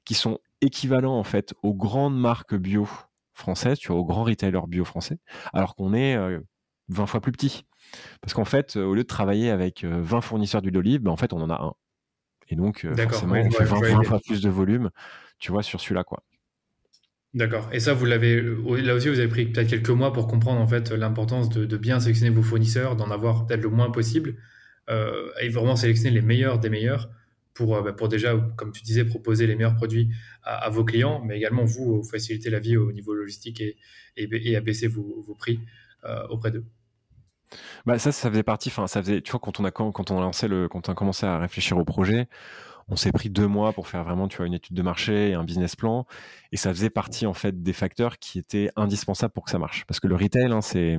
qui 0.05 0.15
sont 0.15 0.39
équivalents 0.61 1.19
en 1.19 1.25
fait 1.25 1.55
aux 1.63 1.75
grandes 1.75 2.19
marques 2.19 2.55
bio 2.55 2.89
françaises, 3.35 3.79
tu 3.79 3.89
vois, 3.89 3.99
aux 3.99 4.05
grands 4.05 4.25
retailers 4.25 4.67
bio 4.67 4.85
français, 4.85 5.19
alors 5.53 5.77
qu'on 5.77 5.93
est 5.95 6.17
20 6.89 7.03
euh, 7.03 7.07
fois 7.07 7.21
plus 7.21 7.33
petit. 7.33 7.65
Parce 8.21 8.35
qu'en 8.35 8.45
fait, 8.45 8.77
au 8.77 8.95
lieu 8.95 9.03
de 9.03 9.09
travailler 9.09 9.51
avec 9.51 9.85
20 9.85 10.19
euh, 10.19 10.21
fournisseurs 10.21 10.63
d'huile 10.63 10.75
d'olive, 10.75 11.01
ben, 11.03 11.11
en 11.11 11.17
fait, 11.17 11.33
on 11.33 11.41
en 11.41 11.51
a 11.51 11.63
un. 11.63 11.75
Et 12.49 12.57
donc, 12.57 12.85
euh, 12.85 12.95
forcément, 12.97 13.35
on 13.35 13.51
fait 13.51 13.65
20, 13.65 14.03
fois 14.05 14.21
plus 14.21 14.41
de 14.41 14.49
volume, 14.49 14.91
tu 15.39 15.53
vois, 15.53 15.63
sur 15.63 15.81
celui-là, 15.81 16.05
quoi. 16.05 16.23
D'accord. 17.35 17.69
Et 17.73 17.81
ça, 17.81 17.93
vous 17.93 18.07
l'avez, 18.07 18.41
là 18.41 18.95
aussi, 18.95 19.09
vous 19.11 19.19
avez 19.19 19.29
pris 19.29 19.47
peut-être 19.47 19.69
quelques 19.69 19.91
mois 19.91 20.13
pour 20.13 20.27
comprendre 20.27 20.59
en 20.59 20.67
fait 20.67 20.91
l'importance 20.91 21.51
de, 21.51 21.77
bien 21.77 22.01
sélectionner 22.01 22.35
vos 22.35 22.43
fournisseurs, 22.43 22.97
d'en 22.97 23.11
avoir 23.11 23.47
peut-être 23.47 23.61
le 23.61 23.69
moins 23.69 23.91
possible, 23.91 24.37
et 24.89 25.49
vraiment 25.51 25.77
sélectionner 25.77 26.15
les 26.15 26.23
meilleurs 26.23 26.61
des 26.61 26.71
meilleurs 26.71 27.11
pour, 27.57 27.75
euh, 27.75 27.83
bah, 27.83 27.93
pour 27.93 28.09
déjà, 28.09 28.37
comme 28.57 28.71
tu 28.71 28.83
disais, 28.83 29.05
proposer 29.05 29.47
les 29.47 29.57
meilleurs 29.57 29.75
produits 29.75 30.11
à, 30.45 30.69
vos 30.69 30.85
clients, 30.85 31.23
mais 31.25 31.37
également 31.37 31.65
vous, 31.65 32.05
faciliter 32.05 32.51
la 32.51 32.61
vie 32.61 32.77
au 32.77 32.93
niveau 32.93 33.15
logistique 33.15 33.61
et, 33.61 33.77
et, 34.17 34.57
abaisser 34.57 34.87
vos, 34.87 35.23
vos 35.27 35.35
prix 35.35 35.59
euh, 36.05 36.27
auprès 36.29 36.53
d'eux. 36.53 36.65
Bah 37.85 37.99
ça, 37.99 38.13
ça 38.13 38.31
faisait 38.31 38.43
partie. 38.43 38.69
Enfin, 38.69 38.87
ça 38.87 39.03
faisait. 39.03 39.21
Tu 39.23 39.31
vois, 39.31 39.41
quand 39.41 39.61
on 39.61 39.65
a 39.65 39.71
quand 39.71 40.11
on 40.11 40.19
a 40.19 40.21
lancé 40.21 40.49
le, 40.49 40.69
quand 40.69 40.89
on 40.89 40.93
a 40.93 40.95
commencé 40.95 41.27
à 41.27 41.39
réfléchir 41.39 41.79
au 41.79 41.85
projet, 41.85 42.29
on 42.89 42.97
s'est 42.97 43.13
pris 43.13 43.31
deux 43.31 43.47
mois 43.47 43.73
pour 43.73 43.89
faire 43.89 44.05
vraiment, 44.05 44.29
tu 44.29 44.37
vois, 44.37 44.47
une 44.47 44.55
étude 44.55 44.77
de 44.77 44.83
marché 44.83 45.31
et 45.31 45.35
un 45.35 45.45
business 45.45 45.77
plan, 45.77 46.07
et 46.53 46.57
ça 46.57 46.71
faisait 46.71 46.91
partie 46.91 47.25
en 47.25 47.35
fait 47.35 47.63
des 47.63 47.73
facteurs 47.73 48.19
qui 48.19 48.39
étaient 48.39 48.71
indispensables 48.77 49.33
pour 49.33 49.45
que 49.45 49.51
ça 49.51 49.59
marche. 49.59 49.85
Parce 49.87 50.01
que 50.01 50.09
le 50.09 50.17
retail, 50.17 50.53
hein, 50.53 50.61
c'est 50.61 50.99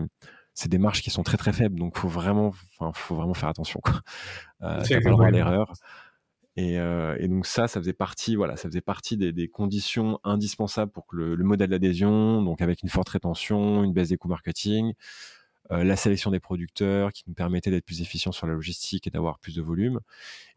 c'est 0.53 0.69
des 0.69 0.79
marges 0.79 1.01
qui 1.01 1.11
sont 1.11 1.21
très 1.21 1.37
très 1.37 1.53
faibles, 1.53 1.77
donc 1.77 1.97
faut 1.97 2.07
vraiment, 2.07 2.51
faut 2.93 3.15
vraiment 3.15 3.35
faire 3.35 3.49
attention. 3.49 3.79
Quoi. 3.83 4.01
Euh, 4.63 4.81
pas 5.17 5.29
l'erreur. 5.29 5.71
Euh, 6.57 7.15
et, 7.19 7.27
donc 7.27 7.45
ça, 7.45 7.67
ça 7.67 7.79
faisait 7.79 7.93
partie, 7.93 8.35
voilà, 8.35 8.57
ça 8.57 8.67
faisait 8.69 8.81
partie 8.81 9.17
des, 9.17 9.47
conditions 9.47 10.19
indispensables 10.23 10.91
pour 10.91 11.05
que 11.07 11.15
le, 11.15 11.43
modèle 11.43 11.69
d'adhésion, 11.69 12.41
donc 12.41 12.61
avec 12.61 12.81
une 12.83 12.89
forte 12.89 13.09
rétention, 13.09 13.83
une 13.83 13.93
baisse 13.93 14.09
des 14.09 14.17
coûts 14.17 14.27
marketing, 14.27 14.93
euh, 15.71 15.83
la 15.83 15.95
sélection 15.95 16.31
des 16.31 16.39
producteurs 16.39 17.11
qui 17.11 17.23
nous 17.27 17.33
permettait 17.33 17.69
d'être 17.69 17.85
plus 17.85 18.01
efficients 18.01 18.31
sur 18.31 18.47
la 18.47 18.53
logistique 18.53 19.05
et 19.05 19.09
d'avoir 19.09 19.37
plus 19.39 19.55
de 19.55 19.61
volume. 19.61 19.99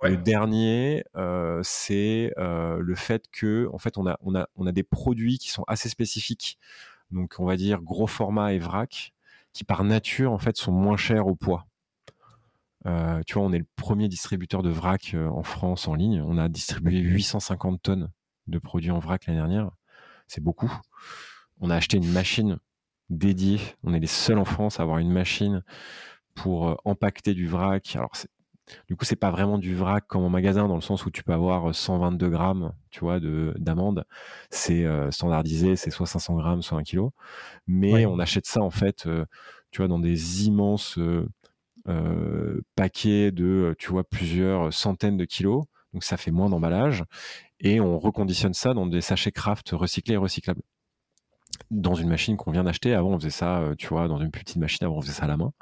le 0.02 0.16
dernier, 0.16 1.04
euh, 1.16 1.60
c'est 1.62 2.32
le 2.36 2.94
fait 2.94 3.24
que, 3.30 3.68
en 3.72 3.78
fait, 3.78 3.98
on 3.98 4.06
a, 4.06 4.18
on 4.22 4.34
a, 4.34 4.48
on 4.56 4.66
a 4.66 4.72
des 4.72 4.84
produits 4.84 5.38
qui 5.38 5.50
sont 5.50 5.64
assez 5.66 5.88
spécifiques. 5.88 6.58
Donc, 7.10 7.34
on 7.38 7.44
va 7.44 7.56
dire 7.56 7.82
gros 7.82 8.06
format 8.06 8.52
et 8.54 8.58
vrac, 8.58 9.12
qui 9.52 9.64
par 9.64 9.84
nature, 9.84 10.32
en 10.32 10.38
fait, 10.38 10.56
sont 10.56 10.72
moins 10.72 10.96
chers 10.96 11.26
au 11.26 11.34
poids. 11.34 11.66
Euh, 12.86 13.20
tu 13.26 13.34
vois, 13.34 13.42
on 13.42 13.52
est 13.52 13.58
le 13.58 13.66
premier 13.76 14.08
distributeur 14.08 14.62
de 14.62 14.70
vrac 14.70 15.12
euh, 15.14 15.28
en 15.28 15.42
France 15.42 15.88
en 15.88 15.94
ligne. 15.94 16.22
On 16.26 16.38
a 16.38 16.48
distribué 16.48 16.98
850 16.98 17.82
tonnes 17.82 18.10
de 18.46 18.58
produits 18.58 18.90
en 18.90 18.98
vrac 18.98 19.26
l'année 19.26 19.38
dernière. 19.38 19.70
C'est 20.26 20.42
beaucoup. 20.42 20.72
On 21.60 21.70
a 21.70 21.76
acheté 21.76 21.98
une 21.98 22.10
machine 22.10 22.58
dédiée. 23.10 23.60
On 23.82 23.92
est 23.92 24.00
les 24.00 24.06
seuls 24.06 24.38
en 24.38 24.44
France 24.44 24.80
à 24.80 24.82
avoir 24.82 24.98
une 24.98 25.10
machine 25.10 25.62
pour 26.34 26.68
euh, 26.68 26.74
empaqueter 26.84 27.34
du 27.34 27.46
vrac. 27.46 27.96
Alors, 27.96 28.12
du 28.88 28.96
coup, 28.96 29.04
c'est 29.04 29.16
pas 29.16 29.30
vraiment 29.30 29.58
du 29.58 29.74
vrac 29.74 30.06
comme 30.06 30.22
en 30.22 30.30
magasin 30.30 30.68
dans 30.68 30.76
le 30.76 30.80
sens 30.80 31.04
où 31.04 31.10
tu 31.10 31.22
peux 31.24 31.32
avoir 31.32 31.74
122 31.74 32.28
grammes, 32.30 32.72
tu 32.90 33.00
vois, 33.00 33.18
de 33.18 33.52
d'amande. 33.58 34.04
C'est 34.48 34.86
standardisé, 35.10 35.74
c'est 35.74 35.90
soit 35.90 36.06
500 36.06 36.36
grammes, 36.36 36.62
soit 36.62 36.78
1 36.78 36.84
kg. 36.84 37.08
Mais 37.66 38.06
on 38.06 38.20
achète 38.20 38.46
ça 38.46 38.60
en 38.62 38.70
fait, 38.70 39.08
tu 39.70 39.78
vois, 39.78 39.88
dans 39.88 39.98
des 39.98 40.46
immenses 40.46 40.98
euh, 40.98 41.28
paquet 42.74 43.30
de, 43.30 43.44
euh, 43.44 43.74
tu 43.78 43.90
vois, 43.90 44.04
plusieurs 44.04 44.72
centaines 44.72 45.16
de 45.16 45.24
kilos. 45.24 45.64
Donc 45.92 46.04
ça 46.04 46.16
fait 46.16 46.30
moins 46.30 46.48
d'emballage. 46.48 47.04
Et 47.60 47.80
on 47.80 47.98
reconditionne 47.98 48.54
ça 48.54 48.74
dans 48.74 48.86
des 48.86 49.00
sachets 49.00 49.32
craft 49.32 49.70
recyclés 49.70 50.14
et 50.14 50.18
recyclables. 50.18 50.62
Dans 51.70 51.94
une 51.94 52.08
machine 52.08 52.36
qu'on 52.36 52.52
vient 52.52 52.64
d'acheter. 52.64 52.94
Avant, 52.94 53.10
on 53.10 53.18
faisait 53.18 53.30
ça, 53.30 53.60
euh, 53.60 53.74
tu 53.76 53.88
vois, 53.88 54.08
dans 54.08 54.18
une 54.20 54.30
petite 54.30 54.56
machine. 54.56 54.86
Avant, 54.86 54.98
on 54.98 55.00
faisait 55.02 55.12
ça 55.12 55.24
à 55.24 55.28
la 55.28 55.36
main. 55.36 55.52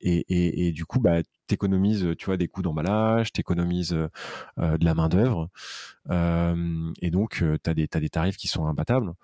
et, 0.00 0.72
du 0.72 0.84
coup, 0.84 1.00
bah, 1.00 1.22
t'économises, 1.48 2.14
tu 2.16 2.26
vois, 2.26 2.36
des 2.36 2.46
coûts 2.46 2.62
d'emballage, 2.62 3.32
t'économises 3.32 3.90
de 3.90 4.10
la 4.56 4.94
main 4.94 5.08
d'œuvre, 5.08 5.48
et 6.08 7.10
donc 7.10 7.42
tu 7.42 7.68
as 7.68 7.74
des, 7.74 7.88
as 7.92 7.98
des 7.98 8.08
tarifs 8.08 8.36
qui 8.36 8.46
sont 8.46 8.66
imbattables. 8.66 9.14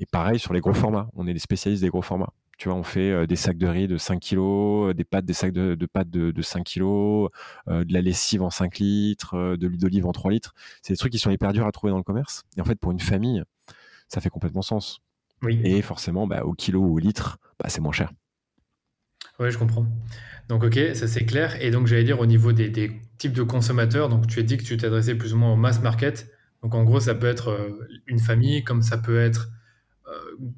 Et 0.00 0.06
pareil 0.06 0.38
sur 0.38 0.54
les 0.54 0.60
gros 0.60 0.72
formats, 0.72 1.10
on 1.12 1.26
est 1.26 1.34
des 1.34 1.38
spécialistes 1.38 1.82
des 1.82 1.90
gros 1.90 2.00
formats. 2.00 2.32
Tu 2.56 2.68
vois, 2.68 2.78
on 2.78 2.82
fait 2.82 3.26
des 3.26 3.36
sacs 3.36 3.58
de 3.58 3.66
riz 3.66 3.86
de 3.86 3.98
5 3.98 4.18
kg, 4.20 4.94
des 4.94 5.04
pâtes, 5.04 5.26
des 5.26 5.34
sacs 5.34 5.52
de, 5.52 5.86
pâtes 5.86 6.08
de, 6.08 6.42
5 6.42 6.64
kg, 6.64 6.82
euh, 6.82 7.84
de 7.84 7.92
la 7.92 8.00
lessive 8.00 8.42
en 8.42 8.50
5 8.50 8.78
litres, 8.78 9.56
de 9.56 9.66
l'huile 9.66 9.80
d'olive 9.80 10.06
en 10.06 10.12
3 10.12 10.30
litres. 10.30 10.54
C'est 10.80 10.94
des 10.94 10.96
trucs 10.96 11.12
qui 11.12 11.18
sont 11.18 11.30
hyper 11.30 11.52
durs 11.52 11.66
à 11.66 11.72
trouver 11.72 11.90
dans 11.90 11.98
le 11.98 12.02
commerce. 12.02 12.44
Et 12.56 12.62
en 12.62 12.64
fait, 12.64 12.76
pour 12.76 12.92
une 12.92 13.00
famille, 13.00 13.42
ça 14.08 14.22
fait 14.22 14.30
complètement 14.30 14.62
sens. 14.62 15.00
Oui. 15.42 15.60
Et 15.64 15.82
forcément, 15.82 16.26
bah, 16.26 16.44
au 16.44 16.54
kilo 16.54 16.80
ou 16.80 16.94
au 16.94 16.98
litre, 16.98 17.38
bah, 17.58 17.68
c'est 17.68 17.82
moins 17.82 17.92
cher. 17.92 18.10
Oui, 19.38 19.50
je 19.50 19.58
comprends. 19.58 19.86
Donc, 20.48 20.64
ok, 20.64 20.78
ça 20.94 21.06
c'est 21.08 21.26
clair. 21.26 21.62
Et 21.62 21.70
donc, 21.70 21.86
j'allais 21.86 22.04
dire 22.04 22.20
au 22.20 22.26
niveau 22.26 22.52
des, 22.52 22.72
types 23.18 23.32
de 23.32 23.42
consommateurs, 23.42 24.08
donc 24.08 24.26
tu 24.26 24.40
as 24.40 24.42
dit 24.42 24.56
que 24.56 24.62
tu 24.62 24.78
t'adressais 24.78 25.14
plus 25.14 25.34
ou 25.34 25.36
moins 25.36 25.52
au 25.52 25.56
mass 25.56 25.82
market. 25.82 26.30
Donc, 26.62 26.74
en 26.74 26.84
gros, 26.84 27.00
ça 27.00 27.14
peut 27.14 27.26
être 27.26 27.76
une 28.06 28.18
famille, 28.18 28.64
comme 28.64 28.80
ça 28.80 28.96
peut 28.96 29.20
être 29.20 29.50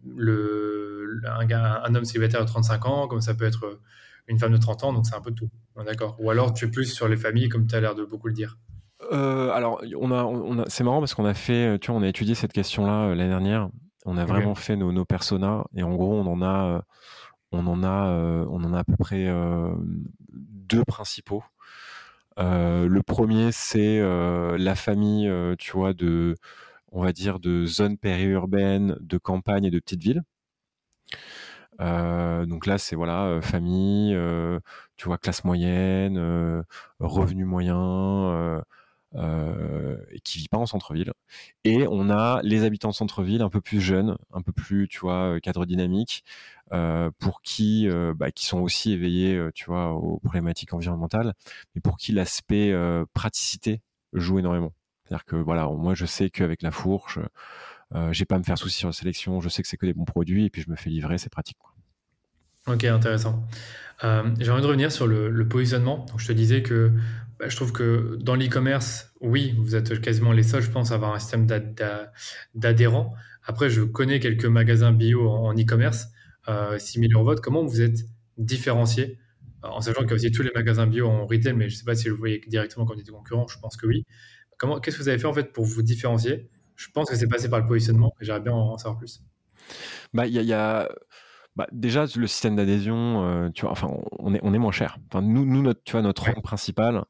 le, 0.07 0.88
un, 1.25 1.94
homme 1.94 2.05
célibataire 2.05 2.40
de 2.40 2.47
35 2.47 2.87
ans, 2.87 3.09
comme 3.09 3.21
ça 3.21 3.35
peut 3.35 3.44
être 3.44 3.64
euh, 3.64 3.81
une 4.27 4.38
femme 4.38 4.53
de 4.53 4.59
30 4.59 4.85
ans, 4.85 4.92
donc 4.92 5.07
c'est 5.07 5.14
un 5.14 5.21
peu 5.21 5.33
tout. 5.33 5.51
D'accord. 5.85 6.16
Ou 6.18 6.31
alors 6.31 6.53
tu 6.53 6.66
es 6.66 6.68
plus 6.68 6.87
sur 6.87 7.09
les 7.09 7.16
familles, 7.16 7.49
comme 7.49 7.66
tu 7.66 7.75
as 7.75 7.81
l'air 7.81 7.94
de 7.94 8.05
beaucoup 8.05 8.29
le 8.29 8.35
dire. 8.35 8.59
Euh, 9.12 9.51
alors, 9.51 9.81
on 9.97 10.11
a, 10.11 10.25
on 10.25 10.59
a 10.59 10.64
c'est 10.68 10.85
marrant 10.85 10.99
parce 10.99 11.14
qu'on 11.14 11.25
a 11.25 11.35
fait, 11.35 11.79
tu 11.79 11.90
vois, 11.90 12.01
on 12.01 12.03
a 12.03 12.09
étudié 12.09 12.35
cette 12.35 12.53
question-là 12.53 13.09
euh, 13.09 13.14
l'année 13.14 13.31
dernière. 13.31 13.71
On 14.05 14.16
a 14.16 14.25
vraiment 14.25 14.55
fait 14.55 14.77
nos, 14.77 14.90
nos 14.90 15.05
personas 15.05 15.65
et 15.75 15.83
en 15.83 15.94
gros, 15.94 16.15
on 16.15 16.27
en 16.27 16.42
a, 16.42 16.83
on 17.52 17.67
en 17.67 17.83
a, 17.85 18.11
on 18.48 18.65
en 18.65 18.73
a 18.73 18.79
à 18.79 18.85
peu 18.85 18.96
près 18.96 19.29
deux 20.33 20.83
principaux. 20.85 21.42
le 22.38 23.00
premier, 23.02 23.52
c'est 23.52 24.00
la 24.00 24.75
famille, 24.77 25.31
tu 25.59 25.73
vois, 25.73 25.92
de, 25.92 26.37
on 26.90 27.02
va 27.02 27.13
dire, 27.13 27.38
de 27.38 27.67
zones 27.67 27.98
périurbaines, 27.98 28.96
de 29.00 29.19
campagnes 29.19 29.65
et 29.65 29.71
de 29.71 29.79
petites 29.79 30.02
villes. 30.02 30.23
Donc 31.79 32.67
là, 32.67 32.79
c'est 32.79 32.96
voilà, 32.96 33.40
famille, 33.42 34.17
tu 34.96 35.06
vois, 35.06 35.19
classe 35.19 35.44
moyenne, 35.44 36.65
revenu 37.00 37.44
moyen, 37.44 38.63
euh, 39.15 39.96
et 40.11 40.21
qui 40.21 40.38
vit 40.38 40.48
pas 40.48 40.59
en 40.59 40.67
centre-ville. 40.67 41.13
Et 41.65 41.87
on 41.88 42.11
a 42.11 42.42
les 42.42 42.65
habitants 42.65 42.90
de 42.90 42.94
centre-ville 42.94 43.40
un 43.40 43.48
peu 43.48 43.63
plus 43.63 43.81
jeunes, 43.81 44.19
un 44.35 44.42
peu 44.42 44.52
plus, 44.52 44.87
tu 44.87 45.00
vois, 45.00 45.37
euh, 45.37 45.40
cadre 45.40 45.65
dynamique, 45.65 46.25
euh, 46.73 47.11
pour 47.19 47.40
qui, 47.40 47.88
bah, 48.17 48.31
qui 48.31 48.46
sont 48.46 48.61
aussi 48.61 48.92
éveillés, 48.92 49.40
tu 49.54 49.67
vois, 49.67 49.92
aux 49.92 50.19
problématiques 50.19 50.75
environnementales, 50.75 51.35
mais 51.75 51.81
pour 51.81 51.96
qui 51.96 52.13
l'aspect 52.13 52.75
praticité 53.15 53.81
joue 54.13 54.38
énormément. 54.38 54.73
C'est-à-dire 55.04 55.25
que 55.25 55.37
voilà, 55.37 55.67
moi 55.69 55.94
je 55.94 56.04
sais 56.04 56.29
qu'avec 56.29 56.61
la 56.63 56.71
fourche, 56.71 57.19
euh, 57.95 58.13
j'ai 58.13 58.25
pas 58.25 58.37
à 58.37 58.39
me 58.39 58.45
faire 58.45 58.59
souci 58.59 58.79
sur 58.79 58.89
la 58.89 58.93
sélection, 58.93 59.41
je 59.41 59.49
sais 59.49 59.63
que 59.63 59.69
c'est 59.69 59.77
que 59.77 59.87
des 59.87 59.95
bons 59.95 60.05
produits 60.05 60.45
et 60.45 60.51
puis 60.51 60.63
je 60.63 60.71
me 60.71 60.77
fais 60.77 60.91
livrer, 60.91 61.19
c'est 61.19 61.31
pratique. 61.31 61.57
Ok, 62.67 62.85
intéressant. 62.85 63.47
Euh, 64.05 64.25
J'ai 64.39 64.51
envie 64.51 64.63
de 64.63 64.67
revenir 64.67 64.93
sur 64.93 65.07
le, 65.07 65.49
positionnement. 65.49 66.05
Je 66.19 66.27
te 66.27 66.33
disais 66.33 66.63
que 66.63 66.93
bah, 67.39 67.49
je 67.49 67.57
trouve 67.57 67.73
que 67.73 68.19
dans 68.21 68.35
l'e-commerce, 68.35 69.13
oui, 69.21 69.55
vous 69.59 69.75
êtes 69.75 70.01
quasiment 70.01 70.33
les 70.33 70.43
seuls, 70.43 70.63
je 70.63 70.71
pense, 70.71 70.93
à 70.93 70.97
avoir 70.97 71.15
un 71.15 71.19
système 71.19 71.47
d'adhérents. 72.55 73.15
Après, 73.45 73.71
je 73.71 73.83
connais 73.83 74.21
quelques 74.21 74.45
magasins 74.45 74.93
bio 74.93 75.31
en 75.31 75.55
e-commerce, 75.55 76.09
euh, 76.49 76.79
similaires 76.79 77.21
au 77.21 77.25
vôtre. 77.25 77.41
Comment 77.41 77.65
vous 77.65 77.81
êtes 77.81 78.01
différencié? 78.37 79.19
En 79.63 79.81
sachant 79.81 80.05
qu'il 80.05 80.23
y 80.23 80.27
a 80.27 80.31
tous 80.31 80.43
les 80.43 80.53
magasins 80.55 80.87
bio 80.87 81.09
en 81.09 81.27
retail, 81.27 81.55
mais 81.55 81.69
je 81.69 81.75
ne 81.75 81.79
sais 81.79 81.85
pas 81.85 81.95
si 81.95 82.09
vous 82.11 82.17
voyez 82.17 82.41
directement 82.47 82.85
comme 82.85 82.99
des 82.99 83.11
concurrents, 83.11 83.49
je 83.49 83.59
pense 83.59 83.77
que 83.77 83.87
oui. 83.87 84.05
Qu'est-ce 84.83 84.99
que 84.99 85.03
vous 85.03 85.09
avez 85.09 85.19
fait 85.19 85.27
en 85.27 85.33
fait 85.33 85.53
pour 85.53 85.65
vous 85.65 85.83
différencier? 85.83 86.51
Je 86.79 86.88
pense 86.92 87.10
que 87.10 87.16
c'est 87.16 87.26
passé 87.26 87.50
par 87.50 87.58
le 87.58 87.66
positionnement 87.66 88.14
et 88.20 88.24
j'aimerais 88.24 88.40
bien 88.40 88.52
en, 88.52 88.79
savoir 88.79 88.98
plus. 88.98 89.20
Bah, 90.14 90.29
il 90.29 90.33
y 90.33 90.52
a, 90.52 90.88
Bah, 91.56 91.66
déjà 91.72 92.06
le 92.14 92.26
système 92.29 92.54
d'adhésion, 92.54 93.24
euh, 93.24 93.50
tu 93.50 93.62
vois, 93.62 93.72
enfin, 93.72 93.90
on 94.20 94.33
est, 94.33 94.38
on 94.44 94.54
est 94.54 94.58
moins 94.58 94.70
cher. 94.70 94.96
Enfin, 95.08 95.20
nous, 95.20 95.44
nous 95.44 95.60
notre, 95.60 95.83
tu 95.83 95.92
vois, 95.92 96.02
notre 96.02 96.24
rang 96.24 96.40
principal, 96.40 97.04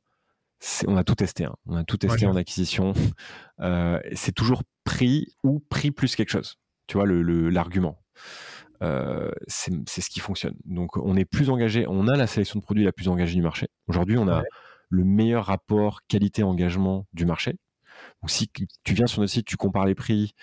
on 0.86 0.96
a 0.96 1.04
tout 1.04 1.14
testé. 1.14 1.44
Hein. 1.44 1.54
On 1.66 1.76
a 1.76 1.84
tout 1.84 1.98
testé 1.98 2.26
en 2.26 2.34
acquisition. 2.34 2.92
Euh, 3.60 3.98
c'est 4.14 4.30
toujours 4.30 4.62
prix 4.84 5.34
ou 5.42 5.58
prix 5.58 5.90
plus 5.90 6.14
quelque 6.14 6.30
chose. 6.30 6.60
Tu 6.86 6.96
vois, 6.96 7.06
l'argument. 7.08 7.98
Le, 8.80 8.86
euh, 8.86 9.32
c'est 9.48 10.00
ce 10.00 10.08
qui 10.08 10.20
fonctionne. 10.20 10.54
Donc, 10.64 10.96
on 10.96 11.16
est 11.16 11.24
plus 11.24 11.50
engagé. 11.50 11.84
On 11.88 12.06
a 12.06 12.16
la 12.16 12.28
sélection 12.28 12.60
de 12.60 12.64
produits 12.64 12.84
la 12.84 12.92
plus 12.92 13.08
engagée 13.08 13.34
du 13.34 13.42
marché. 13.42 13.66
Aujourd'hui, 13.88 14.16
on 14.16 14.28
a 14.28 14.44
le 14.90 15.02
meilleur 15.02 15.46
rapport 15.46 16.02
qualité-engagement 16.06 17.08
du 17.12 17.26
marché. 17.26 17.56
Donc, 18.22 18.30
si 18.30 18.48
tu 18.48 18.94
viens 18.94 19.06
sur 19.06 19.20
notre 19.20 19.32
site, 19.32 19.46
tu 19.46 19.56
compares 19.56 19.86
les 19.86 19.94
prix, 19.94 20.34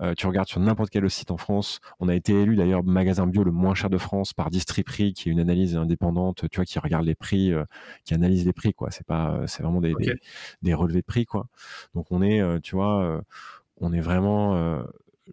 euh, 0.00 0.14
tu 0.16 0.26
regardes 0.26 0.48
sur 0.48 0.60
n'importe 0.60 0.90
quel 0.90 1.08
site 1.10 1.30
en 1.30 1.36
France. 1.36 1.80
On 2.00 2.08
a 2.08 2.14
été 2.14 2.32
élu 2.32 2.56
d'ailleurs 2.56 2.82
magasin 2.82 3.26
bio 3.26 3.44
le 3.44 3.52
moins 3.52 3.74
cher 3.74 3.90
de 3.90 3.98
France 3.98 4.32
par 4.32 4.50
Distriprix, 4.50 5.12
qui 5.12 5.28
est 5.28 5.32
une 5.32 5.40
analyse 5.40 5.76
indépendante, 5.76 6.48
tu 6.50 6.56
vois, 6.56 6.64
qui 6.64 6.78
regarde 6.78 7.04
les 7.04 7.14
prix, 7.14 7.52
euh, 7.52 7.64
qui 8.04 8.14
analyse 8.14 8.46
les 8.46 8.52
prix, 8.52 8.72
quoi. 8.72 8.90
C'est 8.90 9.06
pas, 9.06 9.32
euh, 9.32 9.46
c'est 9.46 9.62
vraiment 9.62 9.80
des, 9.80 9.94
des, 10.62 10.74
relevés 10.74 11.00
de 11.00 11.06
prix, 11.06 11.26
quoi. 11.26 11.46
Donc 11.94 12.06
on 12.10 12.22
est, 12.22 12.60
tu 12.62 12.74
vois, 12.74 13.22
on 13.80 13.92
est 13.92 14.00
vraiment 14.00 14.54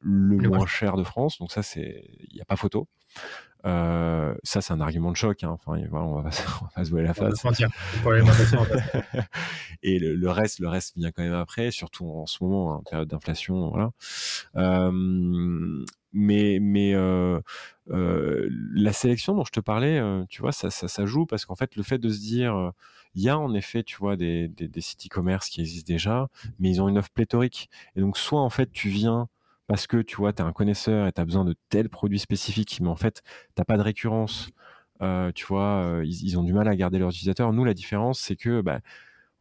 le, 0.02 0.50
moins 0.50 0.66
cher 0.66 0.98
de 0.98 1.04
France. 1.04 1.40
Donc 1.40 1.52
ça, 1.52 1.64
c'est, 1.64 2.04
il 2.30 2.36
n'y 2.36 2.42
a 2.42 2.46
pas 2.46 2.56
photo. 2.58 2.88
Euh, 3.66 4.34
ça, 4.44 4.62
c'est 4.62 4.72
un 4.72 4.80
argument 4.80 5.12
de 5.12 5.18
choc. 5.18 5.44
Hein. 5.44 5.50
Enfin, 5.50 5.82
voilà, 5.90 6.06
on, 6.06 6.22
va 6.22 6.30
pas, 6.30 6.86
se 6.86 6.90
voir 6.90 7.04
la 7.04 7.14
face. 7.14 7.44
et 9.84 10.00
le, 10.00 10.30
reste, 10.30 10.60
le 10.60 10.68
reste 10.68 10.96
vient 10.98 11.12
quand 11.12 11.24
même 11.24 11.34
après, 11.34 11.72
surtout 11.72 12.10
en 12.10 12.26
ce 12.26 12.44
moment, 12.44 12.76
en 12.76 12.84
période 12.84 13.08
d'inflation. 13.08 13.70
Voilà. 13.70 13.92
Euh, 14.56 15.86
mais 16.12 16.58
mais 16.60 16.94
euh, 16.96 17.40
la 17.88 18.94
sélection 18.94 19.36
dont 19.36 19.44
je 19.44 19.52
te 19.52 19.60
parlais, 19.60 20.02
tu 20.30 20.42
vois, 20.42 20.52
ça, 20.52 20.70
ça, 20.72 20.88
ça 20.88 21.06
joue 21.06 21.26
parce 21.26 21.46
qu'en 21.46 21.56
fait, 21.56 21.76
le 21.76 21.84
fait 21.84 21.98
de 21.98 22.10
se 22.10 22.20
dire, 22.20 22.72
il 23.16 23.24
y 23.24 23.30
a 23.30 23.38
en 23.38 23.54
effet, 23.54 23.84
tu 23.84 23.98
vois, 23.98 24.16
des, 24.16 24.48
des, 24.48 24.68
des 24.68 24.82
sites 24.82 25.06
e-commerce 25.06 25.50
qui 25.50 25.62
existent 25.62 25.92
déjà, 25.92 26.28
mais 26.60 26.70
ils 26.70 26.82
ont 26.82 26.88
une 26.88 26.98
offre 26.98 27.12
pléthorique. 27.12 27.70
Et 27.96 28.02
donc, 28.02 28.18
soit 28.18 28.42
en 28.42 28.50
fait, 28.50 28.72
tu 28.72 28.90
viens 28.90 29.28
parce 29.70 29.86
que 29.86 29.98
tu 29.98 30.16
vois, 30.16 30.34
tu 30.34 30.42
es 30.42 30.46
un 30.46 30.52
connaisseur 30.52 31.06
et 31.06 31.12
tu 31.12 31.22
as 31.22 31.26
besoin 31.26 31.46
de 31.46 31.56
tels 31.70 31.90
produits 31.90 32.18
spécifiques, 32.18 32.80
mais 32.82 32.90
en 32.90 32.96
fait, 32.96 33.22
tu 33.56 33.64
pas 33.64 33.78
de 33.78 33.84
récurrence. 33.84 34.50
Euh, 35.04 35.32
tu 35.32 35.46
vois, 35.46 35.84
euh, 35.84 36.04
ils, 36.04 36.40
ont 36.40 36.44
du 36.44 36.54
mal 36.54 36.68
à 36.68 36.76
garder 36.76 36.98
leurs 36.98 37.12
utilisateurs. 37.12 37.54
Nous, 37.54 37.64
la 37.64 37.76
différence, 37.76 38.20
c'est 38.20 38.36
que 38.36 38.62
bah, 38.62 38.80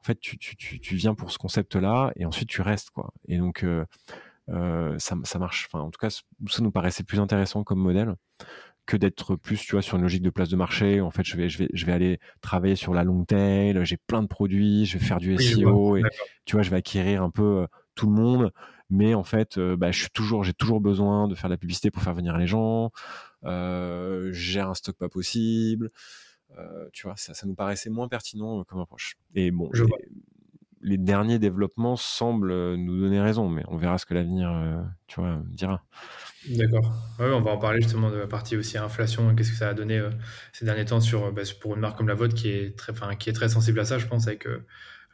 en 0.01 0.03
fait, 0.05 0.21
tu, 0.21 0.37
tu, 0.37 0.57
tu, 0.57 0.97
viens 0.97 1.15
pour 1.15 1.33
ce 1.33 1.39
concept-là 1.39 2.13
et 2.15 2.27
ensuite 2.27 2.51
tu 2.51 2.61
restes. 2.61 2.91
Quoi. 2.91 3.11
Et 3.27 3.39
donc, 3.39 3.65
euh, 3.65 3.87
ça, 4.99 5.17
ça, 5.25 5.39
marche. 5.39 5.67
Enfin, 5.73 5.83
en 5.83 5.91
tout 5.91 5.99
cas, 5.99 6.11
ça 6.11 6.63
nous 6.63 6.71
paraissait 6.71 7.05
plus 7.05 7.21
intéressant 7.21 7.65
comme 7.65 7.79
modèle 7.79 8.15
que 8.85 8.99
d'être 8.99 9.35
plus 9.35 9.59
tu 9.59 9.73
vois 9.73 9.83
sur 9.83 9.97
une 9.97 10.03
logique 10.03 10.23
de 10.23 10.31
place 10.31 10.49
de 10.49 10.57
marché 10.57 11.03
en 11.03 11.11
fait 11.11 11.23
je 11.23 11.37
vais 11.37 11.51
je 11.51 11.59
vais 11.59 11.69
je 11.75 11.85
vais 11.85 11.93
aller 11.93 12.19
travailler 12.41 12.75
sur 12.75 12.95
la 12.95 13.05
long 13.05 13.23
tail 13.27 13.79
j'ai 13.85 13.99
plein 13.99 14.23
de 14.23 14.27
produits 14.27 14.87
je 14.87 14.97
vais 14.97 15.05
faire 15.05 15.19
du 15.19 15.37
SEO 15.37 15.99
et 15.99 16.03
tu 16.47 16.57
vois 16.57 16.63
je 16.63 16.71
vais 16.71 16.79
acquérir 16.79 17.23
un 17.23 17.29
peu 17.29 17.67
tout 17.95 18.07
le 18.07 18.13
monde 18.13 18.51
mais 18.91 19.15
en 19.15 19.25
fait, 19.25 19.59
euh, 19.59 19.77
bah, 19.77 19.91
je 19.91 20.01
suis 20.01 20.11
toujours, 20.11 20.45
j'ai 20.45 20.55
toujours 20.55 20.81
besoin 20.81 21.29
de 21.29 21.35
faire 21.35 21.49
de 21.51 21.55
la 21.55 21.59
publicité 21.59 21.91
pour 21.91 22.03
faire 22.03 22.15
venir 22.15 22.37
les 22.39 22.47
gens. 22.47 22.91
Euh, 23.45 24.31
j'ai 24.33 24.61
un 24.61 24.75
stock 24.75 24.97
pas 24.97 25.09
possible. 25.09 25.91
Euh, 26.59 26.89
tu 26.93 27.07
vois, 27.07 27.17
ça, 27.17 27.35
ça 27.35 27.47
nous 27.47 27.55
paraissait 27.55 27.91
moins 27.91 28.09
pertinent 28.09 28.65
comme 28.65 28.81
approche. 28.81 29.19
Et 29.35 29.51
bon, 29.51 29.71
les, 30.81 30.97
derniers 30.97 31.39
développements 31.39 31.97
semblent 31.97 32.77
nous 32.77 32.99
donner 32.99 33.21
raison, 33.21 33.51
mais 33.51 33.63
on 33.69 33.77
verra 33.77 33.99
ce 33.99 34.07
que 34.07 34.15
l'avenir, 34.15 34.51
tu 35.07 35.21
vois, 35.21 35.43
dira. 35.51 35.85
D'accord. 36.49 36.91
Ouais, 37.19 37.31
on 37.31 37.43
va 37.43 37.51
en 37.51 37.59
parler 37.59 37.83
justement 37.83 38.11
de 38.11 38.17
la 38.17 38.27
partie 38.27 38.57
aussi 38.57 38.79
inflation, 38.79 39.35
qu'est-ce 39.35 39.51
que 39.51 39.59
ça 39.59 39.69
a 39.69 39.75
donné 39.75 40.03
ces 40.55 40.65
derniers 40.65 40.87
temps 40.87 41.01
sur, 41.01 41.31
bah, 41.33 41.43
pour 41.61 41.75
une 41.75 41.81
marque 41.81 41.99
comme 41.99 42.09
la 42.09 42.15
vôtre 42.15 42.35
qui 42.35 42.49
est 42.49 42.79
très, 42.79 42.95
qui 43.19 43.29
est 43.29 43.35
très 43.35 43.51
sensible 43.51 43.81
à 43.81 43.85
ça, 43.85 43.99
je 43.99 44.07
pense, 44.07 44.27
avec 44.27 44.47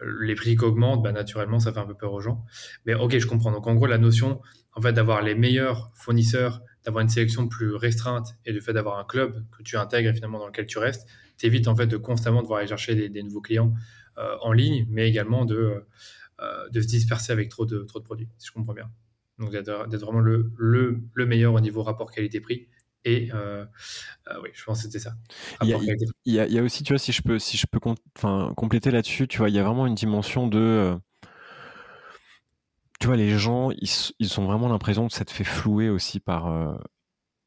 les 0.00 0.34
prix 0.34 0.56
qui 0.56 0.64
augmentent, 0.64 1.02
bah, 1.02 1.12
naturellement, 1.12 1.60
ça 1.60 1.72
fait 1.72 1.78
un 1.78 1.86
peu 1.86 1.94
peur 1.94 2.12
aux 2.12 2.20
gens. 2.20 2.44
Mais 2.86 2.94
ok, 2.94 3.18
je 3.18 3.26
comprends. 3.26 3.52
Donc 3.52 3.66
en 3.66 3.74
gros, 3.74 3.86
la 3.86 3.98
notion 3.98 4.40
en 4.76 4.80
fait, 4.80 4.92
d'avoir 4.92 5.22
les 5.22 5.34
meilleurs 5.34 5.90
fournisseurs, 5.94 6.62
d'avoir 6.84 7.02
une 7.02 7.08
sélection 7.08 7.48
plus 7.48 7.74
restreinte 7.74 8.36
et 8.44 8.52
le 8.52 8.60
fait 8.60 8.72
d'avoir 8.72 8.98
un 8.98 9.04
club 9.04 9.44
que 9.56 9.62
tu 9.62 9.76
intègres 9.76 10.10
et 10.10 10.14
finalement 10.14 10.38
dans 10.38 10.46
lequel 10.46 10.66
tu 10.66 10.78
restes, 10.78 11.08
t'évites 11.38 11.68
en 11.68 11.76
fait 11.76 11.86
de 11.86 11.96
constamment 11.96 12.42
devoir 12.42 12.58
aller 12.58 12.68
chercher 12.68 13.08
des, 13.08 13.22
nouveaux 13.22 13.40
clients 13.40 13.72
euh, 14.18 14.36
en 14.42 14.52
ligne, 14.52 14.86
mais 14.90 15.08
également 15.08 15.44
de, 15.44 15.84
euh, 16.40 16.68
de 16.70 16.80
se 16.80 16.88
disperser 16.88 17.32
avec 17.32 17.48
trop 17.48 17.66
de, 17.66 17.84
trop 17.84 18.00
de 18.00 18.04
produits, 18.04 18.28
si 18.38 18.48
je 18.48 18.52
comprends 18.52 18.74
bien. 18.74 18.90
Donc 19.38 19.50
d'être 19.50 20.00
vraiment 20.00 20.20
le, 20.20 20.52
le 20.56 21.26
meilleur 21.26 21.54
au 21.54 21.60
niveau 21.60 21.82
rapport 21.82 22.10
qualité-prix 22.10 22.68
et 23.04 23.30
euh, 23.34 23.64
euh, 24.28 24.40
oui, 24.42 24.50
je 24.54 24.64
pense 24.64 24.78
que 24.78 24.84
c'était 24.84 24.98
ça. 24.98 25.14
Il 25.62 25.68
y, 25.68 26.38
a, 26.38 26.62
aussi, 26.62 26.82
tu 26.82 26.92
vois, 26.92 26.98
si 26.98 27.12
je 27.12 27.22
peux, 27.22 27.38
si 27.38 27.56
je 27.56 27.66
peux 27.66 27.78
compléter 28.54 28.90
là-dessus, 28.90 29.28
tu 29.28 29.38
vois, 29.38 29.50
il 29.50 29.54
y 29.54 29.58
a 29.58 29.62
vraiment 29.62 29.86
une 29.86 29.94
dimension 29.94 30.46
de. 30.46 30.58
Euh, 30.58 30.96
tu 33.00 33.06
vois, 33.06 33.16
les 33.16 33.38
gens, 33.38 33.70
ils, 33.72 33.90
ils 34.18 34.40
ont 34.40 34.46
vraiment 34.46 34.68
l'impression 34.68 35.06
que 35.06 35.12
ça 35.12 35.26
te 35.26 35.32
fait 35.32 35.44
flouer 35.44 35.90
aussi 35.90 36.18
par 36.20 36.78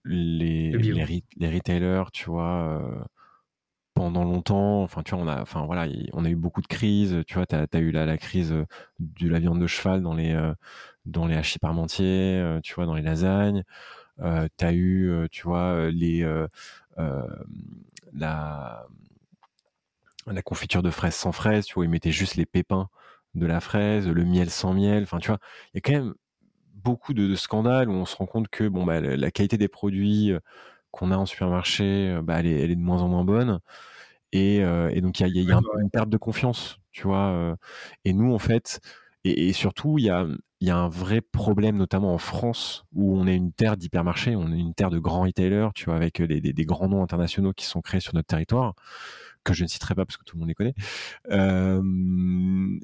les, 0.06 0.72
les, 0.72 1.24
les, 1.38 1.50
retailers, 1.50 2.12
tu 2.14 2.26
vois 2.26 3.08
pendant 3.96 4.24
longtemps. 4.24 4.84
Enfin, 4.84 5.02
tu 5.02 5.16
vois, 5.16 5.24
on 5.24 5.28
a, 5.28 5.42
enfin 5.42 5.66
voilà, 5.66 5.88
on 6.14 6.24
a 6.24 6.30
eu 6.30 6.36
beaucoup 6.36 6.62
de 6.62 6.68
crises. 6.68 7.24
Tu 7.26 7.34
vois, 7.34 7.48
tu 7.48 7.56
as, 7.56 7.80
eu 7.80 7.90
la, 7.90 8.06
la, 8.06 8.20
crise 8.20 8.54
de 9.00 9.28
la 9.28 9.40
viande 9.40 9.60
de 9.60 9.66
cheval 9.66 10.04
dans 10.04 10.14
les 10.14 10.40
dans 11.06 11.26
les 11.26 11.36
hachis 11.36 11.58
parmentiers, 11.58 12.60
tu 12.62 12.76
vois, 12.76 12.86
dans 12.86 12.94
les 12.94 13.02
lasagnes. 13.02 13.64
Euh, 14.22 14.48
tu 14.58 14.66
as 14.66 14.74
eu, 14.74 15.10
euh, 15.10 15.28
tu 15.30 15.44
vois, 15.44 15.74
euh, 15.74 15.92
les, 15.92 16.26
la, 18.14 18.88
la 20.26 20.42
confiture 20.42 20.84
de 20.84 20.90
fraises 20.90 21.16
sans 21.16 21.32
fraises, 21.32 21.66
tu 21.66 21.76
vois, 21.76 21.86
ils 21.86 21.90
mettaient 21.90 22.12
juste 22.12 22.36
les 22.36 22.46
pépins 22.46 22.90
de 23.36 23.46
la 23.46 23.60
fraise, 23.60 24.08
le 24.08 24.26
miel 24.26 24.50
sans 24.50 24.74
miel. 24.74 25.04
Enfin, 25.04 25.20
tu 25.20 25.28
vois, 25.28 25.40
il 25.74 25.78
y 25.78 25.80
a 25.80 25.82
quand 25.82 25.94
même 25.94 26.14
beaucoup 26.74 27.14
de, 27.14 27.36
scandales 27.36 27.90
où 27.90 27.94
on 27.94 28.06
se 28.06 28.16
rend 28.16 28.26
compte 28.26 28.48
que 28.50 28.68
bon, 28.68 28.86
bah, 28.86 29.00
la, 29.02 29.32
qualité 29.32 29.58
des 29.58 29.68
produits 29.68 30.34
qu'on 30.92 31.12
a 31.12 31.18
en 31.18 31.26
supermarché, 31.26 32.20
bah, 32.24 32.40
elle, 32.40 32.48
est, 32.48 32.76
de 32.76 32.82
moins 32.82 33.02
en 33.02 33.08
moins 33.08 33.24
bonne. 33.24 33.60
Et, 34.32 34.62
donc, 35.02 35.20
il 35.20 35.28
y 35.28 35.52
a, 35.52 35.60
une 35.80 35.90
perte 35.92 36.10
de 36.10 36.18
confiance, 36.18 36.80
tu 36.92 37.04
vois. 37.08 37.56
et 38.06 38.14
nous, 38.14 38.34
en 38.34 38.40
fait, 38.40 38.82
et, 39.24 39.54
surtout, 39.54 39.98
il 40.00 40.06
y 40.06 40.10
a, 40.10 40.26
y 40.62 40.72
a 40.72 40.78
un 40.78 40.90
vrai 40.90 41.22
problème, 41.22 41.78
notamment 41.78 42.14
en 42.14 42.18
France, 42.18 42.86
où 42.94 43.16
on 43.18 43.28
est 43.28 43.36
une 43.36 43.52
terre 43.52 43.78
d'hypermarché, 43.78 44.36
on 44.36 44.52
est 44.52 44.58
une 44.58 44.74
terre 44.74 44.90
de 44.90 45.00
grands 45.00 45.22
retailers, 45.22 45.70
tu 45.76 45.86
vois, 45.86 45.96
avec 45.96 46.22
des, 46.22 46.42
des, 46.42 46.66
grands 46.66 46.90
noms 46.90 47.04
internationaux 47.04 47.54
qui 47.54 47.66
sont 47.66 47.82
créés 47.82 48.00
sur 48.00 48.16
notre 48.16 48.28
territoire, 48.28 48.74
que 49.44 49.54
je 49.54 49.64
ne 49.64 49.68
citerai 49.68 49.96
pas 49.96 50.06
parce 50.06 50.18
que 50.18 50.24
tout 50.24 50.36
le 50.36 50.40
monde 50.40 50.50
les 50.50 50.56
connaît. 50.56 50.74
Euh, 51.30 52.80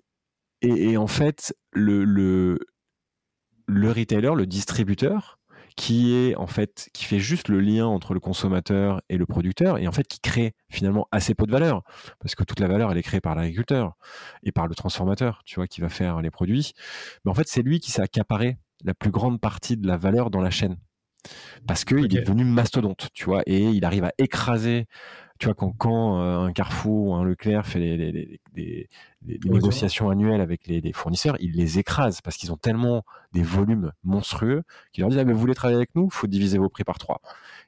et, 0.61 0.97
en 0.97 1.07
fait, 1.07 1.55
le 1.71 2.57
retailer, 3.67 4.35
le 4.35 4.45
distributeur, 4.45 5.39
qui 5.75 6.13
est 6.13 6.35
en 6.35 6.47
fait 6.47 6.89
qui 6.93 7.05
fait 7.05 7.19
juste 7.19 7.47
le 7.47 7.59
lien 7.59 7.85
entre 7.85 8.13
le 8.13 8.19
consommateur 8.19 9.01
et 9.09 9.17
le 9.17 9.25
producteur 9.25 9.77
et 9.77 9.87
en 9.87 9.91
fait 9.91 10.07
qui 10.07 10.19
crée 10.19 10.53
finalement 10.69 11.07
assez 11.11 11.33
peu 11.33 11.45
de 11.45 11.51
valeur. 11.51 11.83
Parce 12.19 12.35
que 12.35 12.43
toute 12.43 12.59
la 12.59 12.67
valeur 12.67 12.91
elle 12.91 12.97
est 12.97 13.03
créée 13.03 13.21
par 13.21 13.35
l'agriculteur 13.35 13.93
et 14.43 14.51
par 14.51 14.67
le 14.67 14.75
transformateur 14.75 15.41
tu 15.45 15.55
vois 15.55 15.67
qui 15.67 15.81
va 15.81 15.89
faire 15.89 16.21
les 16.21 16.31
produits. 16.31 16.73
Mais 17.25 17.31
en 17.31 17.33
fait 17.33 17.47
c'est 17.47 17.61
lui 17.61 17.79
qui 17.79 17.91
s'est 17.91 18.01
accaparé 18.01 18.57
la 18.83 18.93
plus 18.93 19.11
grande 19.11 19.39
partie 19.39 19.77
de 19.77 19.87
la 19.87 19.97
valeur 19.97 20.29
dans 20.29 20.41
la 20.41 20.51
chaîne. 20.51 20.77
Parce 21.67 21.85
qu'il 21.85 21.99
il 21.99 22.17
est 22.17 22.21
devenu 22.21 22.43
mastodonte 22.43 23.07
tu 23.13 23.25
vois 23.25 23.43
et 23.45 23.69
il 23.69 23.85
arrive 23.85 24.03
à 24.03 24.11
écraser 24.17 24.87
tu 25.43 25.47
vois, 25.47 25.55
quand, 25.55 25.73
quand 25.73 26.21
euh, 26.21 26.39
un 26.39 26.53
Carrefour 26.53 27.07
ou 27.07 27.15
un 27.15 27.25
Leclerc 27.25 27.65
fait 27.65 27.79
des, 28.53 28.89
négociations 29.43 30.09
annuelles 30.09 30.39
avec 30.39 30.67
les, 30.67 30.93
fournisseurs, 30.93 31.35
ils 31.41 31.51
les 31.51 31.79
écrasent 31.79 32.21
parce 32.21 32.37
qu'ils 32.37 32.53
ont 32.53 32.57
tellement 32.57 33.03
des 33.33 33.43
volumes 33.43 33.91
monstrueux 34.05 34.63
qu'ils 34.93 35.01
leur 35.01 35.09
disent 35.09 35.19
ah, 35.19 35.25
mais 35.25 35.33
vous 35.33 35.39
voulez 35.39 35.53
travailler 35.53 35.75
avec 35.75 35.95
nous, 35.95 36.05
il 36.05 36.13
faut 36.13 36.27
diviser 36.27 36.57
vos 36.57 36.69
prix 36.69 36.85
par 36.85 36.97
trois. 36.97 37.19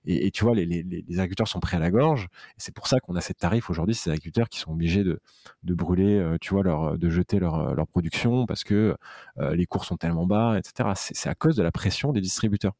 Et, 0.05 0.31
tu 0.31 0.45
vois, 0.45 0.55
les, 0.55 0.85
agriculteurs 1.15 1.49
sont 1.49 1.59
prêts 1.59 1.75
à 1.75 1.81
la 1.81 1.91
gorge. 1.91 2.29
C'est 2.57 2.73
pour 2.73 2.87
ça 2.87 3.01
qu'on 3.01 3.17
a 3.17 3.21
cette 3.21 3.39
tarif 3.39 3.69
aujourd'hui, 3.69 3.93
ces 3.93 4.09
agriculteurs 4.09 4.47
qui 4.47 4.59
sont 4.59 4.71
obligés 4.71 5.03
de, 5.03 5.19
brûler, 5.63 6.17
euh, 6.17 6.37
tu 6.39 6.53
vois, 6.53 6.63
leur, 6.63 6.97
de 6.97 7.09
jeter 7.09 7.39
leur, 7.39 7.85
production 7.87 8.45
parce 8.45 8.63
que 8.63 8.95
euh, 9.39 9.53
les 9.53 9.65
cours 9.65 9.83
sont 9.83 9.97
tellement 9.97 10.25
bas, 10.25 10.57
etc. 10.57 10.91
C'est 10.95 11.27
à 11.27 11.35
cause 11.35 11.57
de 11.57 11.63
la 11.63 11.73
pression 11.73 12.13
des 12.13 12.21
distributeurs. 12.21 12.73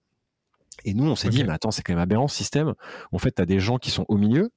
Et 0.85 0.93
nous, 0.93 1.05
on 1.09 1.15
s'est 1.15 1.29
dit, 1.29 1.43
mais 1.43 1.51
attends, 1.51 1.71
c'est 1.71 1.81
quand 1.81 1.93
même 1.93 2.01
aberrant 2.01 2.29
ce 2.29 2.37
système. 2.37 2.75
En 3.11 3.17
fait, 3.17 3.31
tu 3.31 3.41
as 3.41 3.45
des 3.45 3.59
gens 3.59 3.77
qui 3.77 3.91
sont 3.91 4.05
au 4.07 4.17
milieu, 4.17 4.51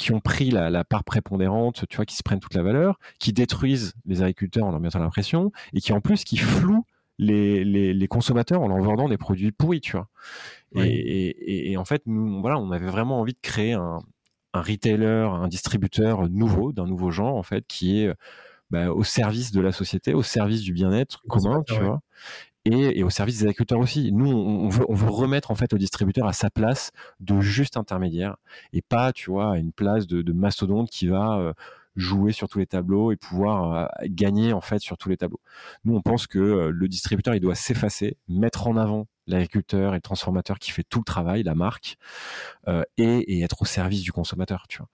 qui 0.00 0.12
ont 0.12 0.20
pris 0.20 0.50
la, 0.50 0.82
part 0.82 1.04
prépondérante, 1.04 1.84
tu 1.88 1.96
vois, 1.96 2.06
qui 2.06 2.16
se 2.16 2.22
prennent 2.22 2.40
toute 2.40 2.54
la 2.54 2.62
valeur, 2.62 2.98
qui 3.18 3.34
détruisent 3.34 3.92
les 4.06 4.22
agriculteurs 4.22 4.64
en 4.64 4.70
leur 4.70 4.80
mettant 4.80 4.98
l'impression, 4.98 5.52
et 5.74 5.80
qui 5.80 5.92
en 5.92 6.00
plus 6.00 6.24
qui 6.24 6.38
flouent 6.38 6.86
les, 7.18 8.08
consommateurs 8.08 8.62
en 8.62 8.68
leur 8.68 8.78
vendant 8.78 9.10
des 9.10 9.18
produits 9.18 9.52
pourris, 9.52 9.82
tu 9.82 9.92
vois. 9.92 10.08
Et, 10.74 11.76
en 11.76 11.84
fait, 11.84 12.02
nous, 12.06 12.40
voilà, 12.40 12.58
on 12.58 12.70
avait 12.72 12.86
vraiment 12.86 13.20
envie 13.20 13.34
de 13.34 13.40
créer 13.42 13.74
un, 13.74 14.00
retailer, 14.54 15.28
un 15.30 15.48
distributeur 15.48 16.30
nouveau, 16.30 16.72
d'un 16.72 16.86
nouveau 16.86 17.10
genre, 17.10 17.36
en 17.36 17.42
fait, 17.42 17.66
qui 17.66 18.00
est 18.00 18.10
bah, 18.70 18.90
au 18.90 19.04
service 19.04 19.52
de 19.52 19.60
la 19.60 19.70
société, 19.70 20.14
au 20.14 20.22
service 20.22 20.62
du 20.62 20.72
bien-être 20.72 21.22
commun, 21.28 21.62
tu 21.66 21.74
vois 21.74 22.00
et, 22.64 23.02
au 23.02 23.10
service 23.10 23.38
des 23.38 23.44
agriculteurs 23.44 23.78
aussi. 23.78 24.12
Nous, 24.12 24.30
on, 24.30 24.68
veut, 24.68 25.10
remettre 25.10 25.50
en 25.50 25.54
fait 25.54 25.72
le 25.72 25.78
distributeur 25.78 26.26
à 26.26 26.32
sa 26.32 26.50
place 26.50 26.90
de 27.20 27.40
juste 27.40 27.76
intermédiaire 27.76 28.36
et 28.72 28.82
pas, 28.82 29.12
tu 29.12 29.30
vois, 29.30 29.54
à 29.54 29.58
une 29.58 29.72
place 29.72 30.06
de, 30.06 30.22
de 30.22 30.32
mastodonte 30.32 30.90
qui 30.90 31.06
va 31.06 31.38
euh, 31.38 31.52
jouer 32.00 32.32
sur 32.32 32.48
tous 32.48 32.58
les 32.58 32.66
tableaux 32.66 33.12
et 33.12 33.16
pouvoir 33.16 33.74
euh, 33.74 33.86
gagner 34.04 34.52
en 34.52 34.60
fait 34.60 34.80
sur 34.80 34.96
tous 34.98 35.08
les 35.08 35.16
tableaux. 35.16 35.40
Nous, 35.84 35.94
on 35.94 36.02
pense 36.02 36.26
que 36.26 36.38
euh, 36.38 36.70
le 36.70 36.88
distributeur, 36.88 37.34
il 37.34 37.40
doit 37.40 37.54
s'effacer, 37.54 38.16
mettre 38.28 38.66
en 38.66 38.76
avant 38.76 39.06
l'agriculteur 39.26 39.92
et 39.92 39.98
le 39.98 40.00
transformateur 40.00 40.58
qui 40.58 40.72
fait 40.72 40.82
tout 40.82 40.98
le 40.98 41.04
travail, 41.04 41.44
la 41.44 41.54
marque, 41.54 41.96
et, 42.66 43.04
et, 43.04 43.42
être 43.42 43.62
au 43.62 43.64
service 43.64 44.02
du 44.02 44.10
consommateur, 44.10 44.66
tu 44.68 44.78
vois. 44.78 44.88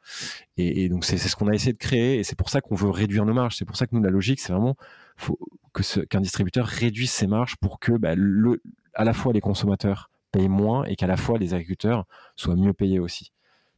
Et, 0.59 0.85
et 0.85 0.89
donc 0.91 1.07
c'est 1.07 1.17
ce 1.17 1.35
qu'on 1.37 1.49
a 1.49 1.55
essayé 1.55 1.73
de 1.73 1.79
créer, 1.79 2.19
et 2.19 2.23
c'est 2.23 2.37
pour 2.37 2.51
ça 2.51 2.61
qu'on 2.61 2.75
veut 2.75 2.91
réduire 2.91 3.25
nos 3.25 3.33
marges. 3.33 3.57
C'est 3.57 3.65
pour 3.65 3.79
ça 3.79 3.87
que 3.87 3.95
nous, 3.95 4.03
la 4.03 4.11
logique, 4.11 4.41
c'est 4.41 4.53
vraiment 4.53 4.77
faut 5.17 5.39
que 5.73 6.01
qu'un 6.05 6.21
distributeur 6.21 6.67
réduise 6.67 7.11
ses 7.11 7.27
marges 7.27 7.57
pour 7.57 7.81
que 7.81 7.93
bah, 7.93 8.15
le, 8.15 8.63
à 8.95 9.05
la 9.05 9.13
fois 9.13 9.33
les 9.33 9.41
consommateurs 9.41 10.11
payent 10.33 10.49
moins 10.49 10.85
et 10.85 10.97
qu'à 10.97 11.07
la 11.07 11.17
fois 11.17 11.39
les 11.39 11.55
agriculteurs 11.55 12.05
soient 12.37 12.57
mieux 12.57 12.73
payés 12.73 12.99
aussi. 12.99 13.33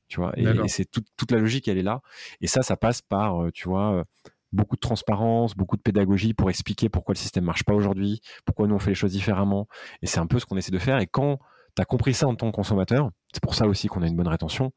Tu 0.09 0.21
vois, 0.21 0.33
et, 0.37 0.69
c'est 0.69 0.87
toute 0.87 1.31
la 1.31 1.39
logique, 1.39 1.69
elle 1.69 1.79
est 1.79 1.83
là. 1.83 2.01
Et 2.41 2.47
ça, 2.47 2.63
ça 2.63 2.77
passe 2.77 3.03
par, 3.03 3.43
euh, 3.43 3.51
tu 3.53 3.69
vois, 3.69 3.93
euh, 3.93 4.05
beaucoup 4.53 4.77
de 4.77 4.81
transparence, 4.81 5.55
beaucoup 5.55 5.77
de 5.77 5.83
pédagogie 5.83 6.35
pour 6.35 6.51
expliquer 6.51 6.89
pourquoi 6.89 7.13
le 7.13 7.19
système 7.19 7.45
marche 7.45 7.65
pas 7.65 7.75
aujourd'hui, 7.75 8.21
pourquoi 8.45 8.67
nous 8.67 8.75
on 8.75 8.79
fait 8.79 8.91
les 8.91 8.95
choses 8.95 9.13
différemment. 9.13 9.69
Et 10.03 10.07
c'est 10.07 10.21
un 10.21 10.27
peu 10.27 10.39
ce 10.39 10.47
qu'on 10.47 10.57
essaie 10.57 10.73
de 10.73 10.79
faire. 10.79 10.99
Et 10.99 11.07
quand 11.07 11.39
tu 11.77 11.83
as 11.83 11.85
compris 11.85 12.15
ça 12.15 12.27
en 12.27 12.35
tant 12.35 12.51
que 12.51 12.57
consommateur, 12.57 13.11
c'est 13.33 13.43
pour 13.43 13.55
ça 13.55 13.67
aussi 13.67 13.89
qu'on 13.89 14.03
a 14.03 14.07
une 14.07 14.17
bonne 14.17 14.29
rétention. 14.29 14.73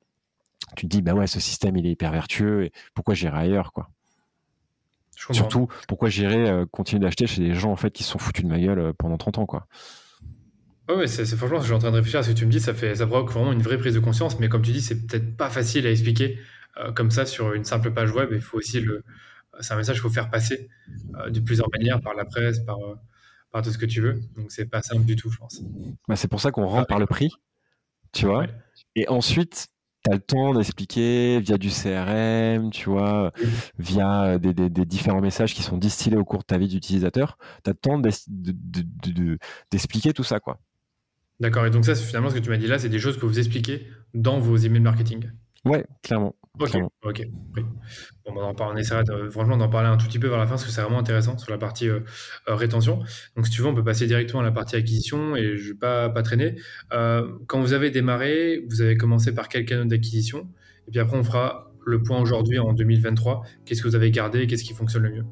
Tu 0.75 0.87
te 0.87 0.95
dis, 0.95 1.01
bah 1.01 1.13
ouais, 1.13 1.27
ce 1.27 1.39
système 1.39 1.77
il 1.77 1.85
est 1.85 1.91
hyper 1.91 2.11
vertueux 2.11 2.65
et 2.65 2.71
pourquoi 2.93 3.13
j'irai 3.13 3.37
ailleurs, 3.37 3.71
quoi? 3.73 3.89
Surtout, 5.15 5.67
pourquoi 5.87 6.09
j'irais 6.09 6.49
euh, 6.49 6.65
continuer 6.65 7.01
d'acheter 7.01 7.27
chez 7.27 7.41
des 7.41 7.53
gens 7.53 7.71
en 7.71 7.75
fait 7.75 7.91
qui 7.91 8.03
se 8.03 8.11
sont 8.11 8.17
foutus 8.17 8.43
de 8.43 8.49
ma 8.49 8.59
gueule 8.59 8.79
euh, 8.79 8.93
pendant 8.93 9.17
30 9.17 9.37
ans, 9.37 9.45
quoi? 9.45 9.67
Ouais, 10.95 11.07
c'est 11.07 11.25
franchement, 11.35 11.59
je 11.59 11.65
suis 11.65 11.73
en 11.73 11.79
train 11.79 11.91
de 11.91 11.95
réfléchir 11.95 12.19
à 12.19 12.23
ce 12.23 12.31
que 12.31 12.37
tu 12.37 12.45
me 12.45 12.51
dis, 12.51 12.59
ça, 12.59 12.73
fait, 12.73 12.95
ça 12.95 13.07
provoque 13.07 13.31
vraiment 13.31 13.51
une 13.51 13.61
vraie 13.61 13.77
prise 13.77 13.93
de 13.93 13.99
conscience, 13.99 14.39
mais 14.39 14.49
comme 14.49 14.61
tu 14.61 14.71
dis, 14.71 14.81
c'est 14.81 15.07
peut-être 15.07 15.35
pas 15.37 15.49
facile 15.49 15.85
à 15.87 15.91
expliquer 15.91 16.39
euh, 16.77 16.91
comme 16.91 17.11
ça 17.11 17.25
sur 17.25 17.53
une 17.53 17.63
simple 17.63 17.91
page 17.91 18.11
web. 18.11 18.29
Il 18.31 18.41
faut 18.41 18.57
aussi 18.57 18.79
le. 18.79 19.03
C'est 19.59 19.73
un 19.73 19.77
message 19.77 19.95
qu'il 19.95 20.03
faut 20.03 20.09
faire 20.09 20.29
passer 20.29 20.69
de 21.29 21.39
plusieurs 21.39 21.69
manières, 21.71 21.99
par 22.01 22.13
la 22.13 22.25
presse, 22.25 22.59
par, 22.61 22.77
par 23.51 23.61
tout 23.61 23.69
ce 23.69 23.77
que 23.77 23.85
tu 23.85 24.01
veux. 24.01 24.19
Donc 24.37 24.51
c'est 24.51 24.65
pas 24.65 24.81
simple 24.81 25.05
du 25.05 25.15
tout, 25.15 25.29
je 25.29 25.37
pense. 25.37 25.61
Bah, 26.07 26.15
c'est 26.15 26.29
pour 26.29 26.39
ça 26.39 26.51
qu'on 26.51 26.65
rentre 26.65 26.87
par 26.87 26.99
le 26.99 27.05
prix, 27.05 27.31
tu 28.13 28.25
vois. 28.25 28.47
Et 28.95 29.07
ensuite, 29.09 29.67
tu 30.03 30.11
as 30.11 30.15
le 30.15 30.21
temps 30.21 30.53
d'expliquer 30.53 31.39
via 31.41 31.57
du 31.57 31.69
CRM, 31.69 32.71
tu 32.71 32.89
vois, 32.89 33.31
via 33.77 34.23
euh, 34.23 34.37
des, 34.39 34.53
des, 34.53 34.85
différents 34.85 35.21
messages 35.21 35.53
qui 35.53 35.61
sont 35.61 35.77
distillés 35.77 36.17
au 36.17 36.25
cours 36.25 36.39
de 36.39 36.45
ta 36.45 36.57
vie 36.57 36.67
d'utilisateur. 36.67 37.37
Tu 37.63 37.69
as 37.69 37.73
le 37.73 37.77
temps 37.77 37.99
d'expliquer 39.71 40.13
tout 40.13 40.23
ça, 40.23 40.39
quoi. 40.39 40.59
D'accord. 41.41 41.65
Et 41.65 41.71
donc 41.71 41.85
ça, 41.85 41.95
finalement, 41.95 42.29
ce 42.29 42.35
que 42.35 42.39
tu 42.39 42.51
m'as 42.51 42.57
dit 42.57 42.67
là, 42.67 42.77
c'est 42.77 42.87
des 42.87 42.99
choses 42.99 43.17
que 43.17 43.25
vous 43.25 43.39
expliquez 43.39 43.87
dans 44.13 44.39
vos 44.39 44.57
emails 44.57 44.79
marketing. 44.79 45.31
Ouais, 45.65 45.83
clairement. 46.03 46.35
Ok, 46.59 46.77
ok. 47.03 47.27
Bon, 48.25 48.33
bah, 48.35 48.53
on, 48.59 48.77
essaiera 48.77 49.03
franchement 49.31 49.57
d'en 49.57 49.69
parler 49.69 49.89
un 49.89 49.97
tout 49.97 50.05
petit 50.05 50.19
peu 50.19 50.27
vers 50.27 50.37
la 50.37 50.45
fin 50.45 50.51
parce 50.51 50.65
que 50.65 50.69
c'est 50.69 50.81
vraiment 50.81 50.99
intéressant 50.99 51.37
sur 51.39 51.49
la 51.49 51.57
partie 51.57 51.89
euh, 51.89 52.01
euh, 52.47 52.55
rétention. 52.55 52.99
Donc, 53.35 53.47
si 53.47 53.51
tu 53.51 53.61
veux, 53.61 53.67
on 53.67 53.73
peut 53.73 53.83
passer 53.83 54.05
directement 54.05 54.41
à 54.41 54.43
la 54.43 54.51
partie 54.51 54.75
acquisition 54.75 55.35
et 55.35 55.57
je 55.57 55.63
ne 55.63 55.73
vais 55.73 55.79
pas, 55.79 56.09
pas 56.09 56.21
traîner. 56.21 56.55
Euh, 56.93 57.27
quand 57.47 57.59
vous 57.59 57.73
avez 57.73 57.89
démarré, 57.89 58.63
vous 58.69 58.81
avez 58.81 58.95
commencé 58.95 59.33
par 59.33 59.49
quel 59.49 59.65
canal 59.65 59.87
d'acquisition? 59.87 60.47
Et 60.87 60.91
puis 60.91 60.99
après, 60.99 61.17
on 61.17 61.23
fera 61.23 61.71
le 61.85 62.03
point 62.03 62.19
aujourd'hui 62.21 62.59
en 62.59 62.73
2023. 62.73 63.41
Qu'est-ce 63.65 63.81
que 63.81 63.87
vous 63.87 63.95
avez 63.95 64.11
gardé 64.11 64.45
qu'est-ce 64.45 64.63
qui 64.63 64.73
fonctionne 64.73 65.03
le 65.03 65.11
mieux? 65.11 65.25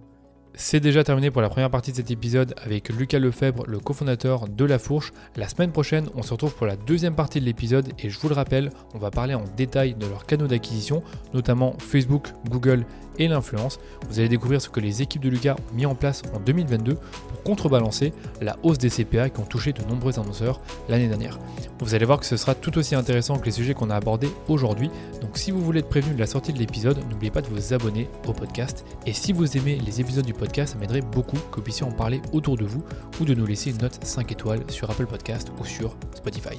C'est 0.56 0.80
déjà 0.80 1.04
terminé 1.04 1.32
pour 1.32 1.42
la 1.42 1.50
première 1.50 1.70
partie 1.70 1.92
de 1.92 1.98
cet 1.98 2.12
épisode 2.12 2.54
avec 2.64 2.90
Lucas 2.90 3.20
Lefebvre, 3.20 3.66
le 3.68 3.80
cofondateur 3.80 4.48
de 4.48 4.66
La 4.66 4.80
Fourche. 4.80 5.14
La 5.36 5.48
semaine 5.48 5.72
prochaine, 5.72 6.10
on 6.16 6.22
se 6.22 6.32
retrouve 6.32 6.56
pour 6.56 6.68
la 6.68 6.76
deuxième 6.76 7.16
partie 7.16 7.40
de 7.40 7.46
l'épisode 7.46 7.90
et 8.00 8.10
je 8.10 8.20
vous 8.20 8.30
le 8.30 8.36
rappelle, 8.36 8.70
on 8.94 8.98
va 8.98 9.12
parler 9.12 9.36
en 9.36 9.44
détail 9.56 9.94
de 9.94 10.06
leurs 10.06 10.26
canaux 10.26 10.48
d'acquisition, 10.48 11.04
notamment 11.34 11.76
Facebook, 11.80 12.28
Google 12.50 12.86
et 13.20 13.28
l'influence. 13.28 13.80
Vous 14.10 14.20
allez 14.20 14.30
découvrir 14.30 14.62
ce 14.62 14.70
que 14.70 14.80
les 14.80 15.02
équipes 15.02 15.24
de 15.24 15.30
Lucas 15.30 15.56
ont 15.56 15.76
mis 15.76 15.86
en 15.86 15.96
place 15.96 16.24
en 16.34 16.40
2022 16.40 16.96
pour 16.96 17.44
contrebalancer 17.44 18.14
la 18.42 18.58
hausse 18.64 18.78
des 18.78 18.90
CPA 18.90 19.30
qui 19.30 19.40
ont 19.40 19.46
touché 19.46 19.74
de 19.74 19.84
nombreux 19.84 20.20
annonceurs 20.20 20.62
l'année 20.88 21.08
dernière. 21.08 21.40
Vous 21.80 21.94
allez 21.96 22.06
voir 22.06 22.20
que 22.20 22.26
ce 22.26 22.38
sera 22.38 22.56
tout 22.56 22.78
aussi 22.78 22.96
intéressant 22.96 23.38
que 23.38 23.46
les 23.46 23.52
sujets 23.52 23.74
qu'on 23.74 23.90
a 23.90 23.96
abordés 23.96 24.30
aujourd'hui. 24.48 24.90
Donc 25.22 25.38
si 25.38 25.52
vous 25.52 25.62
voulez 25.62 25.80
être 25.80 25.90
prévenu 25.90 26.16
de 26.16 26.20
la 26.20 26.28
sortie 26.28 26.54
de 26.54 26.60
l'épisode, 26.60 27.00
n'oubliez 27.10 27.32
pas 27.32 27.42
de 27.42 27.48
vous 27.48 27.74
abonner 27.74 28.10
au 28.28 28.34
podcast. 28.34 28.86
Et 29.06 29.14
si 29.14 29.34
vous 29.34 29.58
aimez 29.58 29.78
les 29.78 30.02
épisodes 30.02 30.26
du 30.26 30.34
podcast, 30.34 30.74
ça 30.74 30.80
m'aiderait 30.80 31.02
beaucoup 31.02 31.38
que 31.52 31.58
vous 31.58 31.62
puissiez 31.62 31.86
en 31.86 31.92
parler 31.92 32.22
autour 32.34 32.58
de 32.58 32.66
vous 32.66 32.84
ou 33.20 33.26
de 33.26 33.34
nous 33.34 33.46
laisser 33.46 33.70
une 33.72 33.78
note 33.78 34.00
5 34.04 34.32
étoiles 34.32 34.64
sur 34.70 34.90
Apple 34.90 35.06
Podcast 35.06 35.52
ou 35.60 35.66
sur 35.66 35.96
Spotify. 36.16 36.58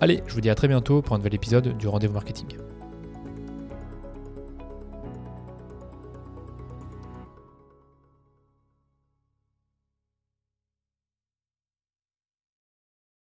Allez, 0.00 0.22
je 0.26 0.34
vous 0.34 0.40
dis 0.40 0.50
à 0.50 0.54
très 0.54 0.68
bientôt 0.68 1.00
pour 1.00 1.14
un 1.14 1.18
nouvel 1.18 1.34
épisode 1.34 1.76
du 1.78 1.88
Rendez-vous 1.88 2.14
Marketing. 2.14 2.65